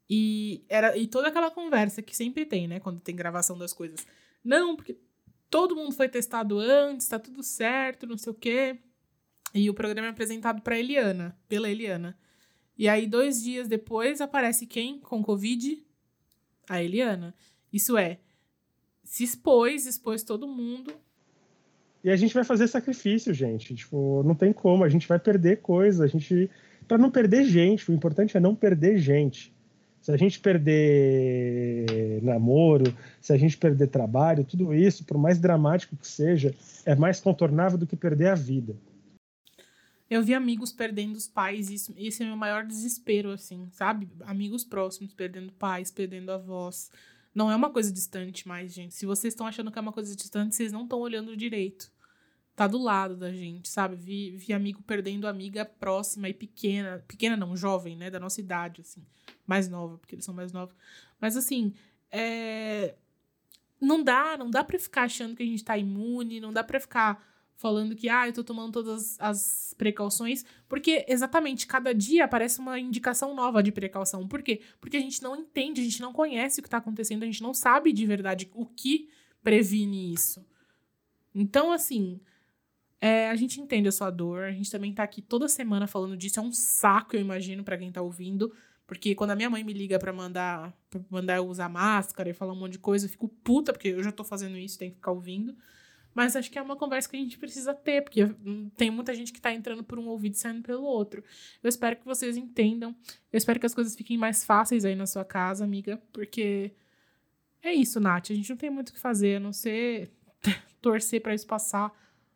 E 0.09 0.65
era 0.69 0.97
e 0.97 1.07
toda 1.07 1.29
aquela 1.29 1.51
conversa 1.51 2.03
que 2.03 2.15
sempre 2.15 2.45
tem, 2.45 2.69
né, 2.69 2.81
quando 2.81 3.01
tem 3.01 3.17
gravação 3.17 3.57
das 3.57 3.73
coisas. 3.73 4.07
Não, 4.43 4.77
porque 4.77 4.99
todo 5.49 5.77
mundo 5.77 5.93
foi 5.93 6.09
testado 6.09 6.59
antes, 6.59 7.09
tá 7.09 7.19
tudo 7.19 7.43
certo, 7.43 8.07
não 8.07 8.19
sei 8.19 8.33
o 8.33 8.35
quê. 8.35 8.79
E 9.55 9.71
o 9.71 9.75
programa 9.75 10.09
é 10.09 10.11
apresentado 10.11 10.61
para 10.61 10.79
Eliana, 10.79 11.39
pela 11.49 11.71
Eliana. 11.71 12.19
E 12.77 12.89
aí, 12.89 13.07
dois 13.07 13.41
dias 13.41 13.69
depois, 13.69 14.21
aparece 14.21 14.67
quem 14.67 14.99
com 14.99 15.23
Covid? 15.23 15.87
A 16.69 16.83
Eliana. 16.83 17.35
Isso 17.73 17.97
é, 17.97 18.19
se 19.05 19.23
expôs, 19.23 19.87
expôs 19.87 20.23
todo 20.23 20.49
mundo. 20.49 20.93
E 22.03 22.11
a 22.11 22.17
gente 22.17 22.35
vai 22.35 22.45
fazer 22.45 22.67
sacrifício, 22.67 23.33
gente. 23.33 23.75
Tipo, 23.75 24.23
não 24.25 24.35
tem 24.35 24.53
como, 24.53 24.85
a 24.85 24.89
gente 24.89 25.07
vai 25.07 25.19
perder 25.19 25.61
coisa, 25.61 26.05
a 26.05 26.07
gente 26.07 26.51
para 26.87 26.99
não 26.99 27.11
perder 27.11 27.45
gente, 27.45 27.91
o 27.91 27.95
importante 27.95 28.37
é 28.37 28.41
não 28.41 28.55
perder 28.55 28.99
gente. 28.99 29.55
Se 30.03 30.13
a 30.13 30.19
gente 30.19 30.39
perder 30.39 32.23
namoro, 32.23 32.95
se 33.23 33.33
a 33.33 33.39
gente 33.39 33.57
perder 33.57 33.87
trabalho, 33.87 34.45
tudo 34.45 34.75
isso, 34.75 35.03
por 35.05 35.17
mais 35.17 35.39
dramático 35.39 35.97
que 35.97 36.07
seja, 36.07 36.55
é 36.85 36.95
mais 36.95 37.21
contornável 37.21 37.79
do 37.79 37.87
que 37.87 37.97
perder 37.97 38.29
a 38.29 38.35
vida. 38.35 38.77
Eu 40.11 40.23
vi 40.23 40.35
amigos 40.35 40.71
perdendo 40.71 41.17
os 41.17 41.27
pais, 41.27 41.71
isso, 41.71 41.95
esse 41.97 42.23
é 42.23 42.27
o 42.27 42.29
meu 42.29 42.37
maior 42.37 42.67
desespero, 42.67 43.31
assim, 43.31 43.67
sabe? 43.73 44.07
Amigos 44.27 44.63
próximos 44.63 45.15
perdendo 45.15 45.51
pais, 45.53 45.91
perdendo 45.91 46.31
avós. 46.31 46.91
Não 47.35 47.51
é 47.51 47.57
uma 47.57 47.70
coisa 47.70 47.93
distante 47.93 48.47
mais, 48.47 48.72
gente. 48.72 48.95
Se 48.95 49.05
vocês 49.05 49.32
estão 49.32 49.47
achando 49.47 49.70
que 49.72 49.78
é 49.78 49.82
uma 49.82 49.93
coisa 49.93 50.14
distante, 50.14 50.55
vocês 50.55 50.70
não 50.70 50.85
estão 50.85 51.01
olhando 51.01 51.37
direito. 51.37 51.91
Tá 52.55 52.68
do 52.68 52.78
lado 52.78 53.16
da 53.16 53.32
gente, 53.32 53.68
sabe? 53.68 53.97
Vi, 53.97 54.37
vi 54.37 54.53
amigo 54.53 54.80
perdendo 54.82 55.26
amiga 55.26 55.64
próxima 55.64 56.28
e 56.28 56.35
pequena. 56.35 57.05
Pequena 57.09 57.37
não, 57.37 57.57
jovem, 57.57 57.97
né? 57.97 58.09
Da 58.11 58.20
nossa 58.20 58.41
idade, 58.41 58.82
assim. 58.82 59.05
Mais 59.45 59.68
nova, 59.68 59.99
porque 59.99 60.14
eles 60.14 60.24
são 60.24 60.32
mais 60.32 60.53
novos. 60.53 60.74
Mas, 61.20 61.37
assim, 61.37 61.74
é... 62.12 62.95
Não 63.80 64.05
dá, 64.05 64.39
não 64.39 64.49
dá 64.49 64.62
pra 64.62 64.78
ficar 64.78 65.03
achando 65.03 65.35
que 65.35 65.43
a 65.43 65.47
gente 65.47 65.64
tá 65.64 65.76
imune, 65.76 66.41
não 66.41 66.53
dá 66.53 66.62
pra 66.62 66.78
ficar 66.78 67.34
falando 67.57 67.95
que, 67.95 68.09
ah, 68.09 68.27
eu 68.27 68.33
tô 68.33 68.43
tomando 68.43 68.73
todas 68.73 69.17
as 69.21 69.75
precauções, 69.79 70.45
porque 70.69 71.05
exatamente 71.09 71.67
cada 71.67 71.95
dia 71.95 72.25
aparece 72.25 72.59
uma 72.59 72.79
indicação 72.79 73.35
nova 73.35 73.63
de 73.63 73.73
precaução. 73.73 74.27
Por 74.27 74.43
quê? 74.43 74.61
Porque 74.81 74.97
a 74.97 75.01
gente 75.01 75.23
não 75.23 75.37
entende, 75.37 75.81
a 75.81 75.85
gente 75.85 76.01
não 76.01 76.13
conhece 76.13 76.61
o 76.61 76.63
que 76.63 76.69
tá 76.69 76.79
acontecendo, 76.79 77.23
a 77.23 77.27
gente 77.27 77.43
não 77.43 77.55
sabe 77.55 77.93
de 77.93 78.05
verdade 78.07 78.51
o 78.55 78.67
que 78.67 79.09
previne 79.43 80.13
isso. 80.13 80.45
Então, 81.35 81.73
assim, 81.73 82.21
é, 83.01 83.29
a 83.29 83.37
gente 83.37 83.61
entende 83.61 83.89
a 83.89 83.93
sua 83.93 84.11
dor, 84.11 84.45
a 84.45 84.53
gente 84.53 84.71
também 84.71 84.93
tá 84.93 85.03
aqui 85.03 85.21
toda 85.21 85.49
semana 85.49 85.87
falando 85.87 86.17
disso, 86.17 86.41
é 86.41 86.43
um 86.43 86.53
saco, 86.53 87.17
eu 87.17 87.21
imagino, 87.21 87.63
para 87.63 87.77
quem 87.77 87.93
tá 87.93 88.01
ouvindo. 88.01 88.53
Porque 88.87 89.15
quando 89.15 89.31
a 89.31 89.37
minha 89.37 89.49
mãe 89.49 89.65
me 89.65 89.73
liga 89.73 89.99
para 89.99 90.13
mandar 90.13 90.73
pra 90.91 91.01
mandar 91.11 91.37
eu 91.37 91.47
usar 91.47 91.69
máscara 91.69 92.29
e 92.29 92.35
falar 92.35 92.53
um 92.53 92.57
monte 92.57 92.73
de 92.73 92.79
coisa, 92.79 93.07
eu 93.07 93.11
fico 93.11 93.29
puta, 93.29 93.73
porque 93.73 93.89
eu 93.89 94.03
já 94.03 94.13
tô 94.13 94.23
fazendo 94.25 94.57
isso, 94.59 94.79
tem 94.79 94.91
que 94.91 94.97
ficar 94.97 95.13
ouvindo. 95.13 95.57
Mas 96.15 96.37
acho 96.37 96.51
que 96.51 96.59
é 96.59 96.62
uma 96.62 96.77
conversa 96.77 97.09
que 97.09 97.17
a 97.17 97.19
gente 97.19 97.37
precisa 97.37 97.75
ter, 97.75 98.03
porque 98.03 98.29
tem 98.77 98.91
muita 98.91 99.15
gente 99.15 99.33
que 99.33 99.41
tá 99.41 99.53
entrando 99.53 99.83
por 99.83 99.99
um 99.99 100.07
ouvido 100.07 100.35
e 100.35 100.39
saindo 100.39 100.62
pelo 100.62 100.85
outro. 100.85 101.25
Eu 101.62 101.69
espero 101.69 101.97
que 101.97 102.05
vocês 102.05 102.37
entendam. 102.37 102.95
Eu 103.33 103.37
espero 103.37 103.59
que 103.59 103.67
as 103.67 103.75
coisas 103.75 103.97
fiquem 103.97 104.17
mais 104.17 104.45
fáceis 104.45 104.85
aí 104.85 104.95
na 104.95 105.07
sua 105.07 105.25
casa, 105.25 105.65
amiga, 105.65 106.01
porque 106.12 106.73
é 107.62 107.73
isso, 107.73 107.99
Nath. 107.99 108.31
A 108.31 108.35
gente 108.35 108.51
não 108.51 108.57
tem 108.57 108.71
muito 108.71 108.91
o 108.91 108.93
que 108.93 109.01
fazer, 109.01 109.37
a 109.37 109.41
não 109.41 109.53
ser 109.53 110.12
torcer 110.81 111.21
para 111.21 111.35
isso 111.35 111.47
passar 111.47 111.93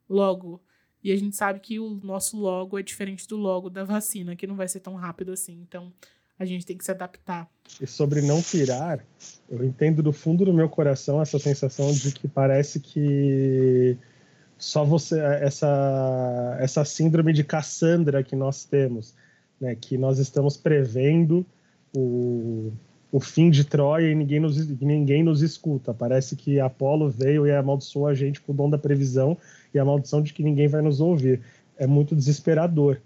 logo. 0.09 0.61
E 1.03 1.13
a 1.13 1.17
gente 1.17 1.37
sabe 1.37 1.61
que 1.61 1.79
o 1.79 2.01
nosso 2.03 2.37
logo 2.37 2.79
é 2.79 2.83
diferente 2.83 3.29
do 3.29 3.37
logo 3.37 3.71
da 3.71 3.85
vacina, 3.85 4.35
que 4.35 4.47
não 4.47 4.57
vai 4.57 4.67
ser 4.67 4.81
tão 4.81 4.97
rápido 4.97 5.31
assim. 5.31 5.61
Então, 5.61 5.93
a 6.39 6.45
gente 6.45 6.65
tem 6.65 6.77
que 6.77 6.85
se 6.85 6.91
adaptar. 6.91 7.49
E 7.81 7.87
sobre 7.87 8.23
não 8.23 8.41
pirar, 8.41 9.05
eu 9.51 9.65
entendo 9.65 10.03
do 10.03 10.13
fundo 10.13 10.45
do 10.45 10.55
meu 10.55 10.69
coração 10.69 11.21
essa 11.21 11.39
sensação 11.39 11.93
de 11.93 12.13
que 12.13 12.29
parece 12.29 12.81
que 12.81 13.97
só 14.57 14.85
você 14.85 15.21
essa 15.21 16.57
essa 16.61 16.85
síndrome 16.85 17.33
de 17.33 17.45
Cassandra 17.45 18.23
que 18.23 18.37
nós 18.37 18.65
temos, 18.65 19.15
né, 19.61 19.75
que 19.75 19.99
nós 19.99 20.19
estamos 20.19 20.57
prevendo 20.57 21.45
o, 21.97 22.73
o 23.11 23.21
fim 23.21 23.51
de 23.51 23.65
Troia 23.65 24.11
e 24.11 24.15
ninguém 24.15 24.41
nos, 24.41 24.69
ninguém 24.81 25.23
nos 25.23 25.43
escuta. 25.43 25.93
Parece 25.95 26.37
que 26.37 26.61
Apolo 26.61 27.09
veio 27.09 27.47
e 27.47 27.53
amaldiçoou 27.53 28.07
a 28.07 28.15
gente 28.15 28.41
com 28.41 28.53
o 28.53 28.55
dom 28.55 28.71
da 28.71 28.79
previsão 28.79 29.37
e 29.73 29.79
a 29.79 29.85
maldição 29.85 30.23
de 30.23 30.33
que 30.33 30.43
ninguém 30.43 30.69
vai 30.69 30.83
nos 30.83 31.01
ouvir. 31.01 31.41
É 31.77 31.87
muito 31.87 32.15
desesperador. 32.15 33.01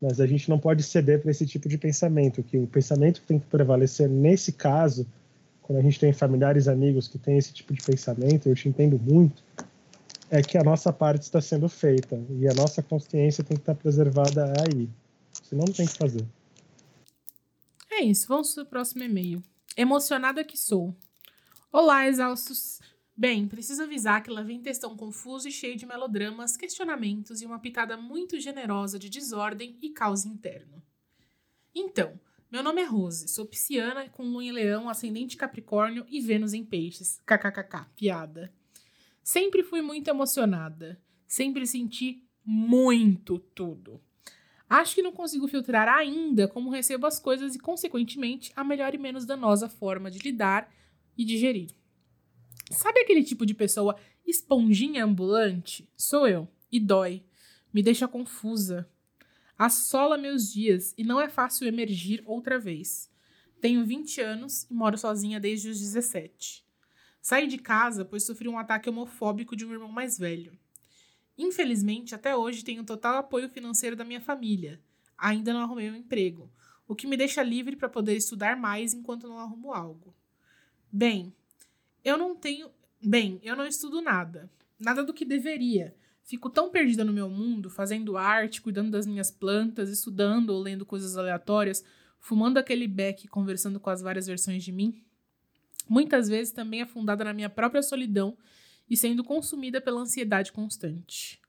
Mas 0.00 0.20
a 0.20 0.26
gente 0.26 0.48
não 0.48 0.58
pode 0.58 0.82
ceder 0.82 1.22
para 1.22 1.30
esse 1.30 1.46
tipo 1.46 1.68
de 1.68 1.78
pensamento, 1.78 2.42
que 2.42 2.58
o 2.58 2.66
pensamento 2.66 3.20
que 3.20 3.26
tem 3.26 3.38
que 3.38 3.46
prevalecer 3.46 4.08
nesse 4.08 4.52
caso, 4.52 5.06
quando 5.62 5.78
a 5.78 5.82
gente 5.82 5.98
tem 5.98 6.12
familiares, 6.12 6.68
amigos 6.68 7.08
que 7.08 7.18
têm 7.18 7.38
esse 7.38 7.52
tipo 7.52 7.72
de 7.72 7.82
pensamento, 7.82 8.48
eu 8.48 8.54
te 8.54 8.68
entendo 8.68 8.98
muito, 8.98 9.42
é 10.30 10.42
que 10.42 10.58
a 10.58 10.62
nossa 10.62 10.92
parte 10.92 11.22
está 11.22 11.40
sendo 11.40 11.68
feita 11.68 12.20
e 12.30 12.48
a 12.48 12.54
nossa 12.54 12.82
consciência 12.82 13.42
tem 13.42 13.56
que 13.56 13.62
estar 13.62 13.74
preservada 13.74 14.52
aí. 14.62 14.88
Senão 15.42 15.64
não 15.66 15.72
tem 15.72 15.86
que 15.86 15.96
fazer. 15.96 16.26
É 17.90 18.02
isso, 18.02 18.26
vamos 18.28 18.52
para 18.52 18.62
o 18.62 18.66
próximo 18.66 19.02
e-mail. 19.02 19.42
Emocionada 19.76 20.44
que 20.44 20.56
sou. 20.56 20.94
Olá, 21.72 22.06
exaustos. 22.06 22.80
Bem, 23.18 23.48
preciso 23.48 23.82
avisar 23.82 24.22
que 24.22 24.30
lá 24.30 24.42
vem 24.42 24.60
textão 24.60 24.94
confuso 24.94 25.48
e 25.48 25.52
cheio 25.52 25.74
de 25.74 25.86
melodramas, 25.86 26.54
questionamentos 26.54 27.40
e 27.40 27.46
uma 27.46 27.58
pitada 27.58 27.96
muito 27.96 28.38
generosa 28.38 28.98
de 28.98 29.08
desordem 29.08 29.78
e 29.80 29.88
caos 29.88 30.26
interno. 30.26 30.82
Então, 31.74 32.20
meu 32.52 32.62
nome 32.62 32.82
é 32.82 32.84
Rose, 32.84 33.26
sou 33.28 33.46
pisciana 33.46 34.06
com 34.10 34.22
lua 34.22 34.44
em 34.44 34.52
leão, 34.52 34.86
ascendente 34.86 35.34
capricórnio 35.34 36.04
e 36.10 36.20
Vênus 36.20 36.52
em 36.52 36.62
peixes. 36.62 37.18
KKKK, 37.26 37.86
piada. 37.96 38.52
Sempre 39.22 39.62
fui 39.62 39.80
muito 39.80 40.08
emocionada. 40.08 41.00
Sempre 41.26 41.66
senti 41.66 42.22
muito 42.44 43.38
tudo. 43.38 43.98
Acho 44.68 44.94
que 44.94 45.02
não 45.02 45.12
consigo 45.12 45.48
filtrar 45.48 45.88
ainda 45.88 46.46
como 46.46 46.70
recebo 46.70 47.06
as 47.06 47.18
coisas 47.18 47.54
e, 47.54 47.58
consequentemente, 47.58 48.52
a 48.54 48.62
melhor 48.62 48.94
e 48.94 48.98
menos 48.98 49.24
danosa 49.24 49.70
forma 49.70 50.10
de 50.10 50.18
lidar 50.18 50.70
e 51.16 51.24
digerir. 51.24 51.70
Sabe 52.70 53.00
aquele 53.00 53.22
tipo 53.22 53.46
de 53.46 53.54
pessoa 53.54 53.96
esponjinha 54.26 55.04
ambulante? 55.04 55.88
Sou 55.96 56.26
eu. 56.26 56.48
E 56.70 56.80
dói. 56.80 57.24
Me 57.72 57.82
deixa 57.82 58.08
confusa. 58.08 58.88
Assola 59.56 60.18
meus 60.18 60.52
dias 60.52 60.94
e 60.98 61.04
não 61.04 61.20
é 61.20 61.28
fácil 61.28 61.66
emergir 61.66 62.22
outra 62.26 62.58
vez. 62.58 63.10
Tenho 63.60 63.84
20 63.86 64.20
anos 64.20 64.64
e 64.70 64.74
moro 64.74 64.98
sozinha 64.98 65.40
desde 65.40 65.70
os 65.70 65.80
17. 65.80 66.64
Saí 67.22 67.46
de 67.46 67.58
casa 67.58 68.04
pois 68.04 68.24
sofri 68.24 68.48
um 68.48 68.58
ataque 68.58 68.88
homofóbico 68.88 69.56
de 69.56 69.64
um 69.64 69.72
irmão 69.72 69.88
mais 69.88 70.18
velho. 70.18 70.58
Infelizmente, 71.38 72.14
até 72.14 72.36
hoje 72.36 72.64
tenho 72.64 72.84
total 72.84 73.18
apoio 73.18 73.48
financeiro 73.48 73.96
da 73.96 74.04
minha 74.04 74.20
família. 74.20 74.80
Ainda 75.16 75.52
não 75.52 75.60
arrumei 75.60 75.90
um 75.90 75.96
emprego, 75.96 76.50
o 76.86 76.94
que 76.94 77.06
me 77.06 77.16
deixa 77.16 77.42
livre 77.42 77.76
para 77.76 77.88
poder 77.88 78.16
estudar 78.16 78.56
mais 78.56 78.92
enquanto 78.92 79.28
não 79.28 79.38
arrumo 79.38 79.72
algo. 79.72 80.14
Bem, 80.92 81.34
eu 82.06 82.16
não 82.16 82.36
tenho. 82.36 82.70
Bem, 83.02 83.40
eu 83.42 83.56
não 83.56 83.66
estudo 83.66 84.00
nada. 84.00 84.48
Nada 84.78 85.02
do 85.02 85.12
que 85.12 85.24
deveria. 85.24 85.92
Fico 86.22 86.48
tão 86.48 86.70
perdida 86.70 87.04
no 87.04 87.12
meu 87.12 87.28
mundo, 87.28 87.68
fazendo 87.68 88.16
arte, 88.16 88.62
cuidando 88.62 88.92
das 88.92 89.06
minhas 89.06 89.30
plantas, 89.30 89.90
estudando 89.90 90.50
ou 90.50 90.62
lendo 90.62 90.86
coisas 90.86 91.16
aleatórias, 91.16 91.84
fumando 92.20 92.58
aquele 92.58 92.86
beck 92.86 93.24
e 93.24 93.28
conversando 93.28 93.80
com 93.80 93.90
as 93.90 94.02
várias 94.02 94.26
versões 94.26 94.62
de 94.62 94.70
mim, 94.70 95.04
muitas 95.88 96.28
vezes 96.28 96.52
também 96.52 96.82
afundada 96.82 97.24
na 97.24 97.32
minha 97.32 97.50
própria 97.50 97.82
solidão 97.82 98.36
e 98.88 98.96
sendo 98.96 99.24
consumida 99.24 99.80
pela 99.80 100.00
ansiedade 100.00 100.52
constante. 100.52 101.40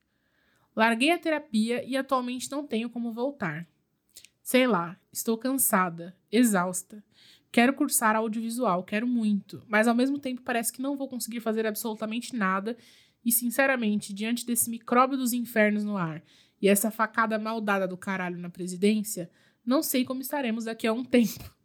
Larguei 0.74 1.10
a 1.10 1.18
terapia 1.18 1.84
e 1.84 1.96
atualmente 1.96 2.50
não 2.50 2.66
tenho 2.66 2.90
como 2.90 3.12
voltar. 3.12 3.66
Sei 4.42 4.66
lá, 4.66 4.98
estou 5.12 5.36
cansada, 5.36 6.16
exausta. 6.30 7.02
Quero 7.50 7.72
cursar 7.72 8.14
audiovisual, 8.14 8.82
quero 8.82 9.06
muito, 9.06 9.62
mas 9.66 9.88
ao 9.88 9.94
mesmo 9.94 10.18
tempo 10.18 10.42
parece 10.42 10.72
que 10.72 10.82
não 10.82 10.96
vou 10.96 11.08
conseguir 11.08 11.40
fazer 11.40 11.66
absolutamente 11.66 12.36
nada 12.36 12.76
e, 13.24 13.32
sinceramente, 13.32 14.12
diante 14.12 14.44
desse 14.44 14.68
micróbio 14.68 15.16
dos 15.16 15.32
infernos 15.32 15.84
no 15.84 15.96
ar 15.96 16.22
e 16.60 16.68
essa 16.68 16.90
facada 16.90 17.38
maldada 17.38 17.86
do 17.86 17.96
caralho 17.96 18.38
na 18.38 18.50
presidência, 18.50 19.30
não 19.64 19.82
sei 19.82 20.04
como 20.04 20.20
estaremos 20.20 20.64
daqui 20.64 20.86
a 20.86 20.92
um 20.92 21.04
tempo. 21.04 21.56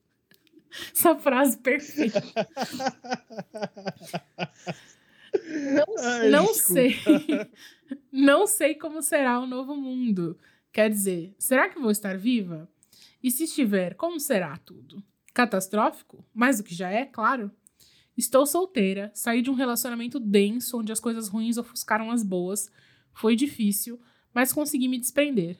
Essa 0.91 1.15
frase 1.15 1.57
perfeita. 1.57 2.19
Não, 5.73 5.85
Ai, 5.99 6.29
não 6.29 6.53
sei. 6.53 6.95
Não 8.11 8.47
sei 8.47 8.73
como 8.73 9.03
será 9.03 9.39
o 9.39 9.45
novo 9.45 9.75
mundo. 9.75 10.37
Quer 10.71 10.89
dizer, 10.89 11.35
será 11.37 11.69
que 11.69 11.79
vou 11.79 11.91
estar 11.91 12.17
viva? 12.17 12.67
E 13.21 13.29
se 13.29 13.43
estiver, 13.43 13.93
como 13.93 14.19
será 14.19 14.57
tudo? 14.57 15.03
Catastrófico? 15.33 16.25
Mais 16.33 16.57
do 16.57 16.63
que 16.63 16.75
já 16.75 16.89
é, 16.89 17.05
claro. 17.05 17.51
Estou 18.15 18.45
solteira, 18.45 19.11
saí 19.13 19.41
de 19.41 19.49
um 19.49 19.55
relacionamento 19.55 20.19
denso 20.19 20.79
onde 20.79 20.91
as 20.91 20.99
coisas 20.99 21.27
ruins 21.27 21.57
ofuscaram 21.57 22.11
as 22.11 22.23
boas. 22.23 22.69
Foi 23.11 23.35
difícil, 23.35 23.99
mas 24.33 24.53
consegui 24.53 24.87
me 24.87 24.99
desprender. 24.99 25.57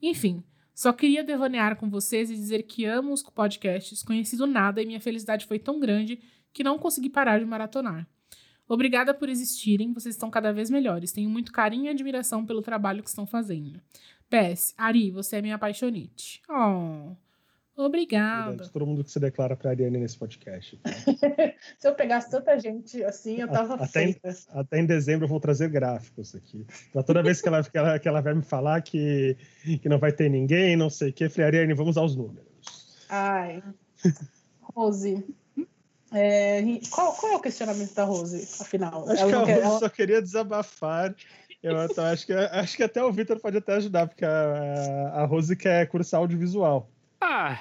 Enfim, 0.00 0.42
só 0.74 0.92
queria 0.92 1.22
devanear 1.22 1.76
com 1.76 1.88
vocês 1.88 2.30
e 2.30 2.34
dizer 2.34 2.62
que 2.64 2.84
amo 2.84 3.12
os 3.12 3.22
podcasts, 3.22 4.02
conheci 4.02 4.36
do 4.36 4.46
nada 4.46 4.82
e 4.82 4.86
minha 4.86 5.00
felicidade 5.00 5.46
foi 5.46 5.58
tão 5.58 5.78
grande 5.78 6.18
que 6.52 6.64
não 6.64 6.78
consegui 6.78 7.10
parar 7.10 7.38
de 7.38 7.44
maratonar. 7.44 8.08
Obrigada 8.66 9.12
por 9.12 9.28
existirem, 9.28 9.92
vocês 9.92 10.14
estão 10.14 10.30
cada 10.30 10.52
vez 10.52 10.70
melhores. 10.70 11.12
Tenho 11.12 11.28
muito 11.28 11.52
carinho 11.52 11.84
e 11.84 11.88
admiração 11.88 12.46
pelo 12.46 12.62
trabalho 12.62 13.02
que 13.02 13.10
estão 13.10 13.26
fazendo. 13.26 13.80
PS, 14.30 14.74
Ari, 14.78 15.10
você 15.10 15.36
é 15.36 15.42
minha 15.42 15.56
apaixonite. 15.56 16.40
Oh, 16.48 17.14
obrigada. 17.76 18.50
Verdade, 18.50 18.70
todo 18.70 18.86
mundo 18.86 19.04
que 19.04 19.10
se 19.10 19.20
declara 19.20 19.56
pra 19.56 19.70
Ariane 19.70 19.98
nesse 19.98 20.18
podcast. 20.18 20.80
se 21.78 21.88
eu 21.88 21.94
pegasse 21.94 22.30
tanta 22.30 22.58
gente 22.58 23.02
assim, 23.04 23.40
eu 23.40 23.48
tava 23.48 23.74
até 23.74 24.04
em, 24.04 24.16
até 24.50 24.80
em 24.80 24.86
dezembro 24.86 25.24
eu 25.24 25.28
vou 25.28 25.40
trazer 25.40 25.68
gráficos 25.68 26.34
aqui. 26.34 26.66
Então, 26.90 27.02
toda 27.02 27.22
vez 27.22 27.40
que 27.40 27.48
ela, 27.48 27.62
que, 27.62 27.76
ela, 27.76 27.98
que 27.98 28.08
ela 28.08 28.20
vai 28.20 28.34
me 28.34 28.42
falar 28.42 28.80
que, 28.82 29.36
que 29.80 29.88
não 29.88 29.98
vai 29.98 30.12
ter 30.12 30.28
ninguém, 30.28 30.76
não 30.76 30.90
sei 30.90 31.10
o 31.10 31.12
que, 31.12 31.24
eu 31.24 31.30
falei, 31.30 31.46
Ariane, 31.46 31.74
vamos 31.74 31.96
aos 31.96 32.16
números. 32.16 32.44
Ai. 33.08 33.62
Rose, 34.74 35.24
é, 36.12 36.62
qual, 36.90 37.12
qual, 37.14 37.32
é 37.32 37.36
o 37.36 37.40
questionamento 37.40 37.92
da 37.92 38.04
Rose, 38.04 38.40
afinal? 38.60 39.08
Acho 39.10 39.22
ela 39.22 39.44
que 39.44 39.50
a 39.50 39.54
Rose 39.56 39.66
ela... 39.66 39.78
só 39.80 39.88
queria 39.88 40.22
desabafar. 40.22 41.14
Eu 41.60 41.82
então, 41.82 42.04
acho, 42.04 42.26
que, 42.26 42.32
acho 42.32 42.76
que 42.76 42.82
até 42.82 43.02
o 43.02 43.10
Vitor 43.10 43.40
pode 43.40 43.56
até 43.56 43.74
ajudar, 43.74 44.06
porque 44.06 44.24
a, 44.24 45.10
a 45.14 45.24
Rose 45.24 45.56
quer 45.56 45.88
cursar 45.88 46.20
audiovisual. 46.20 46.88
Ah, 47.26 47.58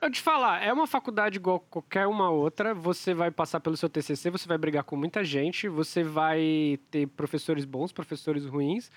eu 0.00 0.10
te 0.10 0.22
falar, 0.22 0.62
é 0.64 0.72
uma 0.72 0.86
faculdade 0.86 1.36
igual 1.36 1.60
qualquer 1.60 2.06
uma 2.06 2.30
outra. 2.30 2.72
Você 2.72 3.12
vai 3.12 3.30
passar 3.30 3.60
pelo 3.60 3.76
seu 3.76 3.86
TCC, 3.86 4.30
você 4.30 4.48
vai 4.48 4.56
brigar 4.56 4.82
com 4.82 4.96
muita 4.96 5.22
gente, 5.22 5.68
você 5.68 6.02
vai 6.02 6.80
ter 6.90 7.06
professores 7.08 7.66
bons, 7.66 7.92
professores 7.92 8.46
ruins. 8.46 8.90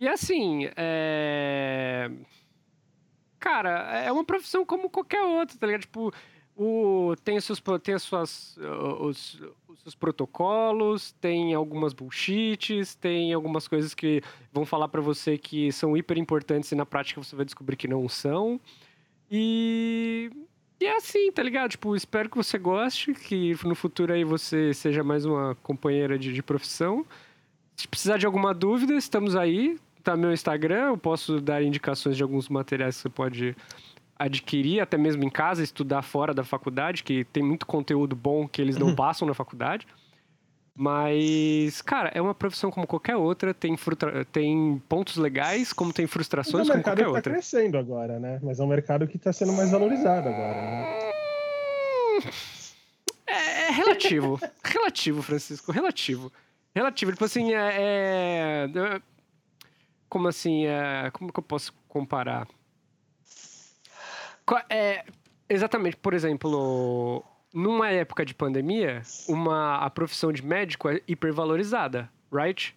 E 0.00 0.08
assim, 0.08 0.68
é... 0.74 2.10
Cara, 3.38 3.70
é 3.98 4.10
uma 4.10 4.24
profissão 4.24 4.66
como 4.66 4.90
qualquer 4.90 5.22
outra, 5.22 5.56
tá 5.56 5.64
ligado? 5.64 5.82
Tipo, 5.82 6.12
o, 6.56 7.14
tem, 7.22 7.40
seus, 7.40 7.62
tem 7.84 7.94
as 7.94 8.02
suas, 8.02 8.58
os, 8.98 9.40
os 9.68 9.80
seus 9.80 9.94
protocolos, 9.94 11.12
tem 11.20 11.54
algumas 11.54 11.92
bullshits, 11.92 12.96
tem 12.96 13.32
algumas 13.32 13.68
coisas 13.68 13.94
que 13.94 14.20
vão 14.52 14.66
falar 14.66 14.88
para 14.88 15.00
você 15.00 15.38
que 15.38 15.70
são 15.70 15.96
hiper 15.96 16.18
importantes 16.18 16.72
e 16.72 16.74
na 16.74 16.84
prática 16.84 17.22
você 17.22 17.36
vai 17.36 17.44
descobrir 17.44 17.76
que 17.76 17.86
não 17.86 18.08
são. 18.08 18.60
E, 19.34 20.30
e 20.78 20.84
é 20.84 20.96
assim, 20.96 21.32
tá 21.32 21.42
ligado? 21.42 21.70
Tipo, 21.70 21.96
espero 21.96 22.28
que 22.28 22.36
você 22.36 22.58
goste, 22.58 23.14
que 23.14 23.56
no 23.64 23.74
futuro 23.74 24.12
aí 24.12 24.24
você 24.24 24.74
seja 24.74 25.02
mais 25.02 25.24
uma 25.24 25.54
companheira 25.62 26.18
de, 26.18 26.34
de 26.34 26.42
profissão. 26.42 27.06
Se 27.74 27.88
precisar 27.88 28.18
de 28.18 28.26
alguma 28.26 28.52
dúvida, 28.52 28.92
estamos 28.94 29.34
aí. 29.34 29.78
Tá 30.04 30.16
meu 30.16 30.32
Instagram, 30.32 30.88
eu 30.88 30.98
posso 30.98 31.40
dar 31.40 31.62
indicações 31.62 32.16
de 32.16 32.22
alguns 32.22 32.48
materiais 32.48 32.96
que 32.96 33.02
você 33.02 33.08
pode 33.08 33.56
adquirir, 34.18 34.80
até 34.80 34.98
mesmo 34.98 35.24
em 35.24 35.30
casa, 35.30 35.62
estudar 35.62 36.02
fora 36.02 36.34
da 36.34 36.44
faculdade, 36.44 37.02
que 37.02 37.24
tem 37.24 37.42
muito 37.42 37.64
conteúdo 37.64 38.14
bom 38.14 38.46
que 38.46 38.60
eles 38.60 38.76
não 38.76 38.88
uhum. 38.88 38.94
passam 38.94 39.26
na 39.26 39.34
faculdade. 39.34 39.86
Mas, 40.74 41.82
cara, 41.82 42.10
é 42.14 42.20
uma 42.20 42.34
profissão 42.34 42.70
como 42.70 42.86
qualquer 42.86 43.16
outra, 43.16 43.52
tem, 43.52 43.76
frutra... 43.76 44.24
tem 44.24 44.82
pontos 44.88 45.16
legais, 45.16 45.70
como 45.72 45.92
tem 45.92 46.06
frustrações 46.06 46.68
como 46.68 46.82
qualquer 46.82 47.06
outra. 47.06 47.06
É 47.06 47.10
um 47.10 47.12
mercado 47.12 47.22
que 47.22 47.22
tá 47.22 47.30
crescendo 47.30 47.78
agora, 47.78 48.18
né? 48.18 48.40
Mas 48.42 48.58
é 48.58 48.64
um 48.64 48.66
mercado 48.66 49.06
que 49.06 49.18
está 49.18 49.32
sendo 49.32 49.52
mais 49.52 49.70
valorizado 49.70 50.28
agora, 50.28 50.54
né? 50.54 51.12
É, 53.26 53.68
é 53.68 53.70
relativo. 53.70 54.40
relativo, 54.64 55.22
Francisco, 55.22 55.72
relativo. 55.72 56.32
Relativo. 56.74 57.12
Tipo 57.12 57.24
assim, 57.26 57.52
é... 57.52 58.68
é... 58.74 59.02
Como 60.08 60.26
assim, 60.26 60.64
é... 60.64 61.10
como 61.12 61.30
que 61.30 61.38
eu 61.38 61.44
posso 61.44 61.74
comparar? 61.86 62.48
É, 64.70 65.04
exatamente, 65.48 65.96
por 65.98 66.14
exemplo, 66.14 67.22
numa 67.52 67.90
época 67.90 68.24
de 68.24 68.34
pandemia, 68.34 69.02
uma, 69.28 69.76
a 69.76 69.90
profissão 69.90 70.32
de 70.32 70.44
médico 70.44 70.88
é 70.88 71.00
hipervalorizada, 71.06 72.08
right? 72.32 72.74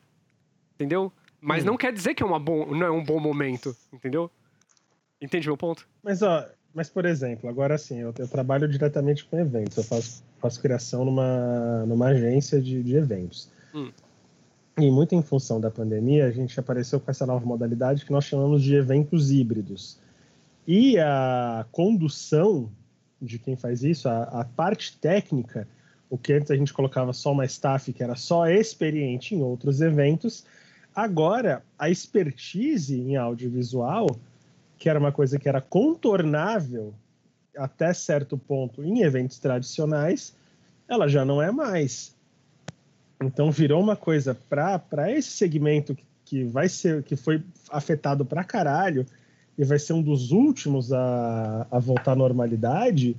Entendeu? 0.76 1.12
Mas 1.40 1.64
hum. 1.64 1.68
não 1.68 1.78
quer 1.78 1.94
dizer 1.94 2.14
que 2.14 2.22
é, 2.22 2.26
uma 2.26 2.40
bom, 2.40 2.66
não 2.66 2.86
é 2.86 2.92
um 2.92 3.04
bom 3.04 3.20
momento, 3.20 3.76
entendeu? 3.94 4.30
Entende 5.22 5.48
meu 5.48 5.56
ponto? 5.56 5.88
Mas, 6.04 6.22
ó, 6.22 6.46
mas 6.74 6.90
por 6.90 7.06
exemplo, 7.06 7.50
agora 7.50 7.78
sim, 7.78 8.00
eu, 8.00 8.14
eu 8.18 8.28
trabalho 8.28 8.68
diretamente 8.68 9.24
com 9.26 9.40
eventos, 9.40 9.78
eu 9.78 9.84
faço, 9.84 10.24
faço 10.40 10.62
criação 10.62 11.06
numa, 11.06 11.86
numa 11.86 12.08
agência 12.08 12.62
de, 12.62 12.84
de 12.84 12.96
eventos. 12.96 13.50
Hum. 13.74 13.92
E 14.78 14.92
muito 14.92 15.16
em 15.16 15.24
função 15.24 15.62
da 15.62 15.72
pandemia, 15.72 16.26
a 16.26 16.32
gente 16.32 16.60
apareceu 16.60 17.00
com 17.00 17.10
essa 17.10 17.26
nova 17.26 17.46
modalidade 17.46 18.04
que 18.04 18.12
nós 18.12 18.26
chamamos 18.26 18.62
de 18.62 18.76
eventos 18.76 19.32
híbridos. 19.32 19.98
E 20.68 21.00
a 21.00 21.66
condução 21.72 22.70
de 23.26 23.40
quem 23.40 23.56
faz 23.56 23.84
isso, 23.84 24.08
a, 24.08 24.24
a 24.24 24.46
parte 24.46 24.98
técnica, 24.98 25.68
O 26.10 26.18
que 26.18 26.34
antes 26.34 26.52
a 26.52 26.56
gente 26.56 26.72
colocava 26.72 27.12
só 27.14 27.32
uma 27.32 27.46
staff 27.46 27.92
que 27.92 28.04
era 28.04 28.16
só 28.16 28.48
experiente 28.48 29.34
em 29.34 29.42
outros 29.42 29.82
eventos, 29.82 30.46
agora 30.94 31.64
a 31.78 31.90
expertise 31.90 33.00
em 33.00 33.16
audiovisual, 33.16 34.16
que 34.78 34.88
era 34.88 35.00
uma 35.00 35.12
coisa 35.12 35.40
que 35.40 35.50
era 35.50 35.60
contornável 35.60 36.94
até 37.58 37.94
certo 37.94 38.38
ponto 38.38 38.84
em 38.84 39.02
eventos 39.02 39.40
tradicionais, 39.40 40.36
ela 40.88 41.08
já 41.08 41.26
não 41.26 41.42
é 41.42 41.52
mais. 41.52 42.16
Então 43.22 43.52
virou 43.52 43.82
uma 43.82 43.96
coisa 43.96 44.38
para 44.50 45.12
esse 45.12 45.30
segmento 45.30 45.96
que, 45.96 46.06
que 46.24 46.44
vai 46.44 46.70
ser 46.70 47.02
que 47.04 47.16
foi 47.16 47.42
afetado 47.70 48.26
para 48.26 48.44
caralho 48.44 49.06
e 49.58 49.64
vai 49.64 49.80
ser 49.80 49.94
um 49.94 50.02
dos 50.02 50.32
últimos 50.32 50.92
a, 50.92 51.68
a 51.72 51.80
voltar 51.80 52.12
à 52.12 52.16
normalidade, 52.16 53.16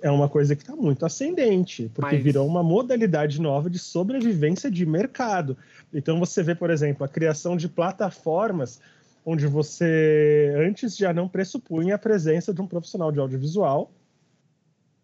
é 0.00 0.10
uma 0.10 0.28
coisa 0.28 0.54
que 0.54 0.62
está 0.62 0.76
muito 0.76 1.04
ascendente, 1.04 1.90
porque 1.94 2.16
Mas... 2.16 2.24
virou 2.24 2.46
uma 2.46 2.62
modalidade 2.62 3.40
nova 3.40 3.68
de 3.68 3.78
sobrevivência 3.78 4.70
de 4.70 4.86
mercado. 4.86 5.56
Então 5.92 6.18
você 6.18 6.42
vê, 6.42 6.54
por 6.54 6.70
exemplo, 6.70 7.04
a 7.04 7.08
criação 7.08 7.56
de 7.56 7.68
plataformas 7.68 8.80
onde 9.24 9.46
você 9.46 10.54
antes 10.56 10.96
já 10.96 11.12
não 11.12 11.28
pressupunha 11.28 11.96
a 11.96 11.98
presença 11.98 12.54
de 12.54 12.62
um 12.62 12.66
profissional 12.66 13.10
de 13.10 13.18
audiovisual 13.18 13.90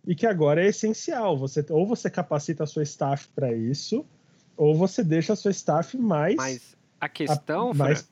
e 0.07 0.15
que 0.15 0.27
agora 0.27 0.63
é 0.63 0.69
essencial. 0.69 1.37
Você 1.39 1.65
ou 1.71 1.87
você 1.87 2.09
capacita 2.09 2.63
a 2.63 2.67
sua 2.67 2.85
staff 2.85 3.29
para 3.35 3.53
isso, 3.53 4.05
ou 4.57 4.77
você 4.77 5.03
deixa 5.03 5.33
a 5.33 5.37
sua 5.37 5.51
staff 5.51 5.97
mais. 5.97 6.37
Mas 6.37 6.77
a 7.01 7.09
questão, 7.09 7.71
a, 7.71 7.75
mais... 7.75 8.09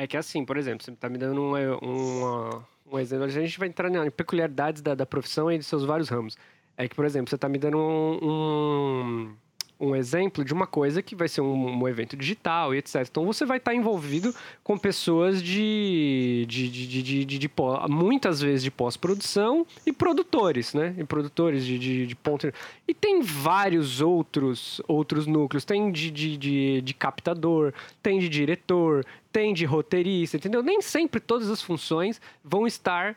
é 0.00 0.06
que 0.06 0.16
assim, 0.16 0.46
por 0.46 0.56
exemplo, 0.56 0.82
você 0.82 0.90
está 0.92 1.10
me 1.10 1.18
dando 1.18 1.42
um, 1.42 1.54
um, 1.54 2.62
um 2.90 2.98
exemplo. 2.98 3.26
A 3.26 3.28
gente 3.28 3.58
vai 3.58 3.68
entrar 3.68 3.90
em 3.90 4.10
peculiaridades 4.10 4.80
da, 4.80 4.94
da 4.94 5.04
profissão 5.04 5.52
e 5.52 5.58
de 5.58 5.64
seus 5.64 5.84
vários 5.84 6.08
ramos. 6.08 6.38
É 6.74 6.88
que, 6.88 6.94
por 6.94 7.04
exemplo, 7.04 7.28
você 7.28 7.34
está 7.34 7.50
me 7.50 7.58
dando 7.58 7.76
um, 7.76 8.18
um 8.22 9.36
um 9.80 9.96
exemplo 9.96 10.44
de 10.44 10.52
uma 10.52 10.66
coisa 10.66 11.00
que 11.00 11.16
vai 11.16 11.26
ser 11.26 11.40
um, 11.40 11.82
um 11.82 11.88
evento 11.88 12.14
digital 12.14 12.74
e 12.74 12.78
etc. 12.78 13.06
Então 13.10 13.24
você 13.24 13.46
vai 13.46 13.56
estar 13.56 13.74
envolvido 13.74 14.34
com 14.62 14.76
pessoas 14.76 15.42
de, 15.42 16.44
de, 16.46 16.68
de, 16.68 16.86
de, 16.86 17.24
de, 17.24 17.38
de 17.38 17.50
muitas 17.88 18.42
vezes 18.42 18.62
de 18.62 18.70
pós-produção 18.70 19.66
e 19.86 19.92
produtores, 19.92 20.74
né? 20.74 20.94
E 20.98 21.04
produtores 21.04 21.64
de, 21.64 21.78
de, 21.78 22.06
de 22.06 22.14
ponto. 22.14 22.52
E 22.86 22.92
tem 22.92 23.22
vários 23.22 24.02
outros 24.02 24.82
outros 24.86 25.26
núcleos. 25.26 25.64
Tem 25.64 25.90
de, 25.90 26.10
de, 26.10 26.36
de, 26.36 26.80
de 26.82 26.94
captador, 26.94 27.72
tem 28.02 28.18
de 28.18 28.28
diretor, 28.28 29.06
tem 29.32 29.54
de 29.54 29.64
roteirista, 29.64 30.36
entendeu? 30.36 30.62
Nem 30.62 30.80
sempre 30.80 31.20
todas 31.20 31.48
as 31.50 31.62
funções 31.62 32.20
vão 32.42 32.66
estar 32.66 33.16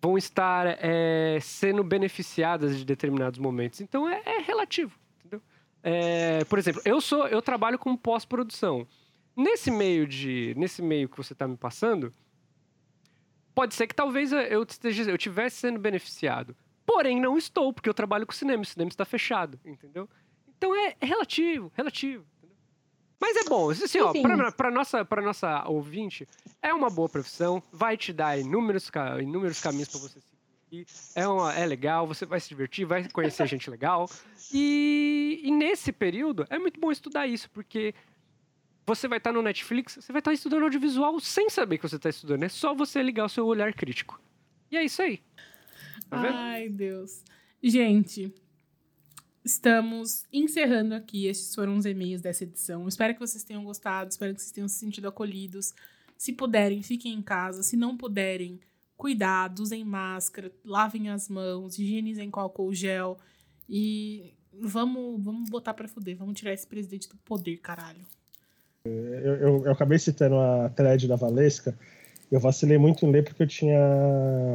vão 0.00 0.18
estar 0.18 0.66
é, 0.80 1.38
sendo 1.40 1.84
beneficiadas 1.84 2.76
de 2.76 2.84
determinados 2.84 3.38
momentos. 3.38 3.80
Então 3.80 4.08
é, 4.08 4.20
é 4.24 4.38
relativo. 4.40 4.98
É, 5.82 6.44
por 6.44 6.58
exemplo, 6.58 6.80
eu 6.84 7.00
sou, 7.00 7.26
eu 7.26 7.42
trabalho 7.42 7.78
com 7.78 7.96
pós-produção. 7.96 8.86
Nesse 9.36 9.70
meio 9.70 10.06
de, 10.06 10.54
nesse 10.56 10.80
meio 10.82 11.08
que 11.08 11.16
você 11.16 11.32
está 11.32 11.48
me 11.48 11.56
passando, 11.56 12.12
pode 13.54 13.74
ser 13.74 13.86
que 13.86 13.94
talvez 13.94 14.32
eu 14.32 14.62
esteja, 14.62 15.10
eu 15.10 15.18
tivesse 15.18 15.56
sendo 15.56 15.78
beneficiado. 15.78 16.56
Porém, 16.84 17.20
não 17.20 17.38
estou, 17.38 17.72
porque 17.72 17.88
eu 17.88 17.94
trabalho 17.94 18.26
com 18.26 18.32
cinema, 18.32 18.62
o 18.62 18.66
cinema 18.66 18.88
está 18.88 19.04
fechado, 19.04 19.58
entendeu? 19.64 20.08
Então 20.56 20.74
é, 20.74 20.94
é 21.00 21.06
relativo, 21.06 21.72
relativo. 21.74 22.24
Mas 23.22 23.36
é 23.36 23.44
bom, 23.44 23.70
assim, 23.70 24.00
ó, 24.00 24.12
pra, 24.12 24.50
pra, 24.50 24.68
nossa, 24.68 25.04
pra 25.04 25.22
nossa 25.22 25.68
ouvinte, 25.68 26.26
é 26.60 26.74
uma 26.74 26.90
boa 26.90 27.08
profissão, 27.08 27.62
vai 27.72 27.96
te 27.96 28.12
dar 28.12 28.36
inúmeros, 28.36 28.90
inúmeros 29.20 29.60
caminhos 29.60 29.88
para 29.90 30.00
você 30.00 30.18
seguir. 30.20 30.86
É, 31.14 31.28
uma, 31.28 31.54
é 31.54 31.64
legal, 31.64 32.04
você 32.04 32.26
vai 32.26 32.40
se 32.40 32.48
divertir, 32.48 32.84
vai 32.84 33.08
conhecer 33.08 33.46
gente 33.46 33.70
legal. 33.70 34.10
E, 34.52 35.40
e 35.44 35.52
nesse 35.52 35.92
período 35.92 36.44
é 36.50 36.58
muito 36.58 36.80
bom 36.80 36.90
estudar 36.90 37.28
isso, 37.28 37.48
porque 37.50 37.94
você 38.84 39.06
vai 39.06 39.18
estar 39.18 39.30
no 39.30 39.40
Netflix, 39.40 39.94
você 40.00 40.10
vai 40.10 40.18
estar 40.18 40.32
estudando 40.32 40.64
audiovisual 40.64 41.20
sem 41.20 41.48
saber 41.48 41.78
que 41.78 41.88
você 41.88 41.94
está 41.94 42.08
estudando. 42.08 42.42
É 42.42 42.48
só 42.48 42.74
você 42.74 43.00
ligar 43.04 43.26
o 43.26 43.28
seu 43.28 43.46
olhar 43.46 43.72
crítico. 43.72 44.20
E 44.68 44.76
é 44.76 44.84
isso 44.84 45.00
aí. 45.00 45.22
Tá 46.10 46.18
Ai, 46.18 46.68
Deus. 46.68 47.22
Gente, 47.62 48.34
estamos 49.44 50.24
encerrando 50.32 50.94
aqui. 50.94 51.26
Esses 51.26 51.54
foram 51.54 51.76
os 51.76 51.86
e-mails 51.86 52.20
dessa 52.20 52.44
edição. 52.44 52.86
Espero 52.88 53.14
que 53.14 53.20
vocês 53.20 53.44
tenham 53.44 53.64
gostado, 53.64 54.10
espero 54.10 54.34
que 54.34 54.40
vocês 54.40 54.52
tenham 54.52 54.68
se 54.68 54.78
sentido 54.78 55.08
acolhidos. 55.08 55.74
Se 56.16 56.32
puderem, 56.32 56.82
fiquem 56.82 57.14
em 57.14 57.22
casa. 57.22 57.62
Se 57.62 57.76
não 57.76 57.96
puderem, 57.96 58.60
cuidado, 58.96 59.60
usem 59.60 59.84
máscara, 59.84 60.52
lavem 60.64 61.08
as 61.08 61.28
mãos, 61.28 61.78
higienizem 61.78 62.30
com 62.30 62.40
álcool 62.40 62.72
gel 62.72 63.18
e 63.68 64.32
vamos, 64.52 65.22
vamos 65.22 65.50
botar 65.50 65.74
pra 65.74 65.88
fuder, 65.88 66.16
vamos 66.16 66.38
tirar 66.38 66.52
esse 66.52 66.66
presidente 66.66 67.08
do 67.08 67.16
poder, 67.16 67.56
caralho. 67.56 68.00
Eu, 68.84 68.92
eu, 68.94 69.64
eu 69.64 69.72
acabei 69.72 69.98
citando 69.98 70.36
a 70.36 70.68
thread 70.68 71.08
da 71.08 71.16
Valesca, 71.16 71.76
eu 72.30 72.40
vacilei 72.40 72.78
muito 72.78 73.04
em 73.04 73.10
ler 73.10 73.24
porque 73.24 73.42
eu 73.42 73.46
tinha, 73.46 73.78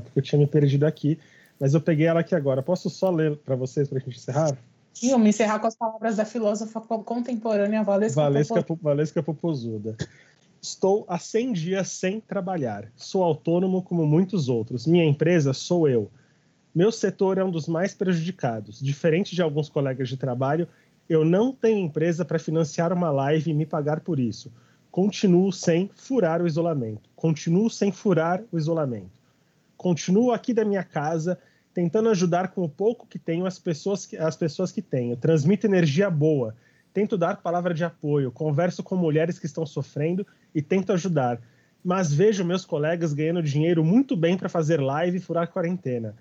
porque 0.03 0.19
eu 0.19 0.23
tinha 0.23 0.39
me 0.39 0.47
perdido 0.47 0.85
aqui, 0.85 1.19
mas 1.59 1.73
eu 1.73 1.81
peguei 1.81 2.05
ela 2.05 2.21
aqui 2.21 2.35
agora. 2.35 2.61
Posso 2.61 2.89
só 2.89 3.09
ler 3.09 3.37
para 3.37 3.55
vocês 3.55 3.87
para 3.87 3.97
a 3.97 4.01
gente 4.01 4.17
encerrar? 4.17 4.57
Sim, 4.99 5.11
vamos 5.11 5.27
encerrar 5.27 5.59
com 5.59 5.67
as 5.67 5.75
palavras 5.75 6.15
da 6.15 6.25
filósofa 6.25 6.81
contemporânea 6.81 7.83
Valesca 7.83 8.19
Valesca, 8.19 8.65
Valesca 8.81 9.21
Popozuda. 9.21 9.95
Estou 10.59 11.05
há 11.07 11.19
100 11.19 11.53
dias 11.53 11.89
sem 11.89 12.19
trabalhar. 12.19 12.91
Sou 12.95 13.21
autônomo 13.21 13.83
como 13.83 14.07
muitos 14.07 14.49
outros. 14.49 14.87
Minha 14.87 15.05
empresa 15.05 15.53
sou 15.53 15.87
eu. 15.87 16.09
Meu 16.73 16.91
setor 16.91 17.37
é 17.37 17.43
um 17.43 17.51
dos 17.51 17.67
mais 17.67 17.93
prejudicados. 17.93 18.79
Diferente 18.79 19.35
de 19.35 19.41
alguns 19.43 19.69
colegas 19.69 20.09
de 20.09 20.17
trabalho, 20.17 20.67
eu 21.07 21.23
não 21.23 21.53
tenho 21.53 21.77
empresa 21.77 22.25
para 22.25 22.39
financiar 22.39 22.91
uma 22.91 23.11
live 23.11 23.51
e 23.51 23.53
me 23.53 23.67
pagar 23.67 23.99
por 23.99 24.19
isso. 24.19 24.51
Continuo 24.89 25.53
sem 25.53 25.91
furar 25.95 26.41
o 26.41 26.47
isolamento. 26.47 27.07
Continuo 27.15 27.69
sem 27.69 27.91
furar 27.91 28.43
o 28.51 28.57
isolamento. 28.57 29.11
Continuo 29.77 30.31
aqui 30.31 30.55
da 30.55 30.65
minha 30.65 30.83
casa 30.83 31.37
tentando 31.77 32.09
ajudar 32.09 32.47
com 32.47 32.63
o 32.63 32.69
pouco 32.69 33.05
que 33.05 33.19
tenho 33.19 33.45
as 33.45 33.59
pessoas 33.59 34.03
que, 34.03 34.17
as 34.17 34.35
pessoas 34.35 34.71
que 34.71 34.81
tenho. 34.81 35.15
Transmito 35.15 35.67
energia 35.67 36.09
boa 36.09 36.55
tento 36.91 37.15
dar 37.15 37.37
palavra 37.37 37.71
de 37.71 37.83
apoio, 37.83 38.31
converso 38.31 38.81
com 38.81 38.95
mulheres 38.95 39.37
que 39.37 39.45
estão 39.45 39.63
sofrendo 39.63 40.25
e 40.55 40.59
tento 40.59 40.91
ajudar. 40.91 41.39
Mas 41.83 42.11
vejo 42.11 42.43
meus 42.43 42.65
colegas 42.65 43.13
ganhando 43.13 43.43
dinheiro 43.43 43.85
muito 43.85 44.17
bem 44.17 44.35
para 44.35 44.49
fazer 44.49 44.81
live 44.81 45.17
e 45.17 45.21
furar 45.21 45.51
quarentena. 45.51 46.15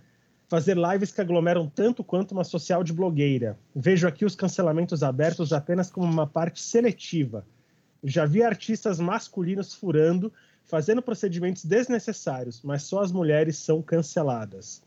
Fazer 0.47 0.77
lives 0.77 1.11
que 1.11 1.23
aglomeram 1.23 1.67
tanto 1.67 2.05
quanto 2.05 2.33
uma 2.33 2.45
social 2.45 2.85
de 2.85 2.93
blogueira. 2.93 3.59
Vejo 3.75 4.07
aqui 4.07 4.27
os 4.27 4.37
cancelamentos 4.37 5.03
abertos 5.03 5.55
apenas 5.55 5.91
como 5.91 6.07
uma 6.07 6.27
parte 6.27 6.61
seletiva. 6.61 7.47
Já 8.05 8.27
vi 8.27 8.43
artistas 8.43 9.01
masculinos 9.01 9.73
furando, 9.73 10.31
fazendo 10.67 11.01
procedimentos 11.01 11.65
desnecessários, 11.65 12.61
mas 12.63 12.83
só 12.83 13.01
as 13.01 13.11
mulheres 13.11 13.57
são 13.57 13.81
canceladas. 13.81 14.85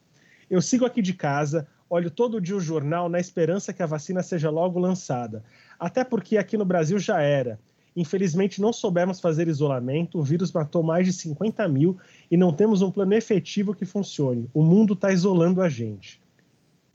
Eu 0.50 0.62
sigo 0.62 0.86
aqui 0.86 1.02
de 1.02 1.14
casa, 1.14 1.68
olho 1.88 2.10
todo 2.10 2.42
dia 2.42 2.56
o 2.56 2.60
jornal 2.60 3.08
na 3.08 3.20
esperança 3.20 3.72
que 3.72 3.84
a 3.84 3.86
vacina 3.86 4.24
seja 4.24 4.50
logo 4.50 4.80
lançada. 4.80 5.44
Até 5.80 6.04
porque 6.04 6.38
aqui 6.38 6.58
no 6.58 6.66
Brasil 6.66 6.98
já 6.98 7.22
era. 7.22 7.60
Infelizmente, 7.96 8.62
não 8.62 8.74
soubemos 8.74 9.20
fazer 9.20 9.48
isolamento, 9.48 10.18
o 10.18 10.24
vírus 10.24 10.52
matou 10.52 10.82
mais 10.82 11.06
de 11.06 11.14
50 11.14 11.68
mil 11.68 11.98
e 12.32 12.38
não 12.38 12.54
temos 12.54 12.82
um 12.82 12.90
plano 12.90 13.14
efetivo 13.14 13.76
que 13.76 13.86
funcione. 13.86 14.50
O 14.54 14.64
mundo 14.64 14.94
está 14.94 15.12
isolando 15.12 15.62
a 15.62 15.70
gente. 15.70 16.22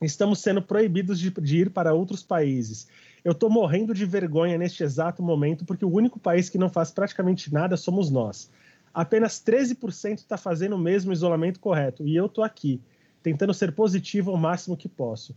Estamos 0.01 0.41
sendo 0.41 0.61
proibidos 0.61 1.19
de, 1.19 1.31
de 1.31 1.59
ir 1.59 1.71
para 1.71 1.95
outros 1.95 2.23
países. 2.23 2.89
Eu 3.25 3.33
estou 3.33 3.49
morrendo 3.49 3.95
de 3.95 4.05
vergonha 4.05 4.59
neste 4.59 4.83
exato 4.83 5.23
momento 5.23 5.65
porque 5.65 5.85
o 5.85 5.93
único 5.93 6.19
país 6.19 6.49
que 6.49 6.59
não 6.59 6.69
faz 6.69 6.91
praticamente 6.91 7.53
nada 7.53 7.77
somos 7.77 8.11
nós. 8.11 8.51
Apenas 8.93 9.43
13% 9.45 10.19
está 10.19 10.37
fazendo 10.37 10.77
o 10.77 10.79
mesmo 10.79 11.13
isolamento 11.13 11.61
correto 11.61 12.07
e 12.07 12.15
eu 12.17 12.27
estou 12.27 12.45
aqui 12.45 12.81
tentando 13.25 13.55
ser 13.55 13.73
positivo 13.73 14.31
ao 14.31 14.37
máximo 14.37 14.77
que 14.77 14.87
posso. 14.87 15.35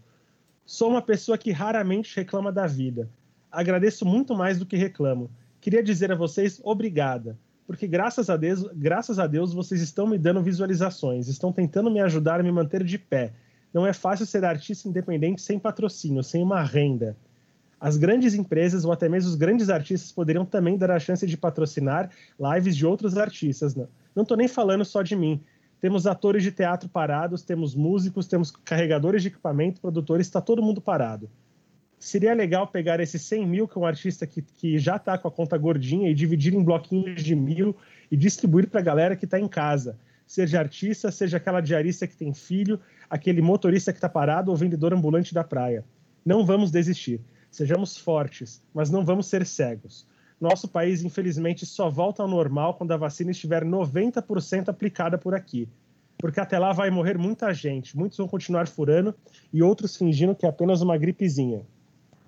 Sou 0.66 0.90
uma 0.90 1.02
pessoa 1.02 1.38
que 1.38 1.54
raramente 1.54 2.14
reclama 2.14 2.52
da 2.52 2.68
vida. 2.68 3.10
Agradeço 3.50 4.06
muito 4.06 4.36
mais 4.36 4.60
do 4.60 4.66
que 4.66 4.76
reclamo. 4.76 5.32
Queria 5.62 5.82
dizer 5.82 6.12
a 6.12 6.16
vocês 6.16 6.60
obrigada, 6.66 7.40
porque 7.66 7.88
graças 7.88 8.30
a 8.30 8.36
Deus, 8.36 8.64
graças 8.76 9.18
a 9.20 9.26
Deus 9.26 9.54
vocês 9.54 9.82
estão 9.82 10.06
me 10.06 10.18
dando 10.18 10.44
visualizações, 10.44 11.30
estão 11.30 11.54
tentando 11.54 11.90
me 11.90 12.02
ajudar 12.02 12.42
a 12.42 12.44
me 12.44 12.52
manter 12.52 12.84
de 12.84 12.98
pé. 12.98 13.32
Não 13.74 13.88
é 13.88 13.94
fácil 13.94 14.26
ser 14.26 14.44
artista 14.44 14.90
independente 14.90 15.42
sem 15.42 15.58
patrocínio, 15.58 16.22
sem 16.22 16.44
uma 16.44 16.62
renda. 16.62 17.16
As 17.80 17.96
grandes 17.96 18.34
empresas 18.34 18.84
ou 18.84 18.92
até 18.92 19.08
mesmo 19.08 19.30
os 19.30 19.36
grandes 19.36 19.70
artistas 19.70 20.12
poderiam 20.12 20.46
também 20.46 20.78
dar 20.78 20.92
a 20.92 21.00
chance 21.00 21.26
de 21.26 21.38
patrocinar 21.38 22.10
lives 22.38 22.76
de 22.76 22.86
outros 22.86 23.18
artistas. 23.18 23.76
Não 24.14 24.24
estou 24.24 24.36
nem 24.36 24.50
falando 24.50 24.84
só 24.84 25.02
de 25.02 25.16
mim. 25.16 25.42
Temos 25.80 26.08
atores 26.08 26.44
de 26.44 26.52
teatro 26.52 26.90
parados, 26.90 27.44
temos 27.44 27.76
músicos, 27.76 28.28
temos 28.28 28.52
carregadores 28.52 29.22
de 29.22 29.28
equipamento, 29.28 29.80
produtores, 29.80 30.26
está 30.26 30.42
todo 30.42 30.62
mundo 30.62 30.82
parado. 30.82 31.30
Seria 32.00 32.34
legal 32.34 32.68
pegar 32.68 33.00
esses 33.00 33.22
100 33.24 33.48
mil, 33.48 33.68
que 33.68 33.78
é 33.78 33.82
um 33.82 33.86
artista 33.86 34.26
que, 34.26 34.42
que 34.42 34.78
já 34.78 34.98
está 34.98 35.18
com 35.18 35.28
a 35.28 35.32
conta 35.32 35.58
gordinha, 35.58 36.10
e 36.10 36.14
dividir 36.14 36.54
em 36.54 36.64
bloquinhos 36.64 37.24
de 37.24 37.36
mil 37.36 37.76
e 38.12 38.18
distribuir 38.18 38.68
para 38.68 38.80
a 38.80 38.84
galera 38.84 39.16
que 39.16 39.26
está 39.26 39.40
em 39.40 39.48
casa. 39.48 39.98
Seja 40.26 40.60
artista, 40.60 41.12
seja 41.12 41.38
aquela 41.38 41.62
diarista 41.62 42.06
que 42.06 42.16
tem 42.16 42.34
filho, 42.34 42.80
aquele 43.10 43.42
motorista 43.42 43.92
que 43.92 43.98
está 43.98 44.10
parado 44.10 44.52
ou 44.52 44.58
vendedor 44.58 44.94
ambulante 44.94 45.34
da 45.34 45.44
praia. 45.44 45.86
Não 46.26 46.46
vamos 46.46 46.70
desistir. 46.70 47.22
Sejamos 47.50 47.98
fortes, 47.98 48.62
mas 48.74 48.90
não 48.90 49.06
vamos 49.06 49.28
ser 49.28 49.46
cegos. 49.46 50.06
Nosso 50.40 50.68
país, 50.68 51.04
infelizmente, 51.04 51.66
só 51.66 51.90
volta 51.90 52.22
ao 52.22 52.30
normal 52.30 52.76
quando 52.76 52.92
a 52.92 52.98
vacina 52.98 53.32
estiver 53.32 53.66
90% 53.66 54.70
aplicada 54.70 55.18
por 55.18 55.34
aqui. 55.34 55.68
Porque 56.18 56.40
até 56.40 56.58
lá 56.58 56.72
vai 56.74 56.90
morrer 56.90 57.18
muita 57.18 57.54
gente. 57.54 57.98
Muitos 57.98 58.18
vão 58.18 58.28
continuar 58.28 58.68
furando 58.68 59.16
e 59.52 59.62
outros 59.62 59.96
fingindo 59.96 60.36
que 60.36 60.46
é 60.46 60.50
apenas 60.50 60.82
uma 60.82 60.98
gripezinha. 60.98 61.62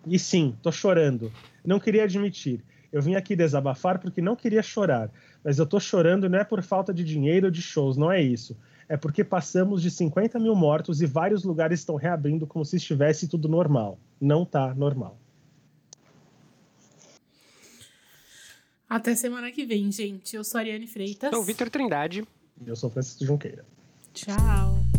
E 0.08 0.18
sim, 0.18 0.56
tô 0.62 0.72
chorando. 0.72 1.32
Não 1.66 1.80
queria 1.80 2.04
admitir. 2.04 2.64
Eu 2.92 3.02
vim 3.02 3.16
aqui 3.16 3.36
desabafar 3.36 4.00
porque 4.00 4.22
não 4.22 4.36
queria 4.36 4.64
chorar. 4.64 5.12
Mas 5.44 5.60
eu 5.60 5.66
tô 5.66 5.80
chorando 5.80 6.30
não 6.30 6.40
é 6.40 6.44
por 6.44 6.62
falta 6.64 6.94
de 6.94 7.04
dinheiro 7.04 7.48
ou 7.48 7.52
de 7.52 7.62
shows, 7.62 7.96
não 7.98 8.12
é 8.12 8.22
isso. 8.22 8.58
É 8.88 8.98
porque 8.98 9.24
passamos 9.24 9.84
de 9.84 9.92
50 9.92 10.40
mil 10.40 10.56
mortos 10.56 11.00
e 11.02 11.06
vários 11.06 11.44
lugares 11.44 11.80
estão 11.80 11.96
reabrindo 11.96 12.48
como 12.48 12.66
se 12.66 12.78
estivesse 12.78 13.28
tudo 13.28 13.48
normal. 13.48 14.00
Não 14.20 14.44
tá 14.44 14.74
normal. 14.74 15.16
Até 18.90 19.14
semana 19.16 19.52
que 19.52 19.66
vem, 19.66 19.92
gente. 19.92 20.36
Eu 20.36 20.44
sou 20.44 20.58
a 20.58 20.62
Ariane 20.62 20.88
Freitas. 20.88 21.30
Sou 21.30 21.42
o 21.42 21.44
Vitor 21.44 21.70
Trindade. 21.70 22.26
Eu 22.66 22.76
sou 22.76 22.90
Francisco 22.90 23.24
Junqueira. 23.24 23.64
Tchau. 24.14 24.99